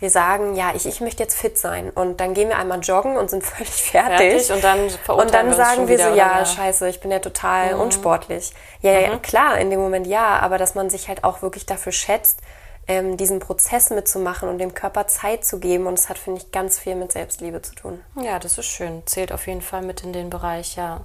Wir 0.00 0.10
sagen, 0.10 0.54
ja, 0.54 0.72
ich, 0.76 0.86
ich 0.86 1.00
möchte 1.00 1.22
jetzt 1.22 1.34
fit 1.36 1.58
sein 1.58 1.90
und 1.90 2.20
dann 2.20 2.32
gehen 2.32 2.48
wir 2.48 2.58
einmal 2.58 2.78
joggen 2.80 3.16
und 3.16 3.30
sind 3.30 3.42
völlig 3.44 3.70
fertig. 3.70 4.46
Fertig 4.46 4.52
und 4.52 4.62
dann 4.64 4.80
Und 4.84 4.92
verurteilen 4.92 5.32
dann 5.32 5.46
wir 5.46 5.58
uns 5.58 5.68
sagen 5.68 5.88
wir 5.88 5.98
so, 5.98 6.04
ja, 6.10 6.38
Ja. 6.38 6.46
scheiße, 6.46 6.88
ich 6.88 7.00
bin 7.00 7.10
ja 7.10 7.18
total 7.18 7.74
unsportlich. 7.74 8.52
Ja, 8.80 8.92
ja, 8.92 9.16
klar, 9.18 9.58
in 9.58 9.70
dem 9.70 9.80
Moment 9.80 10.06
ja, 10.06 10.38
aber 10.38 10.56
dass 10.58 10.74
man 10.74 10.88
sich 10.88 11.08
halt 11.08 11.24
auch 11.24 11.42
wirklich 11.42 11.66
dafür 11.66 11.92
schätzt, 11.92 12.40
ähm, 12.86 13.16
diesen 13.18 13.38
Prozess 13.38 13.90
mitzumachen 13.90 14.48
und 14.48 14.58
dem 14.58 14.72
Körper 14.72 15.06
Zeit 15.06 15.44
zu 15.44 15.58
geben. 15.60 15.86
Und 15.86 15.98
es 15.98 16.08
hat, 16.08 16.16
finde 16.16 16.40
ich, 16.40 16.52
ganz 16.52 16.78
viel 16.78 16.94
mit 16.94 17.12
Selbstliebe 17.12 17.60
zu 17.60 17.74
tun. 17.74 18.00
Ja, 18.20 18.38
das 18.38 18.56
ist 18.56 18.66
schön. 18.66 19.02
Zählt 19.04 19.30
auf 19.30 19.46
jeden 19.46 19.60
Fall 19.62 19.82
mit 19.82 20.02
in 20.02 20.12
den 20.14 20.30
Bereich, 20.30 20.76
ja. 20.76 20.96
Um 20.96 21.02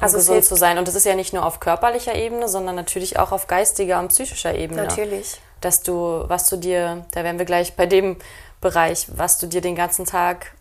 Also 0.00 0.16
es 0.16 0.26
gesund 0.26 0.44
zu 0.44 0.54
sein. 0.56 0.78
Und 0.78 0.88
das 0.88 0.94
ist 0.94 1.04
ja 1.04 1.14
nicht 1.14 1.34
nur 1.34 1.44
auf 1.44 1.60
körperlicher 1.60 2.14
Ebene, 2.14 2.48
sondern 2.48 2.74
natürlich 2.74 3.18
auch 3.18 3.32
auf 3.32 3.48
geistiger 3.48 3.98
und 3.98 4.08
psychischer 4.08 4.54
Ebene. 4.54 4.82
Natürlich. 4.84 5.40
Dass 5.60 5.82
du, 5.82 6.24
was 6.26 6.48
du 6.48 6.56
dir, 6.56 7.04
da 7.12 7.24
wären 7.24 7.38
wir 7.38 7.46
gleich 7.46 7.76
bei 7.76 7.86
dem 7.86 8.16
Bereich, 8.60 9.06
was 9.14 9.38
du 9.38 9.46
dir 9.46 9.60
den 9.60 9.74
ganzen 9.74 10.04
Tag 10.04 10.52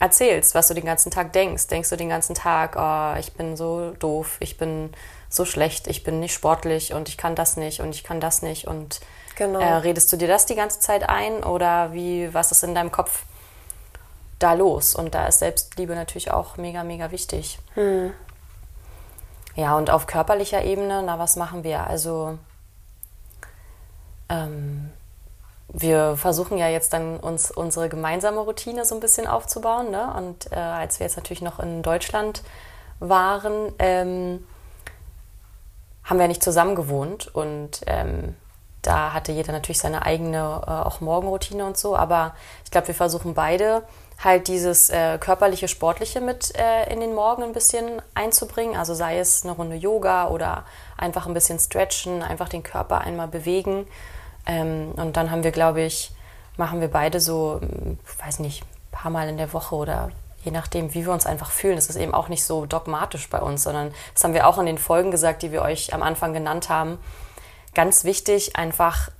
erzählst, 0.00 0.54
was 0.54 0.68
du 0.68 0.74
den 0.74 0.84
ganzen 0.84 1.10
Tag 1.10 1.32
denkst. 1.32 1.66
Denkst 1.68 1.90
du 1.90 1.96
den 1.96 2.08
ganzen 2.08 2.34
Tag, 2.34 2.76
oh, 2.76 3.18
ich 3.18 3.32
bin 3.32 3.56
so 3.56 3.92
doof, 3.98 4.36
ich 4.40 4.56
bin 4.56 4.90
so 5.28 5.44
schlecht, 5.44 5.86
ich 5.88 6.04
bin 6.04 6.20
nicht 6.20 6.32
sportlich 6.32 6.94
und 6.94 7.08
ich 7.08 7.16
kann 7.16 7.34
das 7.34 7.56
nicht 7.56 7.80
und 7.80 7.94
ich 7.94 8.04
kann 8.04 8.20
das 8.20 8.42
nicht 8.42 8.66
und 8.66 9.00
genau. 9.36 9.60
äh, 9.60 9.74
redest 9.74 10.12
du 10.12 10.16
dir 10.16 10.28
das 10.28 10.46
die 10.46 10.54
ganze 10.54 10.80
Zeit 10.80 11.08
ein 11.08 11.42
oder 11.42 11.92
wie, 11.92 12.32
was 12.32 12.52
ist 12.52 12.64
in 12.64 12.74
deinem 12.74 12.92
Kopf 12.92 13.24
da 14.38 14.52
los? 14.54 14.94
Und 14.94 15.14
da 15.14 15.26
ist 15.26 15.40
Selbstliebe 15.40 15.94
natürlich 15.94 16.30
auch 16.30 16.56
mega, 16.56 16.84
mega 16.84 17.10
wichtig. 17.10 17.58
Hm. 17.74 18.12
Ja, 19.56 19.76
und 19.76 19.90
auf 19.90 20.06
körperlicher 20.06 20.62
Ebene, 20.62 21.02
na, 21.04 21.18
was 21.18 21.34
machen 21.34 21.64
wir? 21.64 21.86
Also, 21.86 22.38
ähm, 24.28 24.90
wir 25.68 26.16
versuchen 26.16 26.56
ja 26.56 26.68
jetzt 26.68 26.92
dann 26.92 27.18
uns 27.18 27.50
unsere 27.50 27.88
gemeinsame 27.88 28.40
Routine 28.40 28.84
so 28.84 28.94
ein 28.94 29.00
bisschen 29.00 29.26
aufzubauen. 29.26 29.90
Ne? 29.90 30.12
Und 30.16 30.50
äh, 30.50 30.56
als 30.56 30.98
wir 30.98 31.06
jetzt 31.06 31.16
natürlich 31.16 31.42
noch 31.42 31.58
in 31.58 31.82
Deutschland 31.82 32.42
waren, 33.00 33.72
ähm, 33.78 34.46
haben 36.04 36.18
wir 36.18 36.28
nicht 36.28 36.42
zusammen 36.42 36.74
gewohnt 36.74 37.34
und 37.34 37.82
ähm, 37.86 38.34
da 38.80 39.12
hatte 39.12 39.32
jeder 39.32 39.52
natürlich 39.52 39.78
seine 39.78 40.06
eigene 40.06 40.62
äh, 40.66 40.70
auch 40.70 41.00
Morgenroutine 41.00 41.66
und 41.66 41.76
so. 41.76 41.96
Aber 41.96 42.34
ich 42.64 42.70
glaube, 42.70 42.88
wir 42.88 42.94
versuchen 42.94 43.34
beide 43.34 43.82
halt 44.22 44.48
dieses 44.48 44.88
äh, 44.88 45.18
körperliche, 45.18 45.68
sportliche 45.68 46.20
mit 46.20 46.56
äh, 46.56 46.90
in 46.92 47.00
den 47.00 47.14
Morgen 47.14 47.42
ein 47.42 47.52
bisschen 47.52 48.00
einzubringen. 48.14 48.76
Also 48.76 48.94
sei 48.94 49.18
es 49.18 49.44
eine 49.44 49.52
Runde 49.52 49.76
Yoga 49.76 50.28
oder 50.28 50.64
einfach 50.96 51.26
ein 51.26 51.34
bisschen 51.34 51.58
stretchen, 51.58 52.22
einfach 52.22 52.48
den 52.48 52.62
Körper 52.62 53.02
einmal 53.02 53.28
bewegen. 53.28 53.86
Ähm, 54.48 54.92
und 54.96 55.16
dann 55.16 55.30
haben 55.30 55.44
wir, 55.44 55.52
glaube 55.52 55.82
ich, 55.82 56.10
machen 56.56 56.80
wir 56.80 56.88
beide 56.88 57.20
so, 57.20 57.60
hm, 57.60 57.98
weiß 58.24 58.40
nicht, 58.40 58.62
ein 58.62 58.90
paar 58.90 59.10
Mal 59.12 59.28
in 59.28 59.36
der 59.36 59.52
Woche 59.52 59.76
oder 59.76 60.10
je 60.42 60.50
nachdem, 60.50 60.94
wie 60.94 61.04
wir 61.04 61.12
uns 61.12 61.26
einfach 61.26 61.50
fühlen. 61.50 61.76
Das 61.76 61.88
ist 61.88 61.96
eben 61.96 62.14
auch 62.14 62.28
nicht 62.28 62.44
so 62.44 62.66
dogmatisch 62.66 63.28
bei 63.28 63.40
uns, 63.40 63.62
sondern 63.62 63.92
das 64.14 64.24
haben 64.24 64.34
wir 64.34 64.46
auch 64.46 64.58
in 64.58 64.66
den 64.66 64.78
Folgen 64.78 65.10
gesagt, 65.10 65.42
die 65.42 65.52
wir 65.52 65.62
euch 65.62 65.94
am 65.94 66.02
Anfang 66.02 66.32
genannt 66.32 66.68
haben. 66.68 66.98
Ganz 67.74 68.04
wichtig, 68.04 68.56
einfach, 68.56 69.10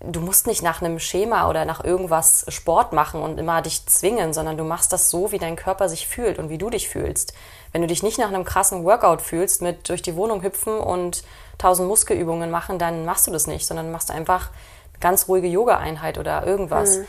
du 0.00 0.20
musst 0.20 0.46
nicht 0.46 0.62
nach 0.62 0.82
einem 0.82 0.98
Schema 0.98 1.48
oder 1.48 1.64
nach 1.64 1.82
irgendwas 1.82 2.44
Sport 2.48 2.92
machen 2.92 3.22
und 3.22 3.38
immer 3.38 3.62
dich 3.62 3.86
zwingen, 3.86 4.34
sondern 4.34 4.58
du 4.58 4.64
machst 4.64 4.92
das 4.92 5.08
so, 5.08 5.32
wie 5.32 5.38
dein 5.38 5.56
Körper 5.56 5.88
sich 5.88 6.06
fühlt 6.06 6.38
und 6.38 6.50
wie 6.50 6.58
du 6.58 6.68
dich 6.68 6.88
fühlst. 6.88 7.32
Wenn 7.72 7.80
du 7.80 7.88
dich 7.88 8.02
nicht 8.02 8.18
nach 8.18 8.28
einem 8.28 8.44
krassen 8.44 8.84
Workout 8.84 9.22
fühlst, 9.22 9.62
mit 9.62 9.88
durch 9.88 10.02
die 10.02 10.14
Wohnung 10.14 10.42
hüpfen 10.42 10.78
und 10.78 11.24
tausend 11.58 11.88
Muskelübungen 11.88 12.50
machen, 12.50 12.78
dann 12.78 13.04
machst 13.04 13.26
du 13.26 13.30
das 13.30 13.46
nicht, 13.46 13.66
sondern 13.66 13.90
machst 13.90 14.10
einfach 14.10 14.50
eine 14.92 15.00
ganz 15.00 15.28
ruhige 15.28 15.46
Yoga-Einheit 15.48 16.18
oder 16.18 16.46
irgendwas. 16.46 16.98
Mhm. 16.98 17.06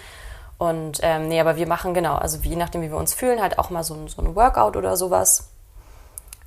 Und 0.58 1.00
ähm, 1.02 1.28
nee, 1.28 1.40
aber 1.40 1.58
wir 1.58 1.68
machen 1.68 1.94
genau, 1.94 2.16
also 2.16 2.38
je 2.42 2.56
nachdem, 2.56 2.82
wie 2.82 2.90
wir 2.90 2.98
uns 2.98 3.14
fühlen, 3.14 3.42
halt 3.42 3.60
auch 3.60 3.70
mal 3.70 3.84
so, 3.84 3.94
ein, 3.94 4.08
so 4.08 4.22
ein 4.22 4.36
Workout 4.36 4.78
oder 4.78 4.96
sowas. 4.96 5.50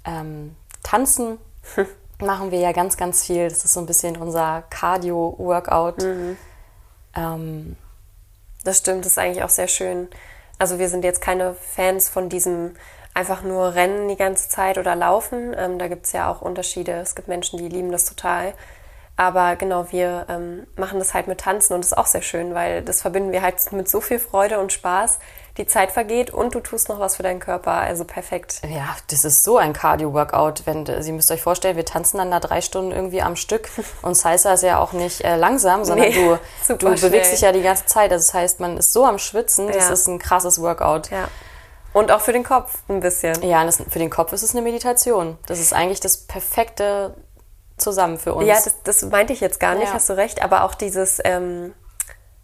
Ähm, 0.05 0.57
tanzen 0.83 1.39
machen 2.21 2.51
wir 2.51 2.59
ja 2.59 2.73
ganz, 2.73 2.97
ganz 2.97 3.25
viel. 3.25 3.49
Das 3.49 3.65
ist 3.65 3.75
so 3.75 3.81
ein 3.81 3.87
bisschen 3.87 4.17
unser 4.17 4.63
Cardio-Workout. 4.71 6.03
Mhm. 6.03 6.37
Ähm, 7.15 7.77
das 8.65 8.79
stimmt, 8.79 9.05
das 9.05 9.13
ist 9.13 9.19
eigentlich 9.19 9.45
auch 9.45 9.51
sehr 9.51 9.69
schön. 9.69 10.09
Also 10.59 10.79
wir 10.79 10.89
sind 10.89 11.05
jetzt 11.05 11.21
keine 11.21 11.55
Fans 11.55 12.09
von 12.09 12.29
diesem 12.29 12.75
einfach 13.15 13.43
nur 13.43 13.75
Rennen 13.75 14.09
die 14.09 14.17
ganze 14.17 14.49
Zeit 14.49 14.79
oder 14.79 14.95
Laufen. 14.95 15.55
Ähm, 15.57 15.79
da 15.79 15.89
gibt 15.89 16.07
es 16.07 16.13
ja 16.13 16.31
auch 16.31 16.43
Unterschiede. 16.43 16.93
Es 16.93 17.15
gibt 17.15 17.29
Menschen, 17.29 17.59
die 17.59 17.69
lieben 17.69 17.91
das 17.91 18.05
total. 18.05 18.55
Aber 19.19 19.57
genau, 19.57 19.91
wir 19.91 20.27
ähm, 20.29 20.69
machen 20.77 21.01
das 21.01 21.13
halt 21.13 21.27
mit 21.27 21.41
Tanzen 21.41 21.75
und 21.75 21.81
das 21.81 21.91
ist 21.91 21.99
auch 21.99 22.07
sehr 22.07 22.23
schön, 22.23 22.55
weil 22.55 22.83
das 22.83 23.03
verbinden 23.03 23.33
wir 23.33 23.43
halt 23.43 23.57
mit 23.73 23.89
so 23.89 24.01
viel 24.01 24.21
Freude 24.21 24.61
und 24.61 24.73
Spaß. 24.73 25.19
Die 25.57 25.67
Zeit 25.67 25.91
vergeht 25.91 26.31
und 26.31 26.55
du 26.55 26.61
tust 26.61 26.89
noch 26.89 27.01
was 27.01 27.17
für 27.17 27.25
deinen 27.25 27.41
Körper, 27.41 27.73
also 27.73 28.05
perfekt. 28.05 28.61
Ja, 28.63 28.97
das 29.11 29.25
ist 29.25 29.43
so 29.43 29.59
ein 29.59 29.73
Cardio-Workout. 29.73 30.67
Wenn 30.67 30.87
Sie 31.03 31.11
müsst 31.11 31.33
euch 31.33 31.43
vorstellen, 31.43 31.77
wir 31.77 31.85
tanzen 31.85 32.19
dann 32.19 32.31
da 32.31 32.39
drei 32.39 32.61
Stunden 32.61 32.93
irgendwie 32.93 33.21
am 33.21 33.35
Stück 33.35 33.69
und 34.03 34.15
Salsa 34.15 34.53
ist 34.53 34.63
ja 34.63 34.79
auch 34.79 34.93
nicht 34.93 35.23
äh, 35.23 35.35
langsam, 35.35 35.85
sondern 35.85 36.11
nee, 36.11 36.39
du, 36.69 36.77
du 36.79 36.89
bewegst 37.01 37.33
dich 37.33 37.41
ja 37.41 37.51
die 37.51 37.63
ganze 37.63 37.87
Zeit. 37.87 38.13
Also 38.13 38.25
das 38.25 38.35
heißt, 38.35 38.61
man 38.61 38.77
ist 38.77 38.93
so 38.93 39.05
am 39.05 39.19
Schwitzen, 39.19 39.67
das 39.67 39.89
ja. 39.89 39.93
ist 39.93 40.07
ein 40.07 40.21
krasses 40.21 40.61
Workout. 40.63 41.11
Ja. 41.11 41.27
Und 41.93 42.11
auch 42.11 42.21
für 42.21 42.33
den 42.33 42.45
Kopf 42.45 42.83
ein 42.89 43.01
bisschen. 43.01 43.43
Ja, 43.43 43.65
das, 43.65 43.83
für 43.89 43.99
den 43.99 44.11
Kopf 44.11 44.33
ist 44.33 44.43
es 44.43 44.55
eine 44.55 44.63
Meditation. 44.63 45.39
Das 45.47 45.59
ist 45.59 45.73
eigentlich 45.73 46.01
das 46.01 46.17
perfekte 46.19 47.15
zusammen 47.77 48.19
für 48.19 48.35
uns. 48.35 48.47
Ja, 48.47 48.55
das, 48.55 48.75
das 48.85 49.03
meinte 49.03 49.33
ich 49.33 49.41
jetzt 49.41 49.61
gar 49.61 49.75
nicht, 49.75 49.89
ja. 49.89 49.95
hast 49.95 50.09
du 50.09 50.17
recht. 50.17 50.43
Aber 50.43 50.65
auch 50.65 50.75
dieses, 50.75 51.21
ähm, 51.25 51.73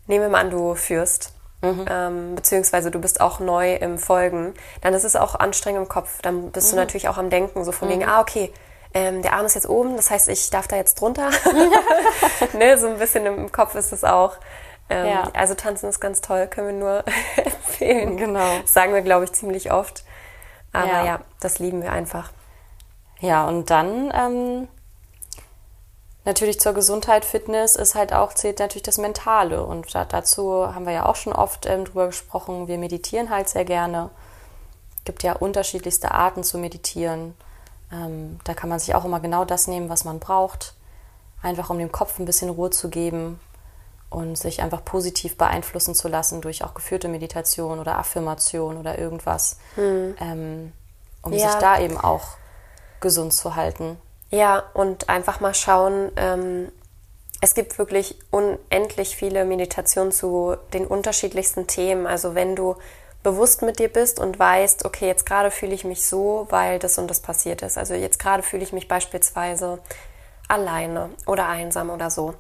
nehmen 0.07 0.25
wir 0.25 0.29
mal 0.29 0.41
an, 0.41 0.51
du 0.51 0.75
führst. 0.75 1.33
Mhm. 1.63 1.87
Ähm, 1.89 2.35
beziehungsweise 2.35 2.91
du 2.91 3.01
bist 3.01 3.21
auch 3.21 3.41
neu 3.41 3.75
im 3.75 3.99
Folgen, 3.99 4.55
dann 4.83 4.93
ist 4.93 5.05
es 5.05 5.17
auch 5.17 5.35
anstrengend 5.35 5.83
im 5.83 5.89
Kopf. 5.89 6.21
Dann 6.23 6.51
bist 6.51 6.69
mhm. 6.69 6.77
du 6.77 6.77
natürlich 6.83 7.09
auch 7.09 7.19
am 7.19 7.31
Denken, 7.31 7.65
so 7.65 7.73
von 7.73 7.89
mhm. 7.89 7.93
wegen, 7.93 8.05
ah, 8.05 8.21
okay, 8.21 8.53
ähm, 8.93 9.23
der 9.23 9.33
Arm 9.33 9.47
ist 9.47 9.55
jetzt 9.55 9.69
oben, 9.69 9.97
das 9.97 10.11
heißt, 10.11 10.29
ich 10.29 10.51
darf 10.51 10.69
da 10.69 10.77
jetzt 10.77 11.01
drunter. 11.01 11.31
ne, 12.53 12.79
so 12.79 12.87
ein 12.87 12.99
bisschen 12.99 13.27
im 13.27 13.51
Kopf 13.51 13.75
ist 13.75 13.93
es 13.93 14.05
auch. 14.05 14.37
Ähm, 14.89 15.07
ja. 15.07 15.31
Also 15.33 15.55
tanzen 15.55 15.89
ist 15.89 16.01
ganz 16.01 16.21
toll, 16.21 16.47
können 16.47 16.69
wir 16.69 16.75
nur 16.75 17.05
empfehlen. 17.37 18.17
Genau. 18.17 18.61
Das 18.61 18.73
sagen 18.73 18.95
wir, 18.95 19.03
glaube 19.03 19.25
ich, 19.25 19.33
ziemlich 19.33 19.73
oft. 19.73 20.05
Aber 20.73 20.87
ja. 20.87 21.05
ja. 21.05 21.21
das 21.41 21.59
lieben 21.59 21.83
wir 21.83 21.93
einfach. 21.93 22.33
Ja, 23.21 23.47
und 23.47 23.71
dann 23.71 24.13
ähm, 24.15 24.69
natürlich 26.25 26.61
zur 26.61 26.75
Gesundheit, 26.75 27.25
Fitness 27.25 27.77
ist 27.77 27.95
halt 27.95 28.13
auch, 28.13 28.35
zählt 28.35 28.59
natürlich 28.59 28.83
das 28.83 28.99
Mentale. 28.99 29.65
Und 29.65 29.95
da, 29.95 30.05
dazu 30.05 30.75
haben 30.75 30.85
wir 30.85 30.93
ja 30.93 31.07
auch 31.07 31.17
schon 31.17 31.33
oft 31.33 31.67
ähm, 31.67 31.85
drüber 31.85 32.07
gesprochen. 32.07 32.69
Wir 32.69 32.79
meditieren 32.79 33.31
halt 33.31 33.49
sehr 33.49 33.65
gerne. 33.65 34.11
Es 34.99 35.05
gibt 35.05 35.23
ja 35.23 35.35
unterschiedlichste 35.35 36.11
Arten 36.11 36.45
zu 36.45 36.59
meditieren. 36.59 37.35
Ähm, 37.93 38.41
da 38.45 38.53
kann 38.55 38.69
man 38.69 38.81
sich 38.81 38.95
auch 38.95 39.05
immer 39.05 39.21
genau 39.21 39.45
das 39.45 39.69
nehmen, 39.69 39.89
was 39.89 40.05
man 40.05 40.19
braucht. 40.19 40.75
Einfach 41.41 41.71
um 41.71 41.79
dem 41.79 41.93
Kopf 41.93 42.19
ein 42.19 42.25
bisschen 42.25 42.51
Ruhe 42.51 42.71
zu 42.71 42.91
geben 42.91 43.39
und 44.15 44.37
sich 44.37 44.63
einfach 44.63 44.85
positiv 44.85 45.37
beeinflussen 45.37 45.95
zu 45.95 46.09
lassen 46.09 46.41
durch 46.41 46.65
auch 46.65 46.75
geführte 46.75 47.09
Meditation 47.09 47.81
oder 47.81 47.99
Affirmation 47.99 48.77
oder 48.77 48.99
irgendwas, 48.99 49.59
hm. 49.75 50.15
ähm, 50.21 50.73
um 51.23 51.33
ja. 51.33 51.51
sich 51.51 51.61
da 51.61 51.81
eben 51.81 51.99
auch 51.99 52.37
gesund 53.01 53.35
zu 53.35 53.57
halten. 53.57 53.99
Ja, 54.31 54.63
und 54.73 55.09
einfach 55.09 55.41
mal 55.41 55.55
schauen, 55.55 56.11
ähm, 56.17 56.73
es 57.41 57.55
gibt 57.55 57.79
wirklich 57.79 58.17
unendlich 58.31 59.17
viele 59.17 59.45
Meditationen 59.45 60.13
zu 60.13 60.57
den 60.73 60.87
unterschiedlichsten 60.87 61.67
Themen. 61.67 62.07
Also 62.07 62.35
wenn 62.35 62.57
du 62.57 62.77
bewusst 63.23 63.63
mit 63.63 63.79
dir 63.79 63.89
bist 63.89 64.21
und 64.21 64.39
weißt, 64.39 64.85
okay, 64.85 65.07
jetzt 65.07 65.27
gerade 65.27 65.51
fühle 65.51 65.75
ich 65.75 65.85
mich 65.85 66.07
so, 66.07 66.47
weil 66.51 66.79
das 66.79 66.99
und 66.99 67.09
das 67.09 67.21
passiert 67.21 67.63
ist. 67.63 67.77
Also 67.77 67.95
jetzt 67.95 68.19
gerade 68.19 68.43
fühle 68.43 68.63
ich 68.63 68.73
mich 68.73 68.89
beispielsweise 68.89 69.79
alleine 70.49 71.11
oder 71.27 71.49
einsam 71.49 71.91
oder 71.91 72.11
so. 72.11 72.35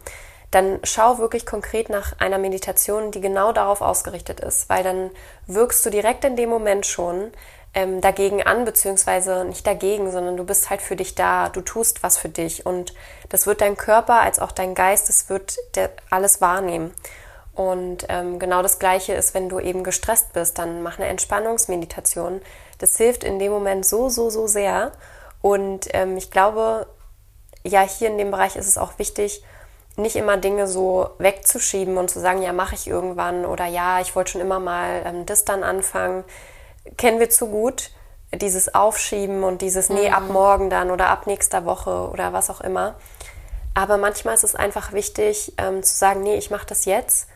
Dann 0.55 0.79
schau 0.85 1.19
wirklich 1.19 1.47
konkret 1.47 1.89
nach 1.89 2.21
einer 2.21 2.39
Meditation, 2.39 3.11
die 3.11 3.21
genau 3.21 3.53
darauf 3.53 3.81
ausgerichtet 3.81 4.39
ist, 4.39 4.69
weil 4.69 4.85
dann 4.85 5.11
wirkst 5.49 5.85
du 5.85 5.91
direkt 5.91 6.25
in 6.25 6.37
dem 6.37 6.49
Moment 6.49 6.87
schon 6.87 7.33
ähm, 7.75 8.01
dagegen 8.01 8.41
an, 8.41 8.65
beziehungsweise 8.65 9.45
nicht 9.47 9.67
dagegen, 9.67 10.13
sondern 10.13 10.37
du 10.37 10.45
bist 10.45 10.71
halt 10.71 10.81
für 10.81 10.95
dich 10.95 11.17
da, 11.17 11.49
du 11.49 11.61
tust 11.61 12.05
was 12.05 12.19
für 12.19 12.29
dich 12.29 12.65
und 12.65 12.95
das 13.31 13.49
wird 13.49 13.63
dein 13.63 13.77
Körper 13.77 14.21
als 14.21 14.39
auch 14.39 14.53
dein 14.53 14.77
Geist, 14.77 15.09
das 15.09 15.29
wird 15.29 15.57
alles 16.09 16.41
wahrnehmen. 16.41 16.95
Und 17.55 18.07
ähm, 18.09 18.39
genau 18.39 18.63
das 18.63 18.79
Gleiche 18.79 19.15
ist, 19.15 19.35
wenn 19.35 19.49
du 19.49 19.59
eben 19.59 19.83
gestresst 19.83 20.35
bist, 20.35 20.59
dann 20.59 20.85
mach 20.85 20.99
eine 20.99 21.09
Entspannungsmeditation. 21.09 22.41
Das 22.79 22.97
hilft 22.97 23.25
in 23.25 23.41
dem 23.41 23.51
Moment 23.51 23.85
so, 23.85 24.09
so, 24.09 24.31
so 24.31 24.47
sehr. 24.47 24.93
Und 25.43 25.89
ähm, 25.95 26.17
ich 26.17 26.31
glaube, 26.31 26.87
ja, 27.65 27.81
hier 27.81 28.09
in 28.09 28.19
dem 28.19 28.31
Bereich 28.31 28.55
ist 28.55 28.69
es 28.69 28.79
auch 28.79 29.01
wichtig, 29.01 29.43
nicht 29.97 30.17
immer 30.17 30.37
Dinge 30.37 30.67
so 30.67 31.11
wegzuschieben 31.19 31.97
und 31.99 32.11
zu 32.11 32.21
sagen, 32.21 32.43
ja, 32.43 32.53
mache 32.53 32.75
ich 32.75 32.87
irgendwann 32.87 33.45
oder 33.45 33.67
ja, 33.67 34.01
ich 34.01 34.17
wollte 34.17 34.33
schon 34.33 34.41
immer 34.41 34.59
mal 34.59 35.03
ähm, 35.05 35.27
das 35.27 35.45
dann 35.45 35.63
anfangen 35.63 36.25
kennen 36.97 37.21
wir 37.21 37.31
zu 37.31 37.49
gut. 37.49 37.91
Dieses 38.33 38.75
Aufschieben 38.75 39.45
und 39.45 39.63
dieses, 39.63 39.91
nee, 39.91 40.11
ab 40.11 40.25
mhm. 40.25 40.33
morgen 40.33 40.71
dann 40.71 40.91
oder 40.91 41.09
ab 41.09 41.27
nächster 41.27 41.65
Woche 41.65 42.11
oder 42.11 42.33
was 42.33 42.51
auch 42.51 42.61
immer. 42.61 42.97
Aber 43.75 43.97
manchmal 43.97 44.35
ist 44.35 44.45
es 44.45 44.57
einfach 44.57 44.93
wichtig 44.93 45.53
ähm, 45.57 45.83
zu 45.83 45.95
sagen, 45.95 46.23
nee, 46.23 46.37
ich 46.37 46.51
mache 46.51 46.67
das 46.67 46.85
jetzt, 46.85 47.29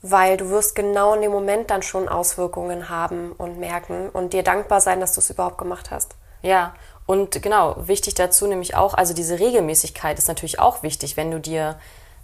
weil 0.00 0.38
du 0.38 0.48
wirst 0.48 0.74
genau 0.74 1.14
in 1.14 1.20
dem 1.20 1.32
Moment 1.32 1.70
dann 1.70 1.82
schon 1.82 2.08
Auswirkungen 2.08 2.88
haben 2.88 3.32
und 3.32 3.58
merken 3.58 4.08
und 4.08 4.32
dir 4.32 4.42
dankbar 4.42 4.80
sein, 4.80 5.00
dass 5.00 5.12
du 5.12 5.20
es 5.20 5.28
überhaupt 5.28 5.58
gemacht 5.58 5.90
hast. 5.90 6.14
Ja, 6.40 6.74
und 7.10 7.42
genau, 7.42 7.74
wichtig 7.88 8.14
dazu 8.14 8.46
nämlich 8.46 8.76
auch, 8.76 8.94
also 8.94 9.14
diese 9.14 9.40
Regelmäßigkeit 9.40 10.16
ist 10.16 10.28
natürlich 10.28 10.60
auch 10.60 10.84
wichtig, 10.84 11.16
wenn 11.16 11.32
du 11.32 11.40
dir 11.40 11.76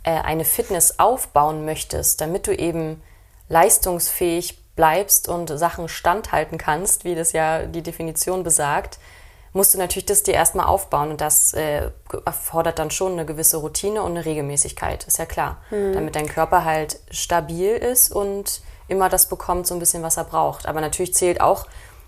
äh, 0.05 0.13
eine 0.13 0.45
Fitness 0.45 1.01
aufbauen 1.01 1.65
möchtest, 1.65 2.21
damit 2.21 2.47
du 2.47 2.57
eben 2.57 3.03
leistungsfähig 3.49 4.61
bleibst 4.77 5.29
und 5.29 5.49
Sachen 5.49 5.89
standhalten 5.89 6.57
kannst, 6.57 7.05
wie 7.05 7.17
das 7.17 7.33
ja 7.33 7.67
die 7.67 7.83
Definition 7.83 8.45
besagt, 8.45 9.01
musst 9.53 9.75
du 9.75 9.79
natürlich 9.79 10.07
das 10.07 10.23
dir 10.23 10.35
erstmal 10.35 10.67
aufbauen 10.67 11.11
und 11.11 11.21
das 11.21 11.53
äh, 11.55 11.91
erfordert 12.25 12.79
dann 12.79 12.93
schon 12.93 13.15
eine 13.15 13.27
gewisse 13.27 13.57
Routine 13.57 14.03
und 14.03 14.13
eine 14.13 14.25
Regelmäßigkeit, 14.25 15.03
ist 15.03 15.19
ja 15.19 15.27
klar, 15.27 15.57
mhm. 15.73 15.95
damit 15.95 16.15
dein 16.15 16.29
Körper 16.29 16.65
halt 16.65 17.01
stabil 17.11 17.71
ist 17.73 18.13
und 18.13 18.61
immer 18.87 19.09
das 19.09 19.29
bekommt, 19.29 19.67
so 19.67 19.75
ein 19.75 19.81
bisschen, 19.81 20.05
was 20.05 20.17
er 20.17 20.23
braucht. 20.23 20.67
Aber 20.67 20.81
natürlich 20.81 21.13
zählt 21.13 21.41
auch, 21.41 21.67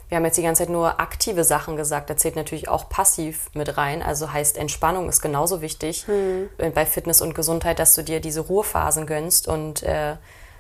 wir 0.09 0.17
haben 0.17 0.25
jetzt 0.25 0.39
die 0.39 0.43
ganze 0.43 0.63
Zeit 0.63 0.71
nur 0.71 1.01
aktive 1.01 1.45
Sachen 1.45 1.77
gesagt, 1.77 2.09
da 2.09 2.17
zählt 2.17 2.37
natürlich 2.37 2.69
auch 2.69 2.89
passiv 2.89 3.51
mit 3.53 3.77
rein. 3.77 4.03
Also 4.03 4.33
heißt, 4.33 4.57
Entspannung 4.57 5.09
ist 5.09 5.21
genauso 5.21 5.61
wichtig 5.61 6.07
hm. 6.07 6.49
bei 6.75 6.87
Fitness 6.87 7.21
und 7.21 7.35
Gesundheit, 7.35 7.79
dass 7.79 7.95
du 7.95 8.03
dir 8.03 8.21
diese 8.21 8.41
Ruhephasen 8.41 9.07
gönnst 9.07 9.49
und 9.49 9.83
äh, 9.83 10.17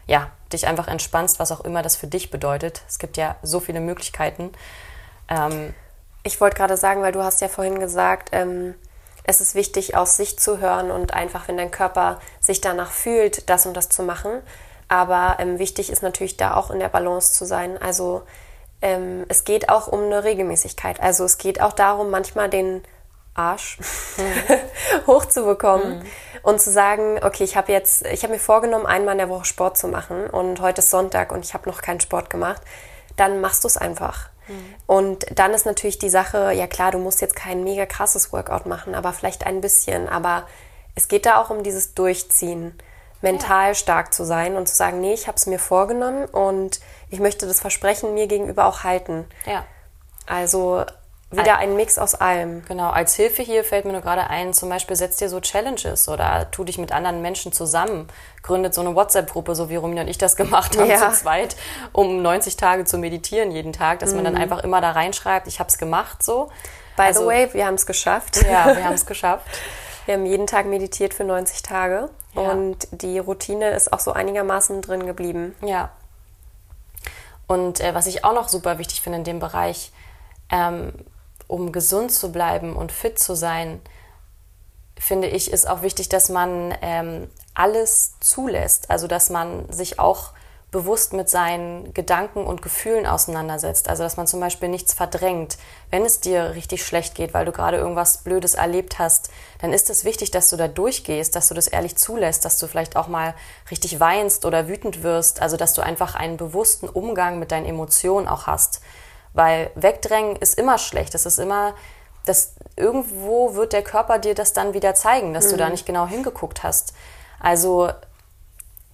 ja, 0.06 0.30
dich 0.52 0.66
einfach 0.66 0.88
entspannst, 0.88 1.38
was 1.38 1.52
auch 1.52 1.60
immer 1.60 1.82
das 1.82 1.96
für 1.96 2.06
dich 2.06 2.30
bedeutet. 2.30 2.82
Es 2.88 2.98
gibt 2.98 3.16
ja 3.16 3.36
so 3.42 3.60
viele 3.60 3.80
Möglichkeiten. 3.80 4.52
Ähm, 5.28 5.74
ich 6.24 6.40
wollte 6.40 6.56
gerade 6.56 6.76
sagen, 6.76 7.02
weil 7.02 7.12
du 7.12 7.22
hast 7.22 7.40
ja 7.40 7.48
vorhin 7.48 7.78
gesagt, 7.78 8.30
ähm, 8.32 8.74
es 9.24 9.40
ist 9.40 9.54
wichtig, 9.54 9.96
aus 9.96 10.16
sich 10.16 10.38
zu 10.38 10.58
hören 10.58 10.90
und 10.90 11.12
einfach, 11.12 11.48
wenn 11.48 11.58
dein 11.58 11.70
Körper 11.70 12.20
sich 12.40 12.60
danach 12.60 12.90
fühlt, 12.90 13.48
das 13.48 13.66
und 13.66 13.76
das 13.76 13.88
zu 13.88 14.02
machen. 14.02 14.40
Aber 14.88 15.36
ähm, 15.38 15.58
wichtig 15.58 15.90
ist 15.90 16.02
natürlich 16.02 16.38
da 16.38 16.54
auch 16.54 16.70
in 16.70 16.78
der 16.78 16.88
Balance 16.88 17.34
zu 17.34 17.44
sein. 17.44 17.76
Also 17.80 18.22
ähm, 18.82 19.24
es 19.28 19.44
geht 19.44 19.68
auch 19.68 19.88
um 19.88 20.02
eine 20.04 20.24
Regelmäßigkeit. 20.24 21.00
Also 21.00 21.24
es 21.24 21.38
geht 21.38 21.60
auch 21.60 21.72
darum, 21.72 22.10
manchmal 22.10 22.48
den 22.48 22.82
Arsch 23.34 23.78
mhm. 24.16 25.06
hochzubekommen 25.06 25.98
mhm. 25.98 26.06
und 26.42 26.60
zu 26.60 26.70
sagen, 26.70 27.20
okay, 27.22 27.44
ich 27.44 27.56
habe 27.56 27.72
jetzt, 27.72 28.04
ich 28.06 28.22
habe 28.22 28.34
mir 28.34 28.40
vorgenommen, 28.40 28.86
einmal 28.86 29.12
in 29.12 29.18
der 29.18 29.28
Woche 29.28 29.44
Sport 29.44 29.78
zu 29.78 29.88
machen 29.88 30.28
und 30.28 30.60
heute 30.60 30.80
ist 30.80 30.90
Sonntag 30.90 31.32
und 31.32 31.44
ich 31.44 31.54
habe 31.54 31.68
noch 31.68 31.80
keinen 31.80 32.00
Sport 32.00 32.30
gemacht. 32.30 32.62
Dann 33.16 33.40
machst 33.40 33.64
du 33.64 33.68
es 33.68 33.76
einfach. 33.76 34.28
Mhm. 34.48 34.74
Und 34.86 35.26
dann 35.38 35.54
ist 35.54 35.66
natürlich 35.66 35.98
die 35.98 36.08
Sache, 36.08 36.52
ja 36.52 36.66
klar, 36.66 36.90
du 36.90 36.98
musst 36.98 37.20
jetzt 37.20 37.36
kein 37.36 37.64
mega 37.64 37.86
krasses 37.86 38.32
Workout 38.32 38.66
machen, 38.66 38.94
aber 38.94 39.12
vielleicht 39.12 39.46
ein 39.46 39.60
bisschen. 39.60 40.08
Aber 40.08 40.46
es 40.94 41.08
geht 41.08 41.26
da 41.26 41.40
auch 41.40 41.50
um 41.50 41.62
dieses 41.62 41.94
Durchziehen, 41.94 42.76
mental 43.20 43.68
ja. 43.68 43.74
stark 43.74 44.14
zu 44.14 44.24
sein 44.24 44.56
und 44.56 44.68
zu 44.68 44.74
sagen, 44.74 45.00
nee, 45.00 45.14
ich 45.14 45.26
habe 45.26 45.36
es 45.36 45.46
mir 45.46 45.58
vorgenommen 45.58 46.26
und 46.26 46.80
ich 47.10 47.20
möchte 47.20 47.46
das 47.46 47.60
Versprechen 47.60 48.14
mir 48.14 48.26
gegenüber 48.26 48.66
auch 48.66 48.84
halten. 48.84 49.26
Ja. 49.46 49.64
Also 50.26 50.84
wieder 51.30 51.58
ein 51.58 51.76
Mix 51.76 51.98
aus 51.98 52.14
allem. 52.14 52.64
Genau, 52.64 52.88
als 52.88 53.14
Hilfe 53.14 53.42
hier 53.42 53.62
fällt 53.62 53.84
mir 53.84 53.92
nur 53.92 54.00
gerade 54.00 54.30
ein, 54.30 54.54
zum 54.54 54.70
Beispiel 54.70 54.96
setzt 54.96 55.20
dir 55.20 55.28
so 55.28 55.40
Challenges 55.40 56.08
oder 56.08 56.50
tu 56.50 56.64
dich 56.64 56.78
mit 56.78 56.90
anderen 56.90 57.20
Menschen 57.20 57.52
zusammen, 57.52 58.08
gründet 58.42 58.72
so 58.72 58.80
eine 58.80 58.94
WhatsApp-Gruppe, 58.94 59.54
so 59.54 59.68
wie 59.68 59.76
Romina 59.76 60.02
und 60.02 60.08
ich 60.08 60.16
das 60.16 60.36
gemacht 60.36 60.78
haben, 60.78 60.88
ja. 60.88 61.10
zu 61.10 61.20
zweit, 61.20 61.56
um 61.92 62.22
90 62.22 62.56
Tage 62.56 62.86
zu 62.86 62.96
meditieren 62.96 63.50
jeden 63.50 63.74
Tag, 63.74 63.98
dass 63.98 64.10
mhm. 64.10 64.16
man 64.16 64.24
dann 64.24 64.34
mhm. 64.34 64.40
einfach 64.40 64.64
immer 64.64 64.80
da 64.80 64.92
reinschreibt, 64.92 65.46
ich 65.48 65.60
habe 65.60 65.68
es 65.68 65.76
gemacht 65.76 66.22
so. 66.22 66.48
By 66.96 67.02
also, 67.02 67.20
the 67.20 67.26
way, 67.26 67.48
wir 67.52 67.66
haben 67.66 67.74
es 67.74 67.84
geschafft. 67.84 68.42
Ja, 68.42 68.74
wir 68.74 68.84
haben 68.84 68.94
es 68.94 69.06
geschafft. 69.06 69.46
Wir 70.06 70.14
haben 70.14 70.24
jeden 70.24 70.46
Tag 70.46 70.64
meditiert 70.64 71.12
für 71.12 71.24
90 71.24 71.62
Tage 71.62 72.08
ja. 72.34 72.40
und 72.40 72.88
die 72.90 73.18
Routine 73.18 73.70
ist 73.70 73.92
auch 73.92 74.00
so 74.00 74.12
einigermaßen 74.12 74.80
drin 74.80 75.04
geblieben. 75.04 75.54
Ja. 75.60 75.90
Und 77.48 77.80
äh, 77.80 77.94
was 77.94 78.06
ich 78.06 78.24
auch 78.24 78.34
noch 78.34 78.48
super 78.48 78.78
wichtig 78.78 79.00
finde 79.00 79.18
in 79.18 79.24
dem 79.24 79.40
Bereich, 79.40 79.90
ähm, 80.50 80.92
um 81.48 81.72
gesund 81.72 82.12
zu 82.12 82.30
bleiben 82.30 82.76
und 82.76 82.92
fit 82.92 83.18
zu 83.18 83.34
sein, 83.34 83.80
finde 84.96 85.28
ich, 85.28 85.50
ist 85.50 85.68
auch 85.68 85.82
wichtig, 85.82 86.08
dass 86.08 86.28
man 86.28 86.74
ähm, 86.82 87.28
alles 87.54 88.20
zulässt. 88.20 88.90
Also, 88.90 89.08
dass 89.08 89.30
man 89.30 89.70
sich 89.72 89.98
auch 89.98 90.32
bewusst 90.70 91.14
mit 91.14 91.30
seinen 91.30 91.94
Gedanken 91.94 92.44
und 92.44 92.60
Gefühlen 92.60 93.06
auseinandersetzt. 93.06 93.88
Also, 93.88 94.02
dass 94.02 94.18
man 94.18 94.26
zum 94.26 94.40
Beispiel 94.40 94.68
nichts 94.68 94.92
verdrängt. 94.92 95.56
Wenn 95.90 96.04
es 96.04 96.20
dir 96.20 96.54
richtig 96.54 96.84
schlecht 96.84 97.14
geht, 97.14 97.32
weil 97.32 97.46
du 97.46 97.52
gerade 97.52 97.78
irgendwas 97.78 98.18
Blödes 98.18 98.54
erlebt 98.54 98.98
hast, 98.98 99.30
dann 99.62 99.72
ist 99.72 99.88
es 99.88 100.04
wichtig, 100.04 100.30
dass 100.30 100.50
du 100.50 100.56
da 100.56 100.68
durchgehst, 100.68 101.34
dass 101.34 101.48
du 101.48 101.54
das 101.54 101.68
ehrlich 101.68 101.96
zulässt, 101.96 102.44
dass 102.44 102.58
du 102.58 102.66
vielleicht 102.66 102.96
auch 102.96 103.08
mal 103.08 103.34
richtig 103.70 103.98
weinst 103.98 104.44
oder 104.44 104.68
wütend 104.68 105.02
wirst. 105.02 105.40
Also, 105.40 105.56
dass 105.56 105.72
du 105.72 105.80
einfach 105.80 106.14
einen 106.14 106.36
bewussten 106.36 106.88
Umgang 106.88 107.38
mit 107.38 107.50
deinen 107.50 107.66
Emotionen 107.66 108.28
auch 108.28 108.46
hast. 108.46 108.82
Weil 109.32 109.70
wegdrängen 109.74 110.36
ist 110.36 110.58
immer 110.58 110.76
schlecht. 110.76 111.14
Das 111.14 111.24
ist 111.24 111.38
immer, 111.38 111.74
das, 112.26 112.52
irgendwo 112.76 113.54
wird 113.54 113.72
der 113.72 113.82
Körper 113.82 114.18
dir 114.18 114.34
das 114.34 114.52
dann 114.52 114.74
wieder 114.74 114.94
zeigen, 114.94 115.32
dass 115.32 115.46
mhm. 115.46 115.50
du 115.50 115.56
da 115.56 115.64
mhm. 115.66 115.72
nicht 115.72 115.86
genau 115.86 116.06
hingeguckt 116.06 116.62
hast. 116.62 116.92
Also 117.40 117.90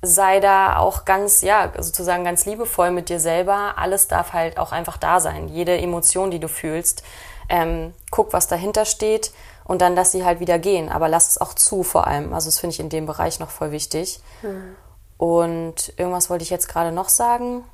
sei 0.04 0.40
da 0.40 0.76
auch 0.76 1.04
ganz, 1.04 1.42
ja, 1.42 1.72
sozusagen 1.78 2.24
ganz 2.24 2.46
liebevoll 2.46 2.90
mit 2.90 3.08
dir 3.08 3.20
selber. 3.20 3.74
Alles 3.76 4.08
darf 4.08 4.32
halt 4.32 4.58
auch 4.58 4.72
einfach 4.72 4.96
da 4.96 5.20
sein. 5.20 5.48
Jede 5.48 5.76
Emotion, 5.76 6.30
die 6.30 6.38
du 6.38 6.48
fühlst. 6.48 7.02
Ähm, 7.48 7.92
guck, 8.10 8.32
was 8.32 8.48
dahinter 8.48 8.84
steht 8.84 9.32
und 9.64 9.82
dann 9.82 9.94
lass 9.94 10.12
sie 10.12 10.24
halt 10.24 10.40
wieder 10.40 10.58
gehen. 10.58 10.88
Aber 10.88 11.08
lass 11.08 11.28
es 11.28 11.40
auch 11.40 11.54
zu 11.54 11.82
vor 11.82 12.06
allem. 12.06 12.32
Also 12.32 12.48
das 12.48 12.58
finde 12.58 12.74
ich 12.74 12.80
in 12.80 12.88
dem 12.88 13.06
Bereich 13.06 13.40
noch 13.40 13.50
voll 13.50 13.70
wichtig. 13.70 14.20
Mhm. 14.42 14.76
Und 15.18 15.92
irgendwas 15.96 16.30
wollte 16.30 16.44
ich 16.44 16.50
jetzt 16.50 16.68
gerade 16.68 16.92
noch 16.92 17.08
sagen. 17.08 17.64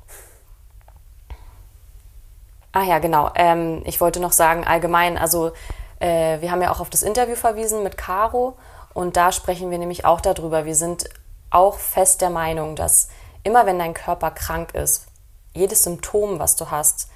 Ah 2.71 2.83
ja, 2.83 2.99
genau. 2.99 3.29
Ähm, 3.35 3.81
ich 3.85 3.99
wollte 3.99 4.19
noch 4.19 4.31
sagen, 4.31 4.63
allgemein, 4.65 5.17
also 5.17 5.51
äh, 5.99 6.39
wir 6.39 6.51
haben 6.51 6.61
ja 6.61 6.71
auch 6.71 6.79
auf 6.79 6.89
das 6.89 7.03
Interview 7.03 7.35
verwiesen 7.35 7.83
mit 7.83 7.97
Caro 7.97 8.57
und 8.93 9.17
da 9.17 9.31
sprechen 9.31 9.71
wir 9.71 9.77
nämlich 9.77 10.05
auch 10.05 10.21
darüber. 10.21 10.65
Wir 10.65 10.75
sind 10.75 11.09
auch 11.51 11.77
fest 11.77 12.21
der 12.21 12.29
Meinung, 12.29 12.75
dass 12.75 13.09
immer 13.43 13.65
wenn 13.65 13.79
dein 13.79 13.93
Körper 13.93 14.31
krank 14.31 14.73
ist, 14.73 15.07
jedes 15.53 15.83
Symptom, 15.83 16.39
was 16.39 16.55
du 16.55 16.71
hast, 16.71 17.09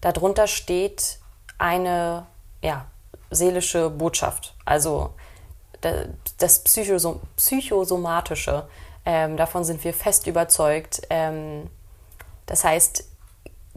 darunter 0.00 0.46
steht 0.46 1.18
eine 1.58 2.26
ja, 2.62 2.86
seelische 3.30 3.90
Botschaft. 3.90 4.54
Also 4.64 5.14
das 6.38 6.64
Psychosom 6.64 7.20
Psychosomatische. 7.36 8.68
Ähm, 9.04 9.36
davon 9.36 9.62
sind 9.62 9.84
wir 9.84 9.94
fest 9.94 10.26
überzeugt. 10.26 11.02
Ähm, 11.10 11.70
das 12.46 12.64
heißt, 12.64 13.04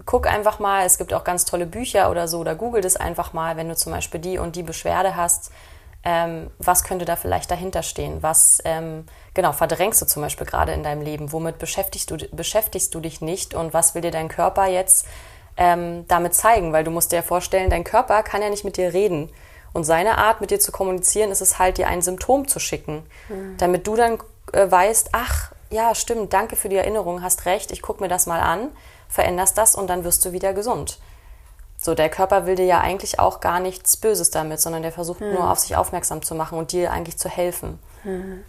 guck 0.05 0.27
einfach 0.27 0.59
mal, 0.59 0.85
es 0.85 0.97
gibt 0.97 1.13
auch 1.13 1.23
ganz 1.23 1.45
tolle 1.45 1.65
Bücher 1.65 2.09
oder 2.09 2.27
so, 2.27 2.39
oder 2.39 2.55
google 2.55 2.81
das 2.81 2.95
einfach 2.95 3.33
mal, 3.33 3.57
wenn 3.57 3.69
du 3.69 3.75
zum 3.75 3.91
Beispiel 3.91 4.19
die 4.19 4.37
und 4.37 4.55
die 4.55 4.63
Beschwerde 4.63 5.15
hast. 5.15 5.51
Ähm, 6.03 6.49
was 6.59 6.83
könnte 6.83 7.05
da 7.05 7.15
vielleicht 7.15 7.51
dahinter 7.51 7.83
stehen? 7.83 8.23
Was, 8.23 8.59
ähm, 8.63 9.05
genau, 9.33 9.51
verdrängst 9.51 10.01
du 10.01 10.05
zum 10.05 10.21
Beispiel 10.21 10.47
gerade 10.47 10.71
in 10.71 10.83
deinem 10.83 11.01
Leben? 11.01 11.31
Womit 11.33 11.59
beschäftigst 11.59 12.09
du, 12.09 12.17
beschäftigst 12.31 12.95
du 12.95 12.99
dich 12.99 13.21
nicht? 13.21 13.53
Und 13.53 13.73
was 13.73 13.95
will 13.95 14.01
dir 14.01 14.11
dein 14.11 14.29
Körper 14.29 14.67
jetzt 14.67 15.05
ähm, 15.57 16.05
damit 16.07 16.33
zeigen? 16.33 16.71
Weil 16.71 16.83
du 16.83 16.91
musst 16.91 17.11
dir 17.11 17.17
ja 17.17 17.21
vorstellen, 17.21 17.69
dein 17.69 17.83
Körper 17.83 18.23
kann 18.23 18.41
ja 18.41 18.49
nicht 18.49 18.63
mit 18.63 18.77
dir 18.77 18.93
reden. 18.93 19.29
Und 19.73 19.83
seine 19.83 20.17
Art, 20.17 20.41
mit 20.41 20.51
dir 20.51 20.59
zu 20.59 20.71
kommunizieren, 20.71 21.31
ist 21.31 21.41
es 21.41 21.59
halt, 21.59 21.77
dir 21.77 21.87
ein 21.87 22.01
Symptom 22.01 22.47
zu 22.47 22.59
schicken. 22.59 23.03
Mhm. 23.27 23.57
Damit 23.57 23.85
du 23.85 23.95
dann 23.95 24.19
äh, 24.53 24.71
weißt, 24.71 25.09
ach, 25.11 25.51
ja, 25.69 25.93
stimmt, 25.93 26.33
danke 26.33 26.55
für 26.55 26.69
die 26.69 26.77
Erinnerung, 26.77 27.21
hast 27.21 27.45
recht, 27.45 27.71
ich 27.71 27.81
gucke 27.81 28.01
mir 28.01 28.09
das 28.09 28.25
mal 28.25 28.39
an 28.39 28.69
veränderst 29.09 29.57
das 29.57 29.75
und 29.75 29.89
dann 29.89 30.03
wirst 30.03 30.23
du 30.23 30.31
wieder 30.31 30.53
gesund. 30.53 30.99
So, 31.81 31.95
der 31.95 32.09
Körper 32.09 32.45
will 32.45 32.55
dir 32.55 32.65
ja 32.65 32.81
eigentlich 32.81 33.19
auch 33.19 33.39
gar 33.39 33.59
nichts 33.59 33.95
Böses 33.95 34.31
damit, 34.31 34.59
sondern 34.59 34.81
der 34.81 34.91
versucht 34.91 35.21
hm. 35.21 35.33
nur 35.33 35.49
auf 35.49 35.59
sich 35.59 35.75
aufmerksam 35.77 36.21
zu 36.21 36.35
machen 36.35 36.57
und 36.57 36.71
dir 36.73 36.91
eigentlich 36.91 37.17
zu 37.17 37.29
helfen. 37.29 37.79
Hm. 38.03 38.43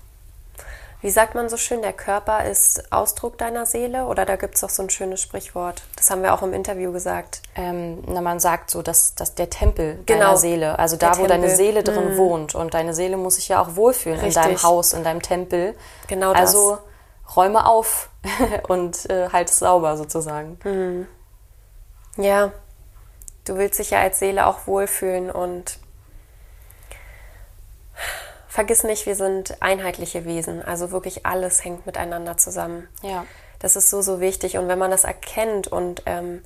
Wie 1.03 1.11
sagt 1.11 1.35
man 1.35 1.49
so 1.49 1.57
schön, 1.57 1.81
der 1.81 1.95
Körper 1.95 2.45
ist 2.45 2.93
Ausdruck 2.93 3.39
deiner 3.39 3.65
Seele? 3.65 4.05
Oder 4.05 4.27
da 4.27 4.37
gibt 4.37 4.57
es 4.57 4.65
auch 4.65 4.69
so 4.69 4.83
ein 4.83 4.91
schönes 4.91 5.23
Sprichwort. 5.23 5.83
Das 5.97 6.11
haben 6.11 6.23
wir 6.23 6.35
auch 6.35 6.43
im 6.43 6.53
Interview 6.53 6.93
gesagt. 6.93 7.41
Ähm, 7.55 8.03
na, 8.07 8.21
man 8.21 8.39
sagt 8.39 8.71
so, 8.71 8.83
dass, 8.83 9.15
dass 9.15 9.35
der 9.35 9.49
Tempel 9.49 10.01
genau. 10.05 10.21
deiner 10.21 10.37
Seele, 10.37 10.79
also 10.79 10.97
da, 10.97 11.17
wo 11.17 11.27
deine 11.27 11.49
Seele 11.49 11.83
drin 11.85 12.11
hm. 12.11 12.17
wohnt. 12.19 12.55
Und 12.55 12.75
deine 12.75 12.93
Seele 12.93 13.17
muss 13.17 13.37
sich 13.37 13.49
ja 13.49 13.63
auch 13.63 13.77
wohlfühlen 13.77 14.21
Richtig. 14.21 14.37
in 14.37 14.51
deinem 14.51 14.63
Haus, 14.63 14.93
in 14.93 15.03
deinem 15.03 15.23
Tempel. 15.23 15.75
Genau 16.09 16.33
das. 16.33 16.41
Also 16.41 16.79
räume 17.35 17.65
auf 17.65 18.11
und 18.69 19.09
äh, 19.09 19.31
halt 19.31 19.49
es 19.49 19.59
sauber 19.61 19.97
sozusagen. 19.97 20.59
Mhm. 20.65 21.07
Ja, 22.17 22.53
du 23.45 23.57
willst 23.57 23.79
dich 23.79 23.91
ja 23.91 24.01
als 24.01 24.19
Seele 24.19 24.47
auch 24.47 24.67
wohlfühlen 24.67 25.31
und 25.31 25.79
vergiss 28.49 28.85
nicht, 28.85 29.07
wir 29.07 29.17
sind 29.17 29.63
einheitliche 29.63 30.25
Wesen. 30.25 30.63
Also 30.63 30.91
wirklich 30.91 31.25
alles 31.27 31.65
hängt 31.65 31.87
miteinander 31.87 32.37
zusammen. 32.37 32.89
Ja. 33.03 33.25
Das 33.61 33.77
ist 33.77 33.91
so, 33.91 34.03
so 34.03 34.21
wichtig. 34.21 34.59
Und 34.59 34.69
wenn 34.69 34.79
man 34.79 34.91
das 34.91 35.05
erkennt 35.05 35.69
und 35.69 36.03
ähm, 36.07 36.43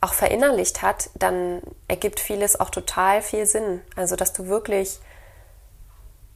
auch 0.00 0.14
verinnerlicht 0.14 0.82
hat, 0.82 1.10
dann 1.14 1.62
ergibt 1.88 2.20
vieles 2.20 2.58
auch 2.58 2.70
total 2.70 3.22
viel 3.22 3.46
Sinn. 3.46 3.80
Also, 3.96 4.16
dass 4.16 4.32
du 4.32 4.46
wirklich 4.46 5.00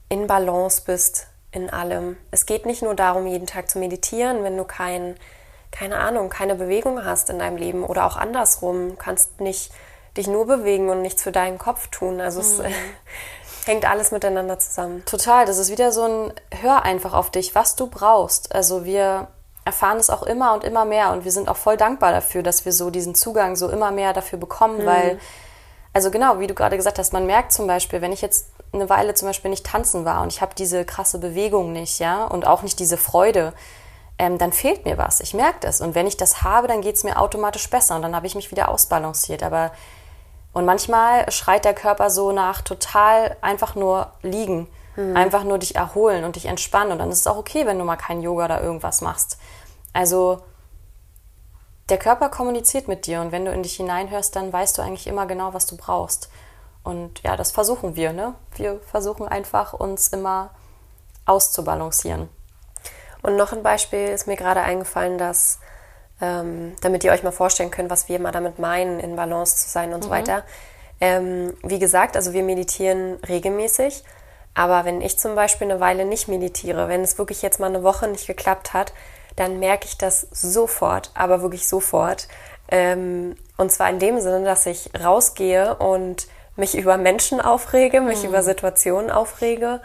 in 0.09 0.27
Balance 0.27 0.83
bist 0.85 1.27
in 1.51 1.69
allem. 1.69 2.17
Es 2.31 2.45
geht 2.45 2.65
nicht 2.65 2.81
nur 2.81 2.95
darum, 2.95 3.27
jeden 3.27 3.47
Tag 3.47 3.69
zu 3.69 3.79
meditieren, 3.79 4.43
wenn 4.43 4.57
du 4.57 4.63
kein, 4.63 5.15
keine 5.71 5.97
Ahnung, 5.97 6.29
keine 6.29 6.55
Bewegung 6.55 7.05
hast 7.05 7.29
in 7.29 7.39
deinem 7.39 7.57
Leben 7.57 7.83
oder 7.83 8.05
auch 8.05 8.17
andersrum, 8.17 8.97
kannst 8.97 9.39
nicht 9.39 9.71
dich 10.19 10.27
nur 10.27 10.45
bewegen 10.45 10.89
und 10.89 11.01
nichts 11.01 11.23
für 11.23 11.31
deinen 11.31 11.57
Kopf 11.57 11.87
tun. 11.87 12.21
Also 12.21 12.39
mhm. 12.39 12.65
es 12.65 12.75
hängt 13.65 13.89
alles 13.89 14.11
miteinander 14.11 14.59
zusammen. 14.59 15.03
Total, 15.05 15.45
das 15.45 15.57
ist 15.57 15.71
wieder 15.71 15.91
so 15.91 16.03
ein 16.03 16.33
Hör 16.61 16.83
einfach 16.83 17.13
auf 17.13 17.31
dich, 17.31 17.55
was 17.55 17.75
du 17.75 17.87
brauchst. 17.87 18.53
Also 18.53 18.85
wir 18.85 19.27
erfahren 19.65 19.97
es 19.97 20.09
auch 20.09 20.23
immer 20.23 20.53
und 20.53 20.63
immer 20.63 20.85
mehr 20.85 21.11
und 21.11 21.25
wir 21.25 21.31
sind 21.31 21.49
auch 21.49 21.57
voll 21.57 21.77
dankbar 21.77 22.11
dafür, 22.11 22.43
dass 22.43 22.65
wir 22.65 22.71
so 22.71 22.89
diesen 22.89 23.15
Zugang 23.15 23.55
so 23.55 23.69
immer 23.69 23.91
mehr 23.91 24.13
dafür 24.13 24.39
bekommen, 24.39 24.81
mhm. 24.81 24.85
weil 24.85 25.19
also 25.93 26.11
genau, 26.11 26.39
wie 26.39 26.47
du 26.47 26.53
gerade 26.53 26.77
gesagt 26.77 26.99
hast, 26.99 27.13
man 27.13 27.25
merkt 27.25 27.51
zum 27.51 27.65
Beispiel, 27.65 28.01
wenn 28.01 28.11
ich 28.11 28.21
jetzt 28.21 28.51
eine 28.71 28.89
Weile 28.89 29.15
zum 29.15 29.27
Beispiel 29.27 29.49
nicht 29.49 29.65
tanzen 29.65 30.05
war 30.05 30.21
und 30.21 30.31
ich 30.31 30.41
habe 30.41 30.53
diese 30.55 30.85
krasse 30.85 31.17
Bewegung 31.17 31.71
nicht, 31.71 31.99
ja, 31.99 32.25
und 32.25 32.45
auch 32.45 32.61
nicht 32.61 32.79
diese 32.79 32.97
Freude, 32.97 33.53
ähm, 34.19 34.37
dann 34.37 34.51
fehlt 34.51 34.85
mir 34.85 34.97
was. 34.97 35.21
Ich 35.21 35.33
merke 35.33 35.59
das. 35.61 35.81
Und 35.81 35.95
wenn 35.95 36.05
ich 36.05 36.17
das 36.17 36.43
habe, 36.43 36.67
dann 36.67 36.81
geht 36.81 36.95
es 36.95 37.03
mir 37.03 37.19
automatisch 37.19 37.69
besser 37.69 37.95
und 37.95 38.01
dann 38.01 38.15
habe 38.15 38.27
ich 38.27 38.35
mich 38.35 38.51
wieder 38.51 38.69
ausbalanciert. 38.69 39.41
Aber 39.41 39.71
und 40.59 40.65
manchmal 40.65 41.31
schreit 41.31 41.63
der 41.63 41.73
Körper 41.73 42.09
so 42.09 42.33
nach 42.33 42.61
total 42.61 43.37
einfach 43.39 43.75
nur 43.75 44.11
liegen, 44.21 44.67
mhm. 44.97 45.15
einfach 45.15 45.45
nur 45.45 45.57
dich 45.57 45.77
erholen 45.77 46.25
und 46.25 46.35
dich 46.35 46.47
entspannen. 46.47 46.91
Und 46.91 46.99
dann 46.99 47.09
ist 47.11 47.19
es 47.19 47.27
auch 47.27 47.37
okay, 47.37 47.65
wenn 47.65 47.79
du 47.79 47.85
mal 47.85 47.95
kein 47.95 48.21
Yoga 48.21 48.43
oder 48.43 48.61
irgendwas 48.61 48.99
machst. 48.99 49.37
Also 49.93 50.41
der 51.87 51.97
Körper 51.97 52.27
kommuniziert 52.27 52.89
mit 52.89 53.07
dir 53.07 53.21
und 53.21 53.31
wenn 53.31 53.45
du 53.45 53.53
in 53.53 53.63
dich 53.63 53.77
hineinhörst, 53.77 54.35
dann 54.35 54.51
weißt 54.51 54.77
du 54.77 54.81
eigentlich 54.81 55.07
immer 55.07 55.27
genau, 55.27 55.53
was 55.53 55.65
du 55.65 55.77
brauchst. 55.77 56.29
Und 56.83 57.23
ja, 57.23 57.37
das 57.37 57.51
versuchen 57.51 57.95
wir, 57.95 58.11
ne? 58.11 58.35
Wir 58.55 58.81
versuchen 58.81 59.29
einfach, 59.29 59.71
uns 59.71 60.09
immer 60.09 60.49
auszubalancieren. 61.25 62.27
Und 63.21 63.37
noch 63.37 63.53
ein 63.53 63.63
Beispiel 63.63 64.09
ist 64.09 64.27
mir 64.27 64.35
gerade 64.35 64.59
eingefallen, 64.59 65.17
dass, 65.17 65.59
ähm, 66.21 66.73
damit 66.81 67.03
ihr 67.03 67.11
euch 67.11 67.23
mal 67.23 67.31
vorstellen 67.31 67.71
könnt, 67.71 67.89
was 67.89 68.09
wir 68.09 68.19
mal 68.19 68.31
damit 68.31 68.59
meinen, 68.59 68.99
in 68.99 69.15
Balance 69.15 69.57
zu 69.57 69.69
sein 69.69 69.93
und 69.93 69.99
mhm. 69.99 70.03
so 70.03 70.09
weiter. 70.09 70.43
Ähm, 71.01 71.53
wie 71.63 71.79
gesagt, 71.79 72.15
also 72.15 72.33
wir 72.33 72.43
meditieren 72.43 73.15
regelmäßig, 73.27 74.03
aber 74.53 74.83
wenn 74.85 75.01
ich 75.01 75.17
zum 75.17 75.35
Beispiel 75.35 75.69
eine 75.69 75.79
Weile 75.79 76.05
nicht 76.05 76.27
meditiere, 76.27 76.89
wenn 76.89 77.01
es 77.01 77.17
wirklich 77.17 77.41
jetzt 77.41 77.59
mal 77.59 77.67
eine 77.67 77.83
Woche 77.83 78.07
nicht 78.07 78.27
geklappt 78.27 78.73
hat, 78.73 78.93
dann 79.35 79.59
merke 79.59 79.85
ich 79.85 79.97
das 79.97 80.27
sofort, 80.31 81.11
aber 81.13 81.41
wirklich 81.41 81.67
sofort. 81.67 82.27
Ähm, 82.69 83.37
und 83.57 83.71
zwar 83.71 83.89
in 83.89 83.99
dem 83.99 84.19
Sinne, 84.19 84.43
dass 84.43 84.65
ich 84.65 84.91
rausgehe 85.01 85.75
und 85.75 86.27
mich 86.57 86.77
über 86.77 86.97
Menschen 86.97 87.39
aufrege, 87.39 88.01
mich 88.01 88.23
mhm. 88.23 88.29
über 88.29 88.43
Situationen 88.43 89.09
aufrege 89.09 89.79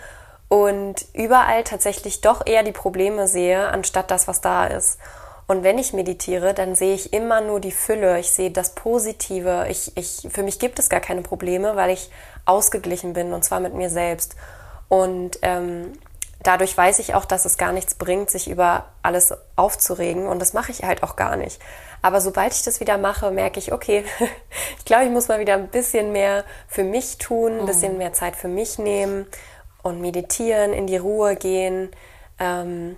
und 0.49 1.07
überall 1.15 1.65
tatsächlich 1.65 2.21
doch 2.21 2.47
eher 2.47 2.63
die 2.63 2.73
Probleme 2.73 3.29
sehe, 3.29 3.69
anstatt 3.69 4.11
das, 4.11 4.29
was 4.29 4.41
da 4.41 4.67
ist. 4.67 4.99
Und 5.47 5.63
wenn 5.63 5.79
ich 5.79 5.93
meditiere, 5.93 6.55
dann 6.55 6.75
sehe 6.75 6.95
ich 6.95 7.13
immer 7.13 7.41
nur 7.41 7.61
die 7.61 7.73
Fülle. 7.73 8.19
Ich 8.19 8.31
sehe 8.31 8.51
das 8.51 8.75
Positive. 8.75 9.67
Ich, 9.69 9.97
ich, 9.97 10.27
für 10.31 10.43
mich 10.43 10.59
gibt 10.59 10.79
es 10.79 10.89
gar 10.89 11.01
keine 11.01 11.23
Probleme, 11.23 11.77
weil 11.77 11.91
ich 11.91 12.11
ausgeglichen 12.47 13.13
bin 13.13 13.33
und 13.33 13.45
zwar 13.45 13.61
mit 13.61 13.75
mir 13.75 13.91
selbst. 13.91 14.37
Und 14.89 15.39
ähm, 15.43 15.93
dadurch 16.43 16.77
weiß 16.77 16.99
ich 17.01 17.15
auch, 17.15 17.25
dass 17.25 17.45
es 17.45 17.59
gar 17.59 17.73
nichts 17.73 17.95
bringt, 17.95 18.31
sich 18.31 18.49
über 18.49 18.87
alles 19.03 19.35
aufzuregen 19.57 20.27
und 20.27 20.41
das 20.41 20.53
mache 20.53 20.73
ich 20.73 20.85
halt 20.85 21.03
auch 21.03 21.17
gar 21.17 21.37
nicht. 21.37 21.61
Aber 22.03 22.21
sobald 22.21 22.53
ich 22.53 22.63
das 22.63 22.81
wieder 22.81 22.99
mache, 22.99 23.31
merke 23.31 23.59
ich, 23.59 23.73
okay, 23.73 24.05
ich 24.79 24.85
glaube, 24.85 25.05
ich 25.05 25.11
muss 25.11 25.29
mal 25.29 25.41
wieder 25.41 25.55
ein 25.55 25.69
bisschen 25.69 26.13
mehr 26.13 26.45
für 26.69 26.85
mich 26.85 27.19
tun, 27.19 27.61
ein 27.61 27.67
bisschen 27.67 27.93
mhm. 27.93 27.99
mehr 27.99 28.13
Zeit 28.13 28.37
für 28.37 28.49
mich 28.49 28.79
nehmen 28.79 29.27
und 29.83 30.01
meditieren, 30.01 30.73
in 30.73 30.87
die 30.87 30.99
Ruhe 30.99 31.35
gehen. 31.37 31.91
Ähm, 32.39 32.97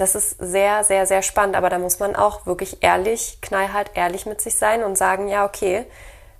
das 0.00 0.14
ist 0.14 0.36
sehr, 0.38 0.82
sehr, 0.84 1.06
sehr 1.06 1.22
spannend, 1.22 1.56
aber 1.56 1.68
da 1.68 1.78
muss 1.78 1.98
man 1.98 2.16
auch 2.16 2.46
wirklich 2.46 2.82
ehrlich, 2.82 3.38
knallhart 3.42 3.90
ehrlich 3.94 4.26
mit 4.26 4.40
sich 4.40 4.56
sein 4.56 4.82
und 4.82 4.96
sagen, 4.96 5.28
ja, 5.28 5.44
okay, 5.44 5.84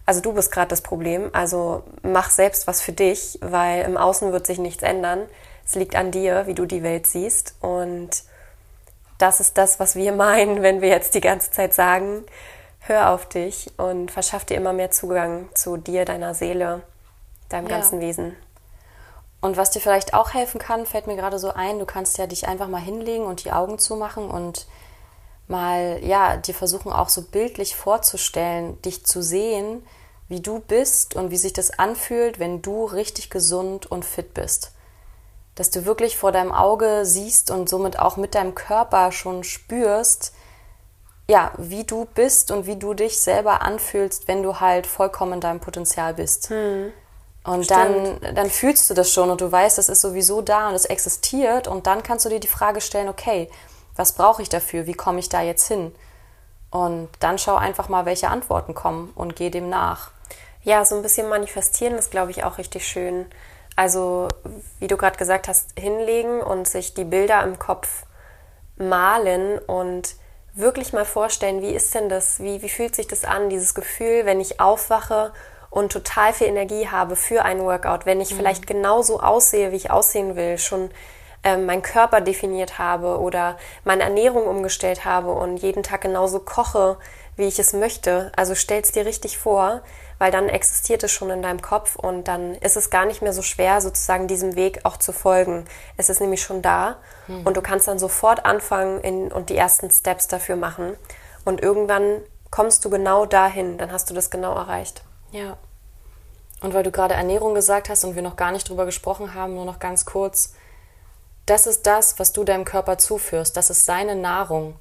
also 0.06 0.20
du 0.20 0.32
bist 0.32 0.50
gerade 0.50 0.68
das 0.68 0.80
Problem, 0.80 1.30
also 1.32 1.84
mach 2.02 2.30
selbst 2.30 2.66
was 2.66 2.80
für 2.80 2.92
dich, 2.92 3.38
weil 3.42 3.84
im 3.84 3.96
Außen 3.96 4.32
wird 4.32 4.46
sich 4.46 4.58
nichts 4.58 4.82
ändern. 4.82 5.26
Es 5.64 5.74
liegt 5.74 5.94
an 5.94 6.10
dir, 6.10 6.46
wie 6.46 6.54
du 6.54 6.66
die 6.66 6.82
Welt 6.82 7.06
siehst. 7.06 7.54
Und 7.60 8.24
das 9.18 9.38
ist 9.38 9.56
das, 9.56 9.78
was 9.78 9.94
wir 9.94 10.12
meinen, 10.16 10.62
wenn 10.62 10.80
wir 10.80 10.88
jetzt 10.88 11.14
die 11.14 11.20
ganze 11.20 11.50
Zeit 11.50 11.74
sagen, 11.74 12.24
hör 12.80 13.10
auf 13.10 13.26
dich 13.26 13.70
und 13.76 14.10
verschaff 14.10 14.44
dir 14.44 14.56
immer 14.56 14.72
mehr 14.72 14.90
Zugang 14.90 15.48
zu 15.54 15.76
dir, 15.76 16.04
deiner 16.04 16.34
Seele, 16.34 16.82
deinem 17.50 17.68
ja. 17.68 17.76
ganzen 17.76 18.00
Wesen. 18.00 18.34
Und 19.40 19.56
was 19.56 19.70
dir 19.70 19.80
vielleicht 19.80 20.12
auch 20.14 20.34
helfen 20.34 20.58
kann, 20.58 20.86
fällt 20.86 21.06
mir 21.06 21.16
gerade 21.16 21.38
so 21.38 21.50
ein, 21.50 21.78
du 21.78 21.86
kannst 21.86 22.18
ja 22.18 22.26
dich 22.26 22.46
einfach 22.46 22.68
mal 22.68 22.80
hinlegen 22.80 23.24
und 23.24 23.44
die 23.44 23.52
Augen 23.52 23.78
zumachen 23.78 24.30
und 24.30 24.66
mal, 25.48 25.98
ja, 26.02 26.36
dir 26.36 26.54
versuchen 26.54 26.92
auch 26.92 27.08
so 27.08 27.22
bildlich 27.22 27.74
vorzustellen, 27.74 28.80
dich 28.82 29.04
zu 29.04 29.22
sehen, 29.22 29.84
wie 30.28 30.40
du 30.40 30.60
bist 30.60 31.16
und 31.16 31.30
wie 31.30 31.38
sich 31.38 31.52
das 31.52 31.78
anfühlt, 31.78 32.38
wenn 32.38 32.62
du 32.62 32.84
richtig 32.84 33.30
gesund 33.30 33.90
und 33.90 34.04
fit 34.04 34.34
bist 34.34 34.72
dass 35.60 35.70
du 35.70 35.84
wirklich 35.84 36.16
vor 36.16 36.32
deinem 36.32 36.52
Auge 36.52 37.02
siehst 37.04 37.50
und 37.50 37.68
somit 37.68 37.98
auch 37.98 38.16
mit 38.16 38.34
deinem 38.34 38.54
Körper 38.54 39.12
schon 39.12 39.44
spürst, 39.44 40.32
ja, 41.28 41.52
wie 41.58 41.84
du 41.84 42.06
bist 42.06 42.50
und 42.50 42.66
wie 42.66 42.76
du 42.76 42.94
dich 42.94 43.20
selber 43.20 43.60
anfühlst, 43.60 44.26
wenn 44.26 44.42
du 44.42 44.60
halt 44.60 44.86
vollkommen 44.86 45.34
in 45.34 45.40
deinem 45.40 45.60
Potenzial 45.60 46.14
bist. 46.14 46.48
Hm. 46.48 46.92
Und 47.42 47.70
dann, 47.70 48.20
dann 48.34 48.50
fühlst 48.50 48.90
du 48.90 48.94
das 48.94 49.10
schon 49.10 49.30
und 49.30 49.40
du 49.40 49.50
weißt, 49.50 49.78
das 49.78 49.88
ist 49.88 50.02
sowieso 50.02 50.42
da 50.42 50.68
und 50.68 50.74
es 50.74 50.84
existiert 50.84 51.68
und 51.68 51.86
dann 51.86 52.02
kannst 52.02 52.26
du 52.26 52.28
dir 52.28 52.40
die 52.40 52.46
Frage 52.46 52.80
stellen, 52.82 53.08
okay, 53.08 53.48
was 53.96 54.12
brauche 54.12 54.42
ich 54.42 54.48
dafür? 54.48 54.86
Wie 54.86 54.94
komme 54.94 55.20
ich 55.20 55.30
da 55.30 55.40
jetzt 55.40 55.66
hin? 55.66 55.94
Und 56.70 57.08
dann 57.18 57.38
schau 57.38 57.56
einfach 57.56 57.88
mal, 57.88 58.04
welche 58.04 58.28
Antworten 58.28 58.74
kommen 58.74 59.10
und 59.14 59.36
geh 59.36 59.50
dem 59.50 59.68
nach. 59.68 60.10
Ja, 60.62 60.84
so 60.84 60.94
ein 60.94 61.02
bisschen 61.02 61.28
manifestieren 61.28 61.94
ist, 61.94 62.10
glaube 62.10 62.30
ich, 62.30 62.44
auch 62.44 62.58
richtig 62.58 62.86
schön. 62.86 63.26
Also, 63.74 64.28
wie 64.78 64.86
du 64.86 64.96
gerade 64.96 65.16
gesagt 65.16 65.48
hast, 65.48 65.70
hinlegen 65.78 66.42
und 66.42 66.68
sich 66.68 66.92
die 66.92 67.04
Bilder 67.04 67.42
im 67.42 67.58
Kopf 67.58 68.04
malen 68.76 69.58
und 69.58 70.14
wirklich 70.54 70.92
mal 70.92 71.06
vorstellen, 71.06 71.62
wie 71.62 71.72
ist 71.74 71.94
denn 71.94 72.08
das, 72.08 72.40
wie, 72.40 72.60
wie 72.62 72.68
fühlt 72.68 72.94
sich 72.94 73.08
das 73.08 73.24
an, 73.24 73.48
dieses 73.48 73.74
Gefühl, 73.74 74.26
wenn 74.26 74.40
ich 74.40 74.60
aufwache 74.60 75.32
und 75.70 75.92
total 75.92 76.32
viel 76.32 76.48
Energie 76.48 76.88
habe 76.88 77.16
für 77.16 77.44
ein 77.44 77.60
Workout, 77.60 78.04
wenn 78.04 78.20
ich 78.20 78.32
mhm. 78.32 78.36
vielleicht 78.38 78.66
genauso 78.66 79.20
aussehe, 79.20 79.72
wie 79.72 79.76
ich 79.76 79.90
aussehen 79.90 80.36
will, 80.36 80.58
schon 80.58 80.90
ähm, 81.42 81.66
meinen 81.66 81.82
Körper 81.82 82.20
definiert 82.20 82.78
habe 82.78 83.18
oder 83.18 83.56
meine 83.84 84.02
Ernährung 84.02 84.46
umgestellt 84.46 85.04
habe 85.04 85.32
und 85.32 85.56
jeden 85.58 85.82
Tag 85.82 86.02
genauso 86.02 86.40
koche, 86.40 86.98
wie 87.36 87.46
ich 87.46 87.58
es 87.58 87.72
möchte. 87.72 88.30
Also 88.36 88.54
stell's 88.54 88.92
dir 88.92 89.06
richtig 89.06 89.38
vor, 89.38 89.80
weil 90.18 90.30
dann 90.30 90.48
existiert 90.48 91.02
es 91.02 91.12
schon 91.12 91.30
in 91.30 91.40
deinem 91.40 91.62
Kopf 91.62 91.96
und 91.96 92.28
dann 92.28 92.54
ist 92.56 92.76
es 92.76 92.90
gar 92.90 93.06
nicht 93.06 93.22
mehr 93.22 93.32
so 93.32 93.40
schwer, 93.40 93.80
sozusagen 93.80 94.28
diesem 94.28 94.54
Weg 94.54 94.80
auch 94.84 94.98
zu 94.98 95.12
folgen. 95.12 95.64
Es 95.96 96.10
ist 96.10 96.20
nämlich 96.20 96.42
schon 96.42 96.60
da 96.60 96.96
mhm. 97.26 97.46
und 97.46 97.56
du 97.56 97.62
kannst 97.62 97.88
dann 97.88 97.98
sofort 97.98 98.44
anfangen 98.44 99.00
in, 99.00 99.32
und 99.32 99.48
die 99.48 99.56
ersten 99.56 99.90
Steps 99.90 100.28
dafür 100.28 100.56
machen. 100.56 100.96
Und 101.44 101.62
irgendwann 101.62 102.20
kommst 102.50 102.84
du 102.84 102.90
genau 102.90 103.24
dahin, 103.24 103.78
dann 103.78 103.92
hast 103.92 104.10
du 104.10 104.14
das 104.14 104.30
genau 104.30 104.54
erreicht. 104.54 105.02
Ja. 105.32 105.56
Und 106.60 106.74
weil 106.74 106.82
du 106.82 106.90
gerade 106.90 107.14
Ernährung 107.14 107.54
gesagt 107.54 107.88
hast 107.88 108.04
und 108.04 108.14
wir 108.14 108.22
noch 108.22 108.36
gar 108.36 108.52
nicht 108.52 108.68
drüber 108.68 108.84
gesprochen 108.84 109.34
haben, 109.34 109.54
nur 109.54 109.64
noch 109.64 109.78
ganz 109.78 110.04
kurz, 110.04 110.54
das 111.46 111.66
ist 111.66 111.86
das, 111.86 112.18
was 112.18 112.32
du 112.32 112.44
deinem 112.44 112.64
Körper 112.64 112.98
zuführst. 112.98 113.56
Das 113.56 113.70
ist 113.70 113.84
seine 113.84 114.14
Nahrung. 114.14 114.76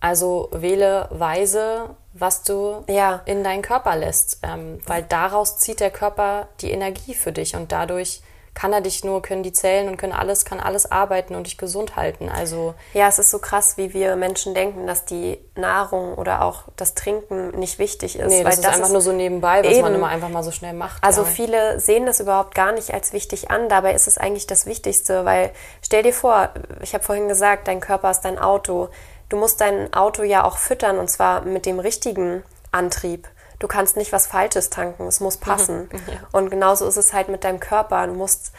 Also 0.00 0.48
wähle 0.50 1.06
weise, 1.10 1.90
was 2.12 2.42
du 2.42 2.82
ja. 2.88 3.22
in 3.24 3.44
deinen 3.44 3.62
Körper 3.62 3.94
lässt, 3.94 4.38
ähm, 4.42 4.80
weil 4.86 5.04
daraus 5.04 5.58
zieht 5.58 5.78
der 5.78 5.90
Körper 5.90 6.48
die 6.60 6.72
Energie 6.72 7.14
für 7.14 7.30
dich 7.30 7.54
und 7.54 7.70
dadurch 7.70 8.20
kann 8.54 8.72
er 8.72 8.82
dich 8.82 9.02
nur, 9.02 9.22
können 9.22 9.42
die 9.42 9.52
Zellen 9.52 9.88
und 9.88 9.96
können 9.96 10.12
alles, 10.12 10.44
kann 10.44 10.60
alles 10.60 10.90
arbeiten 10.90 11.34
und 11.34 11.46
dich 11.46 11.56
gesund 11.56 11.96
halten. 11.96 12.28
Also 12.28 12.74
ja, 12.92 13.08
es 13.08 13.18
ist 13.18 13.30
so 13.30 13.38
krass, 13.38 13.76
wie 13.76 13.94
wir 13.94 14.14
Menschen 14.16 14.54
denken, 14.54 14.86
dass 14.86 15.04
die 15.04 15.38
Nahrung 15.56 16.14
oder 16.14 16.42
auch 16.42 16.64
das 16.76 16.94
Trinken 16.94 17.58
nicht 17.58 17.78
wichtig 17.78 18.18
ist. 18.18 18.28
Nee, 18.28 18.44
das 18.44 18.56
ist 18.56 18.64
das 18.64 18.74
einfach 18.74 18.88
ist 18.88 18.92
nur 18.92 19.00
so 19.00 19.12
nebenbei, 19.12 19.64
was 19.64 19.72
eben. 19.72 19.82
man 19.82 19.94
immer 19.94 20.08
einfach 20.08 20.28
mal 20.28 20.42
so 20.42 20.50
schnell 20.50 20.74
macht. 20.74 21.02
Also 21.02 21.22
ja. 21.22 21.28
viele 21.28 21.80
sehen 21.80 22.04
das 22.04 22.20
überhaupt 22.20 22.54
gar 22.54 22.72
nicht 22.72 22.92
als 22.92 23.12
wichtig 23.12 23.50
an. 23.50 23.68
Dabei 23.68 23.94
ist 23.94 24.06
es 24.06 24.18
eigentlich 24.18 24.46
das 24.46 24.66
Wichtigste, 24.66 25.24
weil 25.24 25.50
stell 25.80 26.02
dir 26.02 26.12
vor, 26.12 26.50
ich 26.82 26.92
habe 26.94 27.02
vorhin 27.04 27.28
gesagt, 27.28 27.68
dein 27.68 27.80
Körper 27.80 28.10
ist 28.10 28.20
dein 28.20 28.38
Auto 28.38 28.90
du 29.32 29.38
musst 29.38 29.60
dein 29.60 29.92
Auto 29.94 30.22
ja 30.22 30.44
auch 30.44 30.58
füttern 30.58 30.98
und 30.98 31.08
zwar 31.08 31.42
mit 31.42 31.66
dem 31.66 31.78
richtigen 31.78 32.42
Antrieb. 32.70 33.28
Du 33.62 33.68
kannst 33.68 33.96
nicht 33.96 34.10
was 34.10 34.26
Falsches 34.26 34.70
tanken, 34.70 35.06
es 35.06 35.20
muss 35.20 35.36
passen. 35.36 35.88
Ja. 35.92 36.14
Und 36.32 36.50
genauso 36.50 36.84
ist 36.84 36.96
es 36.96 37.12
halt 37.12 37.28
mit 37.28 37.44
deinem 37.44 37.60
Körper. 37.60 38.08
Du 38.08 38.12
musst 38.12 38.50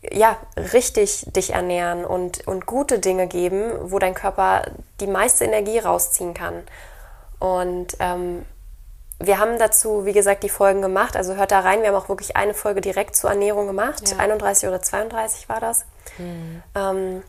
ja 0.00 0.34
richtig 0.56 1.26
dich 1.26 1.52
ernähren 1.52 2.06
und, 2.06 2.46
und 2.46 2.64
gute 2.64 3.00
Dinge 3.00 3.26
geben, 3.26 3.70
wo 3.82 3.98
dein 3.98 4.14
Körper 4.14 4.62
die 4.98 5.08
meiste 5.08 5.44
Energie 5.44 5.78
rausziehen 5.78 6.32
kann. 6.32 6.62
Und 7.38 7.98
ähm, 8.00 8.46
wir 9.18 9.36
haben 9.36 9.58
dazu, 9.58 10.06
wie 10.06 10.14
gesagt, 10.14 10.42
die 10.42 10.48
Folgen 10.48 10.80
gemacht. 10.80 11.18
Also 11.18 11.34
hört 11.34 11.52
da 11.52 11.60
rein. 11.60 11.82
Wir 11.82 11.88
haben 11.88 11.96
auch 11.96 12.08
wirklich 12.08 12.34
eine 12.34 12.54
Folge 12.54 12.80
direkt 12.80 13.16
zur 13.16 13.28
Ernährung 13.28 13.66
gemacht. 13.66 14.08
Ja. 14.08 14.16
31 14.16 14.70
oder 14.70 14.80
32 14.80 15.50
war 15.50 15.60
das. 15.60 15.84
Mhm. 16.16 16.62
Ähm, 16.74 17.22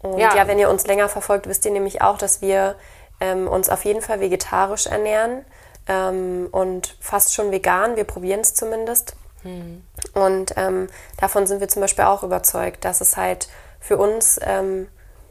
und 0.00 0.18
ja. 0.18 0.36
ja. 0.36 0.46
wenn 0.46 0.58
ihr 0.58 0.68
uns 0.68 0.86
länger 0.86 1.08
verfolgt, 1.08 1.48
wisst 1.48 1.64
ihr 1.64 1.70
nämlich 1.70 2.02
auch, 2.02 2.18
dass 2.18 2.42
wir 2.42 2.74
ähm, 3.20 3.48
uns 3.48 3.70
auf 3.70 3.86
jeden 3.86 4.02
Fall 4.02 4.20
vegetarisch 4.20 4.86
ernähren 4.86 5.46
ähm, 5.90 6.48
und 6.52 6.94
fast 7.00 7.34
schon 7.34 7.50
vegan. 7.50 7.96
Wir 7.96 8.04
probieren 8.04 8.40
es 8.40 8.54
zumindest. 8.54 9.16
Mhm. 9.42 9.82
Und 10.14 10.54
ähm, 10.56 10.88
davon 11.18 11.46
sind 11.46 11.60
wir 11.60 11.68
zum 11.68 11.82
Beispiel 11.82 12.04
auch 12.04 12.22
überzeugt, 12.22 12.84
dass 12.84 13.00
es 13.00 13.16
halt 13.16 13.48
für 13.80 13.96
uns 13.96 14.38
ähm, 14.42 14.86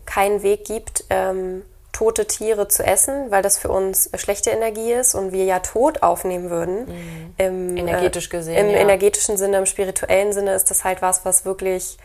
keinen 0.05 0.43
Weg 0.43 0.65
gibt, 0.65 1.05
ähm, 1.09 1.63
tote 1.91 2.25
Tiere 2.25 2.67
zu 2.67 2.83
essen, 2.83 3.31
weil 3.31 3.41
das 3.41 3.57
für 3.57 3.69
uns 3.69 4.09
schlechte 4.15 4.49
Energie 4.49 4.93
ist 4.93 5.15
und 5.15 5.31
wir 5.31 5.45
ja 5.45 5.59
Tod 5.59 6.03
aufnehmen 6.03 6.49
würden. 6.49 6.85
Mhm. 6.85 7.33
Im, 7.37 7.77
Energetisch 7.77 8.29
gesehen. 8.29 8.55
Äh, 8.55 8.61
Im 8.61 8.69
ja. 8.69 8.77
energetischen 8.77 9.37
Sinne, 9.37 9.57
im 9.57 9.65
spirituellen 9.65 10.33
Sinne 10.33 10.53
ist 10.53 10.69
das 10.69 10.83
halt 10.83 11.01
was, 11.01 11.25
was 11.25 11.45
wirklich 11.45 11.97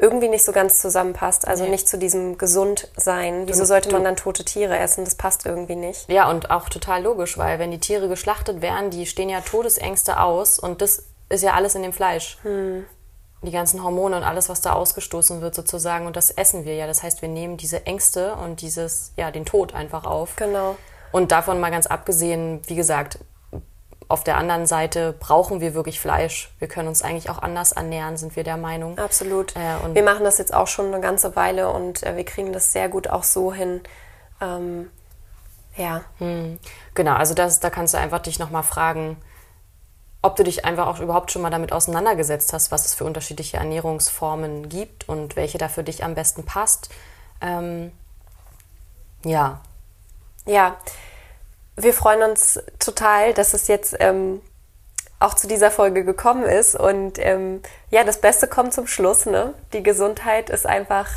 irgendwie 0.00 0.28
nicht 0.28 0.44
so 0.44 0.52
ganz 0.52 0.80
zusammenpasst. 0.80 1.46
Also 1.46 1.64
Nee. 1.64 1.70
nicht 1.70 1.88
zu 1.88 1.98
diesem 1.98 2.38
Gesundsein. 2.38 3.46
Wieso 3.46 3.64
sollte 3.64 3.92
man 3.92 4.02
dann 4.04 4.16
tote 4.16 4.44
Tiere 4.44 4.78
essen? 4.78 5.04
Das 5.04 5.14
passt 5.14 5.44
irgendwie 5.46 5.76
nicht. 5.76 6.08
Ja, 6.10 6.28
und 6.30 6.50
auch 6.50 6.68
total 6.68 7.02
logisch, 7.02 7.36
weil 7.36 7.58
wenn 7.58 7.70
die 7.70 7.80
Tiere 7.80 8.08
geschlachtet 8.08 8.62
werden, 8.62 8.90
die 8.90 9.06
stehen 9.06 9.28
ja 9.28 9.40
Todesängste 9.40 10.20
aus 10.20 10.58
und 10.58 10.80
das 10.80 11.04
ist 11.28 11.42
ja 11.42 11.52
alles 11.52 11.74
in 11.74 11.82
dem 11.82 11.92
Fleisch. 11.92 12.38
Die 13.42 13.50
ganzen 13.50 13.82
Hormone 13.82 14.16
und 14.16 14.22
alles, 14.22 14.48
was 14.48 14.60
da 14.60 14.72
ausgestoßen 14.72 15.40
wird 15.40 15.54
sozusagen 15.54 16.06
und 16.06 16.16
das 16.16 16.30
essen 16.30 16.64
wir 16.64 16.74
ja. 16.74 16.86
Das 16.86 17.02
heißt, 17.02 17.22
wir 17.22 17.28
nehmen 17.28 17.56
diese 17.56 17.86
Ängste 17.86 18.34
und 18.34 18.60
dieses, 18.62 19.12
ja, 19.16 19.30
den 19.30 19.44
Tod 19.44 19.74
einfach 19.74 20.04
auf. 20.04 20.36
Genau. 20.36 20.76
Und 21.12 21.32
davon 21.32 21.58
mal 21.60 21.70
ganz 21.70 21.86
abgesehen, 21.86 22.60
wie 22.66 22.74
gesagt, 22.76 23.18
auf 24.10 24.24
der 24.24 24.36
anderen 24.36 24.66
Seite 24.66 25.14
brauchen 25.18 25.60
wir 25.60 25.74
wirklich 25.74 26.00
Fleisch. 26.00 26.50
Wir 26.58 26.66
können 26.66 26.88
uns 26.88 27.02
eigentlich 27.02 27.30
auch 27.30 27.38
anders 27.38 27.72
ernähren, 27.72 28.16
sind 28.16 28.34
wir 28.34 28.42
der 28.42 28.56
Meinung. 28.56 28.98
Absolut. 28.98 29.54
Äh, 29.54 29.94
wir 29.94 30.02
machen 30.02 30.24
das 30.24 30.38
jetzt 30.38 30.52
auch 30.52 30.66
schon 30.66 30.86
eine 30.86 31.00
ganze 31.00 31.36
Weile 31.36 31.70
und 31.70 32.02
äh, 32.02 32.16
wir 32.16 32.24
kriegen 32.24 32.52
das 32.52 32.72
sehr 32.72 32.88
gut 32.88 33.08
auch 33.08 33.22
so 33.22 33.52
hin. 33.52 33.80
Ähm, 34.40 34.90
ja, 35.76 36.02
Genau, 36.94 37.14
also 37.14 37.34
das, 37.34 37.60
da 37.60 37.70
kannst 37.70 37.94
du 37.94 37.98
einfach 37.98 38.18
dich 38.18 38.40
nochmal 38.40 38.64
fragen, 38.64 39.16
ob 40.22 40.34
du 40.34 40.42
dich 40.42 40.64
einfach 40.64 40.88
auch 40.88 40.98
überhaupt 40.98 41.30
schon 41.30 41.42
mal 41.42 41.50
damit 41.50 41.72
auseinandergesetzt 41.72 42.52
hast, 42.52 42.72
was 42.72 42.86
es 42.86 42.94
für 42.94 43.04
unterschiedliche 43.04 43.58
Ernährungsformen 43.58 44.68
gibt 44.68 45.08
und 45.08 45.36
welche 45.36 45.58
da 45.58 45.68
für 45.68 45.84
dich 45.84 46.02
am 46.04 46.14
besten 46.14 46.44
passt. 46.44 46.90
Ähm, 47.40 47.92
ja, 49.24 49.60
ja. 50.46 50.76
Wir 51.82 51.94
freuen 51.94 52.22
uns 52.22 52.60
total, 52.78 53.34
dass 53.34 53.54
es 53.54 53.68
jetzt 53.68 53.96
ähm, 54.00 54.40
auch 55.18 55.34
zu 55.34 55.46
dieser 55.46 55.70
Folge 55.70 56.04
gekommen 56.04 56.44
ist. 56.44 56.74
Und 56.74 57.18
ähm, 57.18 57.62
ja, 57.90 58.04
das 58.04 58.20
Beste 58.20 58.46
kommt 58.46 58.74
zum 58.74 58.86
Schluss. 58.86 59.26
Ne? 59.26 59.54
Die 59.72 59.82
Gesundheit 59.82 60.50
ist 60.50 60.66
einfach 60.66 61.08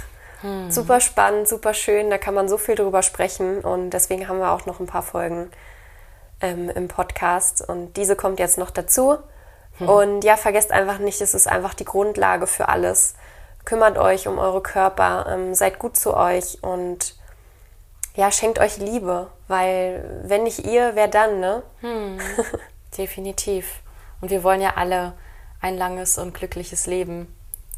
super 0.70 1.00
spannend, 1.00 1.48
super 1.48 1.74
schön. 1.74 2.10
Da 2.10 2.18
kann 2.18 2.34
man 2.34 2.50
so 2.50 2.58
viel 2.58 2.76
drüber 2.76 3.02
sprechen. 3.02 3.62
Und 3.62 3.92
deswegen 3.92 4.28
haben 4.28 4.40
wir 4.40 4.52
auch 4.52 4.66
noch 4.66 4.80
ein 4.80 4.88
paar 4.88 5.04
Folgen 5.04 5.50
ähm, 6.42 6.70
im 6.70 6.88
Podcast. 6.90 7.68
Und 7.68 7.96
diese 7.96 8.16
kommt 8.16 8.40
jetzt 8.40 8.58
noch 8.58 8.70
dazu. 8.70 9.18
Und 9.80 10.24
ja, 10.24 10.38
vergesst 10.38 10.72
einfach 10.72 11.00
nicht, 11.00 11.20
es 11.22 11.34
ist 11.34 11.48
einfach 11.48 11.74
die 11.74 11.86
Grundlage 11.86 12.48
für 12.48 12.70
alles. 12.70 13.16
Kümmert 13.66 13.98
euch 13.98 14.28
um 14.28 14.38
eure 14.38 14.62
Körper, 14.62 15.26
ähm, 15.30 15.56
seid 15.56 15.80
gut 15.80 15.98
zu 15.98 16.16
euch 16.16 16.60
und 16.62 17.16
ja, 18.16 18.32
schenkt 18.32 18.60
euch 18.60 18.78
Liebe, 18.78 19.28
weil 19.48 20.22
wenn 20.24 20.44
nicht 20.44 20.66
ihr, 20.66 20.92
wer 20.96 21.08
dann, 21.08 21.40
ne? 21.40 21.64
definitiv. 22.98 23.80
Und 24.22 24.30
wir 24.32 24.44
wollen 24.44 24.62
ja 24.62 24.74
alle 24.76 25.14
ein 25.62 25.78
langes 25.78 26.18
und 26.18 26.34
glückliches 26.34 26.88
Leben 26.88 27.34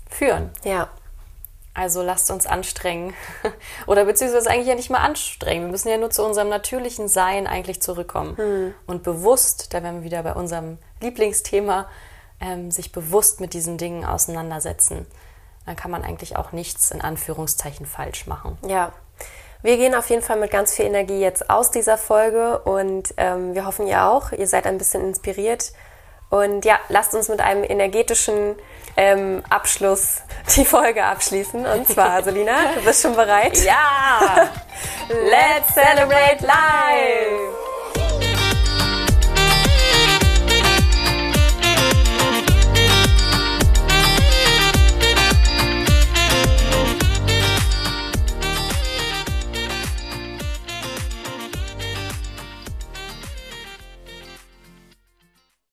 führen. 0.09 0.49
Ja, 0.63 0.89
Also 1.73 2.01
lasst 2.01 2.31
uns 2.31 2.45
anstrengen. 2.47 3.13
Oder 3.87 4.05
beziehungsweise 4.05 4.49
eigentlich 4.49 4.67
ja 4.67 4.75
nicht 4.75 4.89
mal 4.89 4.99
anstrengen. 4.99 5.65
Wir 5.65 5.71
müssen 5.71 5.89
ja 5.89 5.97
nur 5.97 6.09
zu 6.09 6.23
unserem 6.23 6.49
natürlichen 6.49 7.07
Sein 7.07 7.47
eigentlich 7.47 7.81
zurückkommen. 7.81 8.73
Und 8.87 9.03
bewusst, 9.03 9.73
da 9.73 9.83
wären 9.83 9.97
wir 9.97 10.03
wieder 10.03 10.23
bei 10.23 10.33
unserem 10.33 10.77
Lieblingsthema, 11.01 11.87
ähm, 12.39 12.71
sich 12.71 12.91
bewusst 12.91 13.39
mit 13.39 13.53
diesen 13.53 13.77
Dingen 13.77 14.05
auseinandersetzen. 14.05 15.05
Dann 15.65 15.75
kann 15.75 15.89
man 15.91 16.03
eigentlich 16.03 16.37
auch 16.37 16.51
nichts 16.51 16.91
in 16.91 17.01
Anführungszeichen 17.01 17.85
falsch 17.85 18.27
machen. 18.27 18.57
ja. 18.67 18.91
Wir 19.65 19.77
gehen 19.77 19.95
auf 19.95 20.11
jeden 20.11 20.21
Fall 20.21 20.37
mit 20.37 20.51
ganz 20.51 20.75
viel 20.75 20.85
Energie 20.85 21.19
jetzt 21.19 21.49
aus 21.49 21.71
dieser 21.71 21.97
Folge 21.97 22.59
und 22.59 23.15
ähm, 23.17 23.55
wir 23.55 23.65
hoffen 23.65 23.87
ihr 23.87 24.03
auch. 24.03 24.31
Ihr 24.31 24.45
seid 24.45 24.67
ein 24.67 24.77
bisschen 24.77 25.03
inspiriert. 25.03 25.71
Und 26.29 26.65
ja, 26.65 26.77
lasst 26.89 27.15
uns 27.15 27.29
mit 27.29 27.39
einem 27.41 27.63
energetischen 27.63 28.57
ähm, 28.95 29.41
Abschluss 29.49 30.21
die 30.55 30.65
Folge 30.65 31.03
abschließen. 31.03 31.65
Und 31.65 31.87
zwar, 31.87 32.21
Selina, 32.23 32.75
du 32.75 32.81
bist 32.81 33.01
schon 33.01 33.15
bereit? 33.15 33.57
Ja! 33.63 34.51
Let's 35.09 35.73
celebrate 35.73 36.45
life! 36.45 37.74